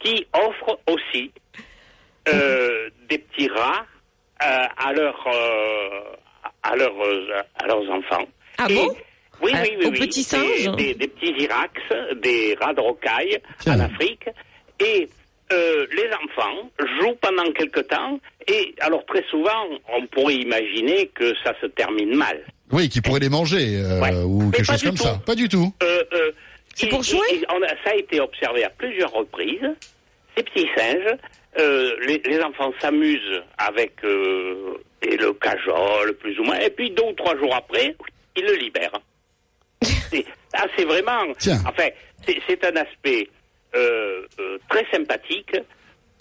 qui 0.00 0.26
offrent 0.32 0.78
aussi 0.88 1.30
euh, 2.28 2.88
des 3.10 3.18
petits 3.18 3.48
rats 3.48 3.84
euh, 4.42 4.66
à, 4.78 4.92
leurs 4.94 5.26
euh, 5.26 6.16
à, 6.62 6.76
leurs, 6.76 6.98
euh, 7.02 7.42
à 7.62 7.66
leurs 7.66 7.90
enfants. 7.90 8.24
Ah 8.56 8.66
Et- 8.70 8.74
bon 8.74 8.88
Oui, 9.44 9.52
Euh, 9.54 9.58
oui, 9.62 9.76
oui. 9.78 9.86
aux 9.86 9.90
oui. 9.90 9.98
petits 10.00 10.20
Des- 10.20 10.26
singes 10.26 10.76
des, 10.76 10.94
des 10.94 11.08
petits 11.08 11.34
irax, 11.42 11.72
des 12.16 12.56
rats 12.60 12.74
de 12.74 12.80
rocaille 12.80 13.38
en 13.66 13.78
Afrique. 13.80 14.24
Et 14.80 15.08
euh, 15.52 15.86
les 15.94 16.08
enfants 16.24 16.70
jouent 16.98 17.16
pendant 17.20 17.50
quelque 17.52 17.80
temps. 17.80 18.18
Et 18.48 18.74
alors, 18.80 19.04
très 19.06 19.22
souvent, 19.30 19.68
on 19.92 20.06
pourrait 20.06 20.36
imaginer 20.36 21.08
que 21.14 21.34
ça 21.44 21.54
se 21.60 21.66
termine 21.66 22.14
mal. 22.16 22.40
Oui, 22.72 22.88
qui 22.88 23.00
pourrait 23.00 23.20
les 23.20 23.28
manger 23.28 23.76
euh, 23.76 24.00
Ouais. 24.00 24.14
ou 24.24 24.44
Mais 24.44 24.56
quelque 24.56 24.66
chose 24.72 24.82
comme 24.82 24.96
tout. 24.96 25.02
ça. 25.04 25.20
Pas 25.26 25.34
du 25.34 25.48
tout. 25.48 25.72
Euh, 25.82 26.02
euh, 26.14 26.32
C'est 26.74 26.88
pour 26.88 27.02
jouer 27.02 27.20
il- 27.32 27.46
on 27.54 27.62
a- 27.62 27.68
Ça 27.84 27.90
a 27.92 27.94
été 27.96 28.20
observé 28.20 28.64
à 28.64 28.70
plusieurs 28.70 29.12
reprises. 29.12 29.70
Ces 30.36 30.42
petits 30.42 30.66
singes, 30.76 31.14
euh, 31.60 31.94
les, 32.06 32.20
les 32.26 32.40
enfants 32.42 32.72
s'amusent 32.80 33.42
avec 33.58 33.92
euh, 34.04 34.76
et 35.02 35.16
le 35.16 35.32
cajole, 35.34 36.14
plus 36.14 36.36
ou 36.40 36.44
moins, 36.44 36.58
et 36.58 36.70
puis 36.70 36.90
deux 36.90 37.04
ou 37.04 37.12
trois 37.12 37.36
jours 37.36 37.54
après, 37.54 37.94
ils 38.36 38.44
le 38.44 38.54
libèrent. 38.56 38.98
C'est 39.84 40.24
ah, 40.54 40.66
c'est 40.76 40.84
vraiment... 40.84 41.32
Tiens. 41.38 41.58
Enfin, 41.66 41.88
c'est 42.26 42.64
un 42.64 42.76
aspect 42.76 43.28
euh, 43.74 44.22
euh, 44.40 44.58
très 44.68 44.86
sympathique 44.92 45.56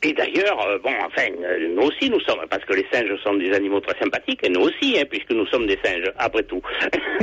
Et 0.01 0.11
d'ailleurs, 0.11 0.59
euh, 0.67 0.79
bon, 0.83 0.89
enfin, 1.05 1.27
nous 1.75 1.83
aussi, 1.83 2.09
nous 2.09 2.19
sommes, 2.21 2.39
parce 2.49 2.65
que 2.65 2.73
les 2.73 2.85
singes 2.91 3.15
sont 3.23 3.35
des 3.35 3.53
animaux 3.53 3.79
très 3.79 3.97
sympathiques, 3.99 4.39
et 4.43 4.49
nous 4.49 4.61
aussi, 4.61 4.97
hein, 4.97 5.03
puisque 5.09 5.31
nous 5.31 5.45
sommes 5.47 5.67
des 5.67 5.77
singes, 5.85 6.11
après 6.17 6.43
tout. 6.43 6.61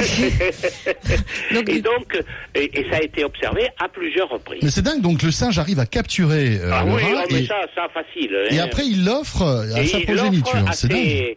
Donc, 1.52 1.68
et 1.68 1.82
donc, 1.82 2.24
et, 2.54 2.80
et 2.80 2.90
ça 2.90 2.98
a 2.98 3.02
été 3.02 3.24
observé 3.24 3.68
à 3.78 3.88
plusieurs 3.88 4.28
reprises. 4.28 4.62
Mais 4.62 4.70
c'est 4.70 4.82
dingue, 4.82 5.00
donc 5.00 5.22
le 5.22 5.32
singe 5.32 5.58
arrive 5.58 5.80
à 5.80 5.86
capturer 5.86 6.58
ah 6.72 6.84
le 6.84 6.92
oui, 6.92 7.02
rat 7.02 7.24
oh, 7.28 7.34
et, 7.34 7.44
ça, 7.44 7.56
ça, 7.74 7.88
facile. 7.88 8.34
et 8.50 8.58
hein. 8.58 8.64
après 8.64 8.86
il 8.86 9.04
l'offre 9.04 9.42
à 9.42 9.82
Et 9.82 9.86
sa 9.86 10.00
progéniture. 10.00 10.64
C'est 10.72 10.88
dingue. 10.88 11.36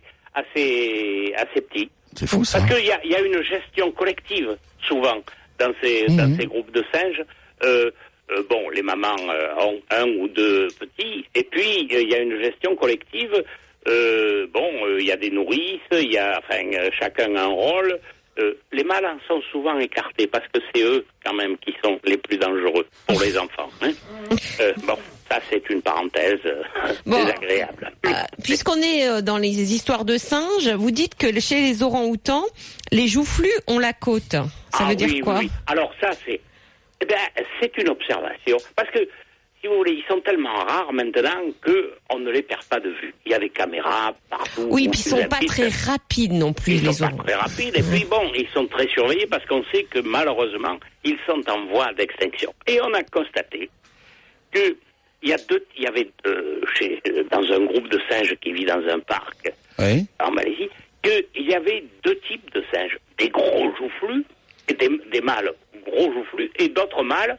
ses, 0.55 1.33
à 1.35 1.45
ses 1.53 1.61
petits. 1.61 1.89
C'est 2.15 2.27
fou 2.27 2.43
ça. 2.45 2.59
Parce 2.59 2.73
qu'il 2.75 2.85
y 2.85 3.09
y 3.09 3.15
a 3.15 3.21
une 3.21 3.41
gestion 3.43 3.91
collective, 3.91 4.55
souvent, 4.87 5.21
dans 5.59 5.73
ces, 5.81 6.05
Mhm. 6.09 6.17
dans 6.17 6.35
ces 6.37 6.45
groupes 6.45 6.71
de 6.71 6.83
singes. 6.93 7.23
Euh, 7.63 7.91
euh, 8.31 8.43
bon, 8.49 8.69
les 8.69 8.81
mamans 8.81 9.15
euh, 9.29 9.55
ont 9.59 9.81
un 9.91 10.07
ou 10.07 10.27
deux 10.29 10.67
petits, 10.79 11.25
et 11.35 11.43
puis 11.43 11.87
il 11.89 12.09
y 12.09 12.15
a 12.15 12.19
une 12.19 12.41
gestion 12.41 12.75
collective. 12.75 13.43
Bon, 14.53 14.69
il 14.97 15.05
y 15.05 15.11
a 15.11 15.17
des 15.17 15.29
nourrices, 15.29 15.81
il 15.91 16.13
y 16.13 16.17
a, 16.17 16.39
enfin, 16.39 16.61
chacun 16.97 17.35
a 17.35 17.43
un 17.43 17.47
rôle. 17.47 17.99
Euh, 18.39 18.53
les 18.71 18.83
mâles 18.83 19.05
en 19.05 19.17
sont 19.27 19.41
souvent 19.51 19.77
écartés 19.77 20.25
parce 20.27 20.45
que 20.53 20.59
c'est 20.73 20.81
eux, 20.81 21.05
quand 21.23 21.33
même, 21.33 21.55
qui 21.59 21.73
sont 21.83 21.99
les 22.03 22.17
plus 22.17 22.37
dangereux 22.37 22.87
pour 23.07 23.21
les 23.21 23.37
enfants. 23.37 23.69
hein. 23.81 23.91
Euh, 24.59 24.71
bon, 24.85 24.97
ça 25.31 25.39
c'est 25.49 25.67
une 25.71 25.81
parenthèse 25.81 26.39
euh, 26.45 26.61
Bon. 27.07 27.17
désagréable. 27.17 27.91
Euh, 28.05 28.09
Puisqu'on 28.43 28.79
est 28.81 29.21
dans 29.23 29.37
les 29.37 29.73
histoires 29.73 30.05
de 30.05 30.17
singes, 30.17 30.69
vous 30.69 30.91
dites 30.91 31.15
que 31.15 31.39
chez 31.39 31.59
les 31.61 31.81
orang-outans, 31.81 32.45
les 32.91 33.07
joufflus 33.07 33.51
ont 33.67 33.79
la 33.79 33.93
côte. 33.93 34.31
Ça 34.31 34.39
Ah 34.73 34.83
veut 34.89 34.95
dire 34.95 35.09
quoi 35.23 35.39
oui, 35.39 35.45
oui. 35.45 35.51
Alors 35.67 35.91
ça, 35.99 36.09
c'est 36.25 36.39
eh 37.01 37.05
ben, 37.05 37.17
c'est 37.59 37.75
une 37.79 37.89
observation. 37.89 38.57
Parce 38.75 38.89
que, 38.91 38.99
si 39.63 39.69
vous 39.69 39.75
voulez, 39.77 39.93
ils 39.93 40.03
sont 40.09 40.19
tellement 40.19 40.53
rares 40.53 40.91
maintenant 40.91 41.41
que 41.61 41.93
on 42.09 42.19
ne 42.19 42.29
les 42.31 42.41
perd 42.41 42.63
pas 42.65 42.81
de 42.81 42.89
vue. 42.89 43.13
Il 43.25 43.31
y 43.31 43.35
a 43.35 43.39
des 43.39 43.49
caméras 43.49 44.13
partout. 44.29 44.67
Oui, 44.69 44.89
puis 44.89 44.99
ils 44.99 45.09
sont 45.09 45.25
pas 45.29 45.39
très 45.47 45.69
rapides 45.69 46.33
non 46.33 46.51
plus, 46.51 46.73
Ils 46.73 46.85
les 46.85 46.91
sont 46.91 47.09
pas 47.09 47.23
très 47.23 47.35
rapides. 47.35 47.75
Et 47.77 47.81
puis 47.81 48.03
bon, 48.03 48.29
ils 48.35 48.47
sont 48.53 48.67
très 48.67 48.87
surveillés 48.89 49.25
parce 49.27 49.45
qu'on 49.45 49.63
sait 49.73 49.83
que 49.83 49.99
malheureusement, 49.99 50.77
ils 51.05 51.17
sont 51.25 51.41
en 51.49 51.65
voie 51.67 51.93
d'extinction. 51.93 52.53
Et 52.67 52.81
on 52.81 52.93
a 52.93 53.03
constaté 53.03 53.69
que 54.51 54.75
il 55.21 55.29
y 55.29 55.33
a 55.33 55.37
deux, 55.49 55.65
il 55.77 55.83
y 55.83 55.87
avait 55.87 56.09
euh, 56.27 56.59
chez, 56.77 57.01
euh, 57.07 57.23
dans 57.31 57.43
un 57.49 57.61
groupe 57.65 57.87
de 57.87 58.01
singes 58.09 58.35
qui 58.41 58.51
vit 58.51 58.65
dans 58.65 58.85
un 58.89 58.99
parc 58.99 59.49
Oui. 59.79 60.05
en 60.19 60.31
Malaisie, 60.31 60.67
qu'il 61.01 61.47
y 61.49 61.53
avait 61.55 61.85
deux 62.03 62.19
types 62.27 62.53
de 62.53 62.61
singes. 62.73 62.97
Des 63.17 63.29
gros 63.29 63.73
joufflus, 63.77 64.25
et 64.67 64.73
des, 64.73 64.89
des 65.13 65.21
mâles 65.21 65.53
gros 65.85 66.11
joufflus, 66.11 66.51
et 66.59 66.67
d'autres 66.67 67.03
mâles 67.03 67.37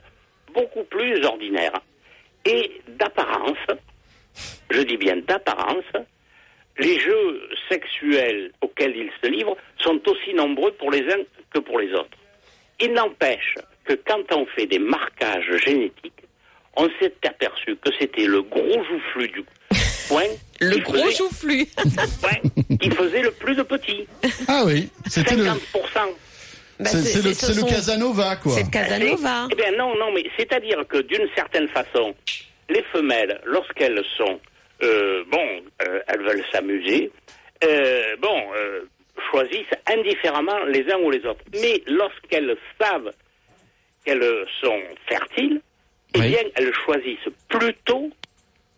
beaucoup 0.54 0.84
plus 0.84 1.22
ordinaires. 1.26 1.78
Et 2.46 2.80
d'apparence, 2.98 3.56
je 4.70 4.80
dis 4.82 4.96
bien 4.96 5.16
d'apparence, 5.16 5.84
les 6.78 6.98
jeux 6.98 7.48
sexuels 7.70 8.50
auxquels 8.60 8.96
ils 8.96 9.10
se 9.22 9.28
livrent 9.30 9.56
sont 9.78 10.00
aussi 10.08 10.34
nombreux 10.34 10.72
pour 10.72 10.90
les 10.90 11.00
uns 11.12 11.22
que 11.52 11.60
pour 11.60 11.78
les 11.78 11.92
autres. 11.92 12.18
Il 12.80 12.92
n'empêche 12.92 13.54
que 13.84 13.94
quand 13.94 14.32
on 14.32 14.44
fait 14.46 14.66
des 14.66 14.78
marquages 14.80 15.56
génétiques, 15.64 16.12
on 16.76 16.88
s'est 17.00 17.14
aperçu 17.24 17.76
que 17.76 17.90
c'était 18.00 18.26
le 18.26 18.42
gros 18.42 18.82
joufflu 18.84 19.28
du 19.28 19.44
coin 20.08 20.22
Le 20.60 20.76
qui 20.76 20.80
gros 20.82 20.94
faisait- 20.96 21.16
joufflu. 21.16 21.66
Ouais, 22.24 22.76
qui 22.80 22.90
faisait 22.90 23.22
le 23.22 23.30
plus 23.30 23.54
de 23.54 23.62
petits. 23.62 24.06
Ah 24.48 24.62
oui, 24.66 24.88
c'était 25.06 25.36
le, 25.36 25.44
50%. 25.44 25.52
Bah, 26.80 26.86
c'est, 26.90 27.22
le, 27.22 27.32
ce 27.34 27.64
Casanova 27.64 28.36
quoi. 28.36 28.52
C'est 28.52 28.64
le 28.64 28.70
Casanova. 28.70 29.46
Eh 29.50 29.54
bien 29.54 29.72
non, 29.76 29.96
non, 29.96 30.12
mais 30.12 30.24
c'est-à-dire 30.36 30.84
que 30.88 30.98
d'une 31.02 31.28
certaine 31.34 31.68
façon, 31.68 32.14
les 32.68 32.82
femelles, 32.92 33.40
lorsqu'elles 33.44 34.02
sont, 34.16 34.40
euh, 34.82 35.22
bon, 35.30 35.62
euh, 35.86 36.00
elles 36.08 36.22
veulent 36.22 36.44
s'amuser, 36.50 37.10
euh, 37.62 38.16
bon, 38.20 38.42
euh, 38.56 38.80
choisissent 39.30 39.66
indifféremment 39.86 40.64
les 40.64 40.84
uns 40.92 40.98
ou 40.98 41.10
les 41.10 41.24
autres. 41.24 41.44
Mais 41.52 41.82
lorsqu'elles 41.86 42.56
savent 42.80 43.10
qu'elles 44.04 44.44
sont 44.60 44.80
fertiles, 45.08 45.60
eh 46.14 46.20
Oui. 46.20 46.28
bien, 46.28 46.42
elles 46.56 46.72
choisissent 46.84 47.28
plutôt 47.48 48.10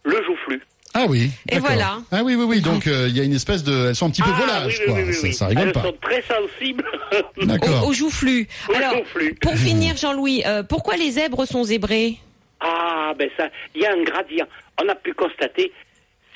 le 0.04 0.22
joufflu. 0.24 0.62
Ah 0.98 1.04
oui. 1.08 1.30
Et 1.50 1.58
voilà. 1.58 1.98
Ah 2.10 2.22
oui 2.24 2.34
oui 2.36 2.44
oui. 2.44 2.60
Donc 2.62 2.86
euh, 2.86 3.06
il 3.08 3.16
y 3.16 3.20
a 3.20 3.24
une 3.24 3.34
espèce 3.34 3.62
de, 3.62 3.88
elles 3.88 3.94
sont 3.94 4.06
un 4.06 4.10
petit 4.10 4.22
peu 4.22 4.30
Ah, 4.32 4.40
volages 4.40 4.78
oui, 4.80 4.84
oui, 4.86 4.86
quoi. 4.86 4.94
oui, 4.94 5.02
oui, 5.08 5.12
ça, 5.14 5.22
oui. 5.26 5.34
ça 5.34 5.46
rigole 5.48 5.64
Elles 5.66 5.72
pas. 5.72 5.82
sont 5.82 5.96
très 6.00 6.22
sensibles. 6.22 6.84
D'accord. 7.42 7.84
Au, 7.84 7.90
au 7.90 7.92
joufflu. 7.92 8.48
Au 8.68 8.72
Alors, 8.74 8.96
joufflu. 8.96 9.34
pour 9.34 9.54
finir, 9.56 9.96
Jean-Louis, 9.98 10.42
euh, 10.46 10.62
pourquoi 10.62 10.96
les 10.96 11.10
zèbres 11.10 11.44
sont 11.46 11.64
zébrés? 11.64 12.16
Ah, 12.60 13.12
ben 13.18 13.28
ça, 13.36 13.50
il 13.74 13.82
y 13.82 13.86
a 13.86 13.92
un 13.92 14.02
gradient. 14.02 14.46
On 14.82 14.88
a 14.88 14.94
pu 14.94 15.12
constater, 15.12 15.70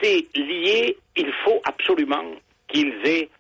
c'est 0.03 0.27
lié, 0.35 0.97
il 1.17 1.33
faut 1.45 1.61
absolument 1.65 2.23
qu'ils 2.69 2.93
aient, 3.05 3.31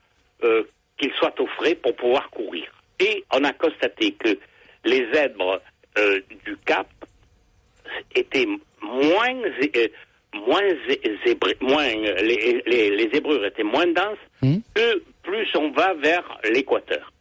euh, 0.42 0.62
qu'ils 0.98 1.12
soient 1.18 1.34
au 1.38 1.46
frais 1.58 1.74
pour 1.74 1.94
pouvoir 1.96 2.30
courir. 2.30 2.64
Et 2.98 3.22
on 3.32 3.44
a 3.44 3.52
constaté 3.52 4.12
que 4.12 4.38
les 4.86 5.06
zèbres 5.12 5.60
euh, 5.98 6.20
du 6.46 6.56
Cap 6.64 6.88
étaient 8.14 8.46
moins, 8.82 9.34
euh, 9.44 9.88
moins 10.34 10.62
moins, 11.60 11.86
les, 12.22 12.62
les, 12.66 12.90
les 12.96 13.10
zébrures 13.12 13.44
étaient 13.44 13.62
moins 13.62 13.86
denses 13.86 14.18
Hmm. 14.42 14.56
plus 15.22 15.46
on 15.54 15.70
va 15.72 15.92
vers 15.94 16.24
l'équateur. 16.50 17.12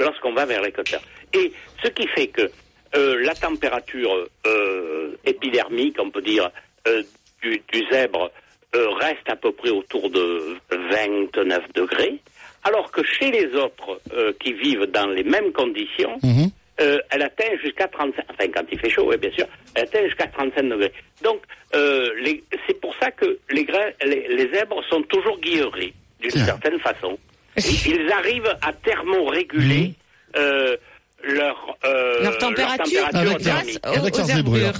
Lorsqu'on 0.00 0.32
va 0.32 0.46
vers 0.46 0.60
l'équateur. 0.62 1.00
Et 1.32 1.52
ce 1.82 1.88
qui 1.90 2.08
fait 2.08 2.26
que 2.26 2.50
euh, 2.96 3.22
la 3.24 3.34
température 3.36 4.26
euh, 4.46 5.12
épidermique, 5.24 5.96
on 6.00 6.10
peut 6.10 6.22
dire, 6.22 6.50
euh, 6.88 7.02
du, 7.42 7.62
du 7.72 7.84
zèbre 7.90 8.32
reste 8.74 9.28
à 9.28 9.36
peu 9.36 9.52
près 9.52 9.70
autour 9.70 10.10
de 10.10 10.56
29 10.90 11.72
degrés, 11.72 12.18
alors 12.64 12.90
que 12.90 13.02
chez 13.04 13.30
les 13.30 13.54
autres 13.54 14.00
qui 14.40 14.52
vivent 14.52 14.86
dans 14.86 15.06
les 15.06 15.22
mêmes 15.22 15.52
conditions, 15.52 16.18
Mhm. 16.22 16.50
Euh, 16.80 16.98
elle 17.10 17.22
atteint 17.22 17.56
jusqu'à 17.62 17.88
35, 17.88 18.24
enfin 18.30 18.48
quand 18.54 18.62
il 18.70 18.78
fait 18.78 18.90
chaud, 18.90 19.06
oui, 19.08 19.16
bien 19.16 19.30
sûr, 19.32 19.46
elle 19.74 19.84
atteint 19.84 20.04
jusqu'à 20.04 20.26
35 20.26 20.62
degrés. 20.62 20.92
Donc, 21.22 21.40
euh, 21.74 22.10
les- 22.22 22.44
c'est 22.66 22.80
pour 22.80 22.94
ça 23.00 23.10
que 23.10 23.38
les, 23.50 23.64
gra- 23.64 23.92
les, 24.04 24.28
les 24.28 24.52
zèbres 24.52 24.82
sont 24.90 25.02
toujours 25.02 25.38
guillerés, 25.40 25.94
d'une 26.20 26.30
Tiens. 26.30 26.44
certaine 26.44 26.78
façon. 26.80 27.18
Ils 27.56 28.10
arrivent 28.12 28.54
à 28.62 28.72
thermoréguler 28.72 29.94
euh, 30.36 30.76
leur, 31.24 31.76
euh, 31.84 32.22
Leur 32.22 32.38
température 32.38 33.06
Avec 33.12 33.32
la- 33.32 33.38
thermique. 33.38 33.78
grâce 33.82 33.94
aux, 33.94 34.00
Avec 34.00 34.46
leurs. 34.60 34.74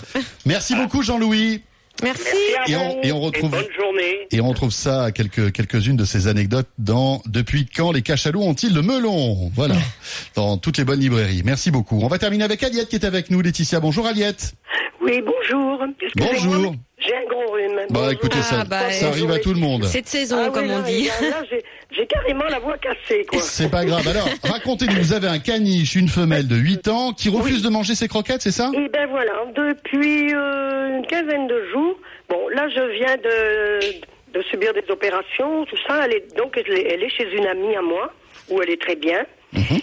Merci 0.44 0.74
beaucoup 0.74 1.02
Jean-Louis. 1.02 1.62
Merci. 2.02 2.24
Merci 2.54 2.54
à 2.56 2.70
Et 2.70 2.76
on- 2.76 3.02
et 3.02 3.12
on 3.12 3.20
retrouve- 3.20 3.50
bonne 3.50 3.64
journée. 3.76 4.26
Et 4.30 4.40
on 4.40 4.48
retrouve 4.48 4.70
ça, 4.72 5.10
quelques, 5.12 5.52
quelques-unes 5.52 5.96
de 5.96 6.04
ces 6.04 6.26
anecdotes 6.28 6.68
dans 6.78 7.22
Depuis 7.26 7.66
quand 7.66 7.92
les 7.92 8.02
cachalots 8.02 8.42
ont-ils 8.42 8.74
le 8.74 8.82
melon? 8.82 9.50
Voilà, 9.54 9.74
dans 10.34 10.58
toutes 10.58 10.78
les 10.78 10.84
bonnes 10.84 11.00
librairies. 11.00 11.42
Merci 11.44 11.70
beaucoup. 11.70 11.98
On 12.02 12.08
va 12.08 12.18
terminer 12.18 12.44
avec 12.44 12.62
Aliette 12.62 12.88
qui 12.88 12.96
est 12.96 13.04
avec 13.04 13.30
nous. 13.30 13.40
Laetitia, 13.40 13.80
bonjour 13.80 14.06
Aliette. 14.06 14.54
Oui, 15.00 15.22
bonjour. 15.24 15.78
Bonjour. 16.16 16.74
J'ai 16.98 17.14
un 17.14 17.24
gros 17.28 17.52
rhume. 17.52 17.76
Bah 17.76 17.84
Bonjour. 17.90 18.10
écoutez, 18.10 18.42
ça, 18.42 18.60
Ah, 18.60 18.64
bah, 18.64 18.90
ça 18.90 19.08
arrive 19.08 19.30
à 19.30 19.38
tout 19.38 19.52
le 19.52 19.60
monde. 19.60 19.84
C'est 19.84 20.00
de 20.02 20.08
saison, 20.08 20.36
Ah 20.40 20.46
oui, 20.48 20.52
comme 20.54 20.66
là, 20.66 20.82
on 20.84 20.88
dit. 20.88 21.04
Là, 21.06 21.42
j'ai- 21.90 22.06
carrément 22.06 22.44
la 22.44 22.58
voix 22.58 22.76
cassée, 22.78 23.24
quoi. 23.26 23.40
C'est 23.42 23.70
pas 23.70 23.84
grave. 23.84 24.06
Alors, 24.08 24.28
racontez-nous, 24.42 24.96
vous 24.96 25.12
avez 25.12 25.28
un 25.28 25.38
caniche, 25.38 25.94
une 25.94 26.08
femelle 26.08 26.46
de 26.48 26.56
8 26.56 26.88
ans 26.88 27.12
qui 27.12 27.28
refuse 27.28 27.62
de 27.62 27.68
manger 27.68 27.94
ses 27.94 28.08
croquettes, 28.08 28.42
c'est 28.42 28.50
ça? 28.52 28.70
Et 28.74 28.88
ben 28.88 29.06
voilà, 29.08 29.32
depuis 29.54 30.32
euh, 30.34 30.98
une 30.98 31.06
quinzaine 31.06 31.46
de 31.46 31.66
jours, 31.72 31.98
bon, 32.28 32.48
là, 32.48 32.68
je 32.68 32.80
viens 32.98 33.16
de, 33.16 34.38
de 34.38 34.42
subir 34.44 34.72
des 34.74 34.84
opérations, 34.90 35.64
tout 35.66 35.76
ça. 35.86 36.02
Elle 36.04 36.14
est, 36.14 36.36
donc, 36.36 36.56
elle 36.56 36.72
est, 36.78 36.92
elle 36.94 37.02
est 37.02 37.10
chez 37.10 37.30
une 37.32 37.46
amie 37.46 37.74
à 37.76 37.82
moi, 37.82 38.12
où 38.50 38.60
elle 38.62 38.70
est 38.70 38.80
très 38.80 38.96
bien. 38.96 39.24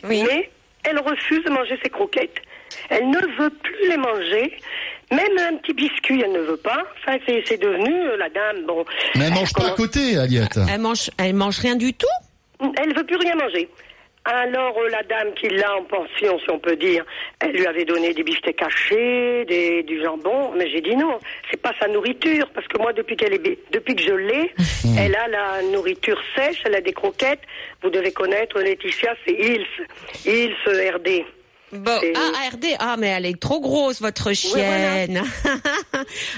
Oui. 0.10 0.24
Mais 0.28 0.50
elle 0.84 1.00
refuse 1.00 1.44
de 1.46 1.50
manger 1.50 1.78
ses 1.84 1.90
croquettes. 1.90 2.38
Elle 2.90 3.10
ne 3.10 3.20
veut 3.40 3.50
plus 3.50 3.88
les 3.90 3.98
manger. 3.98 4.58
Même 5.16 5.38
un 5.38 5.58
petit 5.58 5.74
biscuit, 5.74 6.22
elle 6.24 6.32
ne 6.32 6.40
veut 6.40 6.58
pas. 6.58 6.84
Enfin, 7.00 7.18
c'est 7.28 7.62
devenu, 7.62 7.94
euh, 7.94 8.18
la 8.18 8.30
dame, 8.30 8.66
bon... 8.66 8.86
Mais 9.16 9.26
elle 9.26 9.34
mange 9.34 9.54
pas 9.54 9.68
à 9.68 9.72
côté, 9.72 10.18
Aliette. 10.18 10.60
Elle 10.72 10.82
mange, 10.82 11.10
elle 11.18 11.34
mange 11.34 11.60
rien 11.60 11.76
du 11.76 11.94
tout 11.94 12.08
Elle 12.60 12.96
veut 12.96 13.06
plus 13.06 13.18
rien 13.18 13.36
manger. 13.36 13.70
Alors 14.26 14.78
euh, 14.78 14.90
la 14.90 15.04
dame 15.04 15.34
qui 15.34 15.50
l'a 15.50 15.76
en 15.76 15.84
pension, 15.84 16.40
si 16.40 16.50
on 16.50 16.58
peut 16.58 16.78
dire, 16.78 17.04
elle 17.42 17.52
lui 17.52 17.68
avait 17.68 17.84
donné 17.84 18.14
des 18.14 18.24
beefsteaks 18.24 18.56
cachés, 18.56 19.44
des, 19.46 19.84
du 19.84 20.02
jambon, 20.02 20.54
mais 20.56 20.70
j'ai 20.70 20.80
dit 20.80 20.96
non, 20.96 21.20
c'est 21.52 21.62
pas 21.62 21.74
sa 21.78 21.90
nourriture, 21.90 22.50
parce 22.54 22.66
que 22.70 22.78
moi 22.78 22.94
depuis 22.94 23.18
qu'elle 23.18 23.34
est 23.34 23.60
depuis 23.74 23.96
que 23.96 24.02
je 24.02 24.14
l'ai, 24.14 24.54
elle 24.98 25.16
a 25.16 25.28
la 25.28 25.62
nourriture 25.74 26.18
sèche, 26.38 26.62
elle 26.64 26.76
a 26.76 26.82
des 26.82 26.94
croquettes. 26.94 27.42
Vous 27.82 27.90
devez 27.90 28.14
connaître 28.14 28.58
Laetitia, 28.62 29.14
c'est 29.26 29.34
Ils, 29.34 29.66
Ils 30.26 30.56
RD. 30.96 31.26
Bon, 31.74 31.98
C'est- 32.02 32.14
ah, 32.16 32.46
ARD, 32.48 32.66
ah, 32.80 32.96
mais 33.00 33.08
elle 33.08 33.26
est 33.26 33.40
trop 33.40 33.60
grosse, 33.60 34.00
votre 34.02 34.34
chienne. 34.34 35.24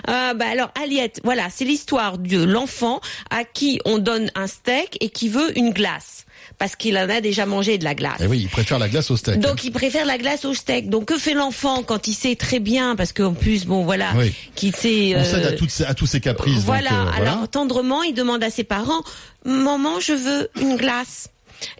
Ah, 0.07 0.33
bah 0.35 0.45
alors, 0.51 0.71
Aliette, 0.81 1.19
voilà, 1.23 1.47
c'est 1.53 1.65
l'histoire 1.65 2.17
de 2.17 2.43
l'enfant 2.43 3.01
à 3.29 3.43
qui 3.43 3.79
on 3.85 3.97
donne 3.97 4.31
un 4.35 4.47
steak 4.47 4.97
et 5.01 5.09
qui 5.09 5.29
veut 5.29 5.57
une 5.57 5.71
glace. 5.71 6.25
Parce 6.57 6.75
qu'il 6.77 6.97
en 6.97 7.09
a 7.09 7.19
déjà 7.21 7.45
mangé 7.45 7.77
de 7.77 7.83
la 7.83 7.95
glace. 7.95 8.19
Eh 8.21 8.27
oui, 8.27 8.39
il 8.43 8.47
préfère 8.49 8.79
la 8.79 8.87
glace 8.87 9.11
au 9.11 9.17
steak. 9.17 9.39
Donc 9.39 9.63
il 9.65 9.71
préfère 9.71 10.05
la 10.05 10.17
glace 10.17 10.45
au 10.45 10.53
steak. 10.53 10.89
Donc 10.89 11.05
que 11.05 11.17
fait 11.17 11.33
l'enfant 11.33 11.83
quand 11.83 12.07
il 12.07 12.13
sait 12.13 12.35
très 12.37 12.59
bien, 12.59 12.95
parce 12.95 13.11
qu'en 13.11 13.33
plus, 13.33 13.65
bon 13.65 13.83
voilà, 13.83 14.13
Oui. 14.15 14.33
qu'il 14.55 14.73
sait... 14.73 15.15
On 15.17 15.23
cède 15.23 15.43
euh, 15.45 15.49
à, 15.49 15.51
toutes 15.53 15.69
ces- 15.71 15.83
à 15.83 15.93
tous 15.93 16.05
ses 16.05 16.21
caprices. 16.21 16.55
donc, 16.57 16.65
voilà, 16.65 16.91
euh, 16.93 17.03
voilà. 17.13 17.31
alors 17.33 17.49
tendrement, 17.49 18.03
il 18.03 18.13
demande 18.13 18.41
à 18.43 18.49
ses 18.49 18.63
parents, 18.63 19.01
maman, 19.43 19.99
je 19.99 20.13
veux 20.13 20.49
une 20.61 20.77
glace. 20.77 21.29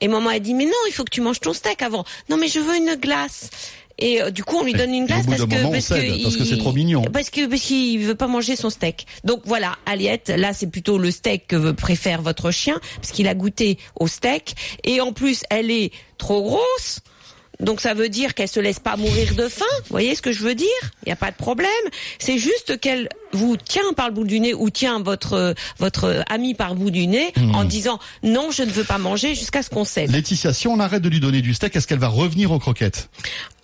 Et 0.01 0.07
maman 0.07 0.29
a 0.29 0.39
dit, 0.39 0.53
mais 0.53 0.65
non, 0.65 0.71
il 0.87 0.91
faut 0.91 1.03
que 1.03 1.11
tu 1.11 1.21
manges 1.21 1.39
ton 1.39 1.53
steak 1.53 1.81
avant. 1.81 2.05
Non, 2.29 2.37
mais 2.37 2.47
je 2.47 2.59
veux 2.59 2.75
une 2.75 2.95
glace. 2.95 3.49
Et 3.97 4.21
euh, 4.21 4.29
du 4.29 4.43
coup, 4.43 4.57
on 4.57 4.63
lui 4.63 4.73
donne 4.73 4.93
une 4.93 5.05
glace 5.05 5.25
parce 5.25 5.45
que 5.45 5.55
moment, 5.55 5.71
parce 5.71 5.85
cède, 5.85 6.17
que 6.17 6.23
parce 6.23 6.35
que 6.35 6.43
c'est 6.43 6.57
trop 6.57 6.73
mignon. 6.73 7.03
Parce 7.03 7.29
que 7.29 7.45
parce 7.47 7.61
qu'il 7.61 7.99
veut 8.01 8.15
pas 8.15 8.27
manger 8.27 8.55
son 8.55 8.69
steak. 8.69 9.05
Donc 9.23 9.41
voilà, 9.45 9.77
Aliette, 9.85 10.29
là 10.29 10.53
c'est 10.53 10.67
plutôt 10.67 10.97
le 10.97 11.11
steak 11.11 11.47
que 11.47 11.71
préfère 11.71 12.21
votre 12.21 12.51
chien 12.51 12.79
parce 12.97 13.11
qu'il 13.11 13.27
a 13.27 13.33
goûté 13.33 13.77
au 13.97 14.07
steak 14.07 14.55
et 14.83 14.99
en 14.99 15.13
plus 15.13 15.43
elle 15.49 15.71
est 15.71 15.91
trop 16.17 16.43
grosse. 16.43 16.99
Donc 17.61 17.79
ça 17.79 17.93
veut 17.93 18.09
dire 18.09 18.33
qu'elle 18.33 18.49
se 18.49 18.59
laisse 18.59 18.79
pas 18.79 18.97
mourir 18.97 19.33
de 19.33 19.47
faim. 19.47 19.63
Vous 19.83 19.91
voyez 19.91 20.13
ce 20.15 20.21
que 20.21 20.33
je 20.33 20.43
veux 20.43 20.55
dire? 20.55 20.67
Il 21.05 21.09
y 21.09 21.13
a 21.13 21.15
pas 21.15 21.31
de 21.31 21.37
problème. 21.37 21.69
C'est 22.19 22.37
juste 22.37 22.79
qu'elle 22.81 23.07
vous 23.35 23.57
tient 23.57 23.93
par 23.95 24.07
le 24.07 24.13
bout 24.13 24.23
du 24.23 24.39
nez 24.39 24.53
ou 24.53 24.69
tient 24.69 24.99
votre 25.01 25.53
votre 25.77 26.23
ami 26.29 26.53
par 26.55 26.69
le 26.73 26.79
bout 26.79 26.91
du 26.91 27.05
nez 27.07 27.33
Hmm. 27.37 27.53
en 27.55 27.63
disant 27.63 27.99
non, 28.23 28.49
je 28.51 28.63
ne 28.63 28.71
veux 28.71 28.83
pas 28.83 28.97
manger 28.97 29.35
jusqu'à 29.35 29.61
ce 29.61 29.69
qu'on 29.69 29.83
cède. 29.85 30.11
Laetitia, 30.11 30.53
si 30.53 30.67
on 30.67 30.79
arrête 30.79 31.01
de 31.01 31.09
lui 31.09 31.19
donner 31.19 31.41
du 31.41 31.53
steak, 31.53 31.75
est-ce 31.75 31.85
qu'elle 31.87 31.99
va 31.99 32.07
revenir 32.07 32.51
aux 32.51 32.59
croquettes? 32.59 33.09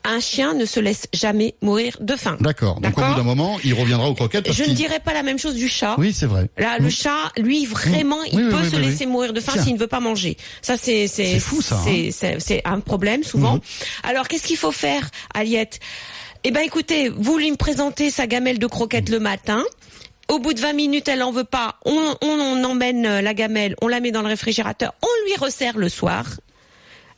Un 0.03 0.19
chien 0.19 0.55
ne 0.55 0.65
se 0.65 0.79
laisse 0.79 1.05
jamais 1.13 1.53
mourir 1.61 1.95
de 2.01 2.15
faim. 2.15 2.35
D'accord. 2.39 2.81
Donc 2.81 2.97
au 2.97 3.01
bout 3.01 3.13
d'un 3.13 3.21
moment, 3.23 3.59
il 3.63 3.75
reviendra 3.75 4.09
aux 4.09 4.15
croquettes. 4.15 4.45
Parce 4.45 4.57
Je 4.57 4.63
ne 4.63 4.73
dirais 4.73 4.99
pas 4.99 5.13
la 5.13 5.21
même 5.21 5.37
chose 5.37 5.53
du 5.53 5.69
chat. 5.69 5.93
Oui, 5.99 6.11
c'est 6.11 6.25
vrai. 6.25 6.49
Là, 6.57 6.79
le 6.79 6.89
chat, 6.89 7.31
lui, 7.37 7.67
vraiment, 7.67 8.23
il 8.23 8.35
Oui, 8.35 8.43
oui, 8.45 8.51
peut 8.51 8.67
se 8.67 8.77
laisser 8.77 9.05
mourir 9.05 9.31
de 9.31 9.39
faim 9.39 9.61
s'il 9.61 9.75
ne 9.75 9.79
veut 9.79 9.85
pas 9.85 9.99
manger. 9.99 10.37
Ça, 10.63 10.75
c'est 10.75 11.07
c'est 11.07 11.39
fou, 11.39 11.61
ça, 11.61 11.79
hein. 11.87 12.09
C'est 12.39 12.61
un 12.65 12.79
problème 12.79 13.23
souvent. 13.23 13.59
Alors, 14.03 14.27
qu'est-ce 14.27 14.47
qu'il 14.47 14.57
faut 14.57 14.71
faire, 14.71 15.07
Aliette? 15.35 15.79
Eh 16.43 16.51
ben, 16.51 16.61
écoutez, 16.61 17.09
vous 17.09 17.37
lui 17.37 17.51
me 17.51 17.55
présentez 17.55 18.09
sa 18.09 18.25
gamelle 18.27 18.57
de 18.59 18.65
croquettes 18.67 19.09
le 19.09 19.19
matin. 19.19 19.63
Au 20.27 20.39
bout 20.39 20.53
de 20.53 20.59
20 20.59 20.73
minutes, 20.73 21.07
elle 21.07 21.21
en 21.23 21.31
veut 21.31 21.43
pas. 21.43 21.75
On, 21.85 22.15
on, 22.21 22.27
on 22.27 22.63
emmène 22.63 23.05
euh, 23.05 23.21
la 23.21 23.33
gamelle, 23.33 23.75
on 23.81 23.87
la 23.87 23.99
met 23.99 24.11
dans 24.11 24.21
le 24.21 24.27
réfrigérateur, 24.27 24.93
on 25.03 25.25
lui 25.27 25.35
resserre 25.37 25.77
le 25.77 25.89
soir. 25.89 26.25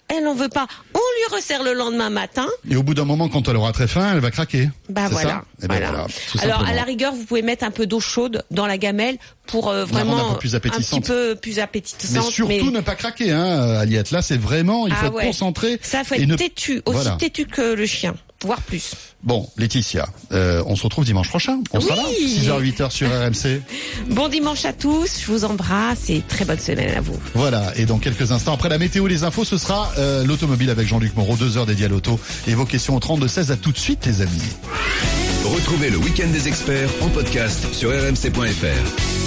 Elle 0.09 0.27
en 0.27 0.33
veut 0.33 0.49
pas. 0.49 0.67
On 0.93 0.97
lui 0.99 1.35
resserre 1.35 1.63
le 1.63 1.73
lendemain 1.73 2.09
matin. 2.09 2.47
Et 2.69 2.75
au 2.75 2.83
bout 2.83 2.93
d'un 2.93 3.05
moment, 3.05 3.29
quand 3.29 3.47
elle 3.47 3.55
aura 3.55 3.71
très 3.71 3.87
faim, 3.87 4.11
elle 4.13 4.19
va 4.19 4.31
craquer. 4.31 4.69
Bah 4.89 5.07
voilà. 5.09 5.29
ça 5.29 5.43
Eh 5.63 5.67
ben 5.67 5.77
voilà. 5.79 6.07
Alors 6.41 6.65
à 6.65 6.73
la 6.73 6.83
rigueur, 6.83 7.13
vous 7.13 7.23
pouvez 7.23 7.41
mettre 7.41 7.63
un 7.63 7.71
peu 7.71 7.87
d'eau 7.87 8.01
chaude 8.01 8.43
dans 8.51 8.67
la 8.67 8.77
gamelle 8.77 9.17
pour 9.47 9.69
euh, 9.69 9.85
vraiment 9.85 10.31
un 10.31 10.33
peu 10.33 10.39
plus 10.39 10.55
appétissante. 10.55 11.03
petit 11.03 11.11
peu 11.11 11.35
plus 11.35 11.59
appétissante. 11.59 12.25
Mais 12.47 12.59
surtout 12.59 12.71
ne 12.71 12.81
pas 12.81 12.95
craquer, 12.95 13.31
hein, 13.31 13.77
Aliette. 13.79 14.11
Là, 14.11 14.21
c'est 14.21 14.37
vraiment, 14.39 14.87
il 14.87 14.93
faut 14.93 14.99
Ah 15.03 15.07
être 15.07 15.13
ouais. 15.15 15.25
concentré. 15.27 15.79
Ça, 15.81 16.03
faut 16.03 16.15
être 16.15 16.27
ne- 16.27 16.35
têtu, 16.35 16.81
aussi 16.85 16.97
Voilà. 17.01 17.15
têtu 17.15 17.45
que 17.45 17.61
le 17.73 17.85
chien, 17.85 18.13
voire 18.43 18.61
plus. 18.61 18.91
Bon, 19.23 19.49
Laetitia, 19.57 20.07
euh, 20.31 20.61
on 20.67 20.75
se 20.75 20.83
retrouve 20.83 21.05
dimanche 21.05 21.29
prochain. 21.29 21.59
On 21.71 21.79
sera 21.79 21.95
là, 21.95 22.03
Oui. 22.07 22.39
6h, 22.45 22.61
8h 22.61 22.91
sur 22.91 23.07
RMC. 23.09 23.61
Bon 24.09 24.27
dimanche 24.27 24.65
à 24.65 24.73
tous, 24.73 25.21
je 25.21 25.31
vous 25.31 25.45
embrasse 25.45 26.09
et 26.09 26.21
très 26.27 26.45
bonne 26.45 26.59
semaine 26.59 26.95
à 26.95 27.01
vous. 27.01 27.17
Voilà, 27.33 27.71
et 27.77 27.85
dans 27.85 27.99
quelques 27.99 28.31
instants, 28.31 28.53
après 28.53 28.69
la 28.69 28.77
météo 28.77 29.07
les 29.07 29.23
infos, 29.23 29.45
ce 29.45 29.57
sera 29.57 29.91
euh, 29.97 30.23
l'automobile 30.25 30.69
avec 30.69 30.87
Jean-Luc 30.87 31.15
Moreau, 31.15 31.35
deux 31.35 31.57
heures 31.57 31.65
dédiées 31.65 31.85
à 31.85 31.89
l'auto. 31.89 32.19
Et 32.47 32.53
vos 32.53 32.65
questions 32.65 32.95
au 32.95 32.99
32-16, 32.99 33.51
à 33.51 33.55
tout 33.55 33.71
de 33.71 33.77
suite 33.77 34.05
les 34.05 34.21
amis. 34.21 34.41
Retrouvez 35.45 35.89
le 35.89 35.97
week-end 35.97 36.27
des 36.31 36.47
experts 36.47 36.89
en 37.01 37.09
podcast 37.09 37.65
sur 37.73 37.89
rmc.fr. 37.91 39.22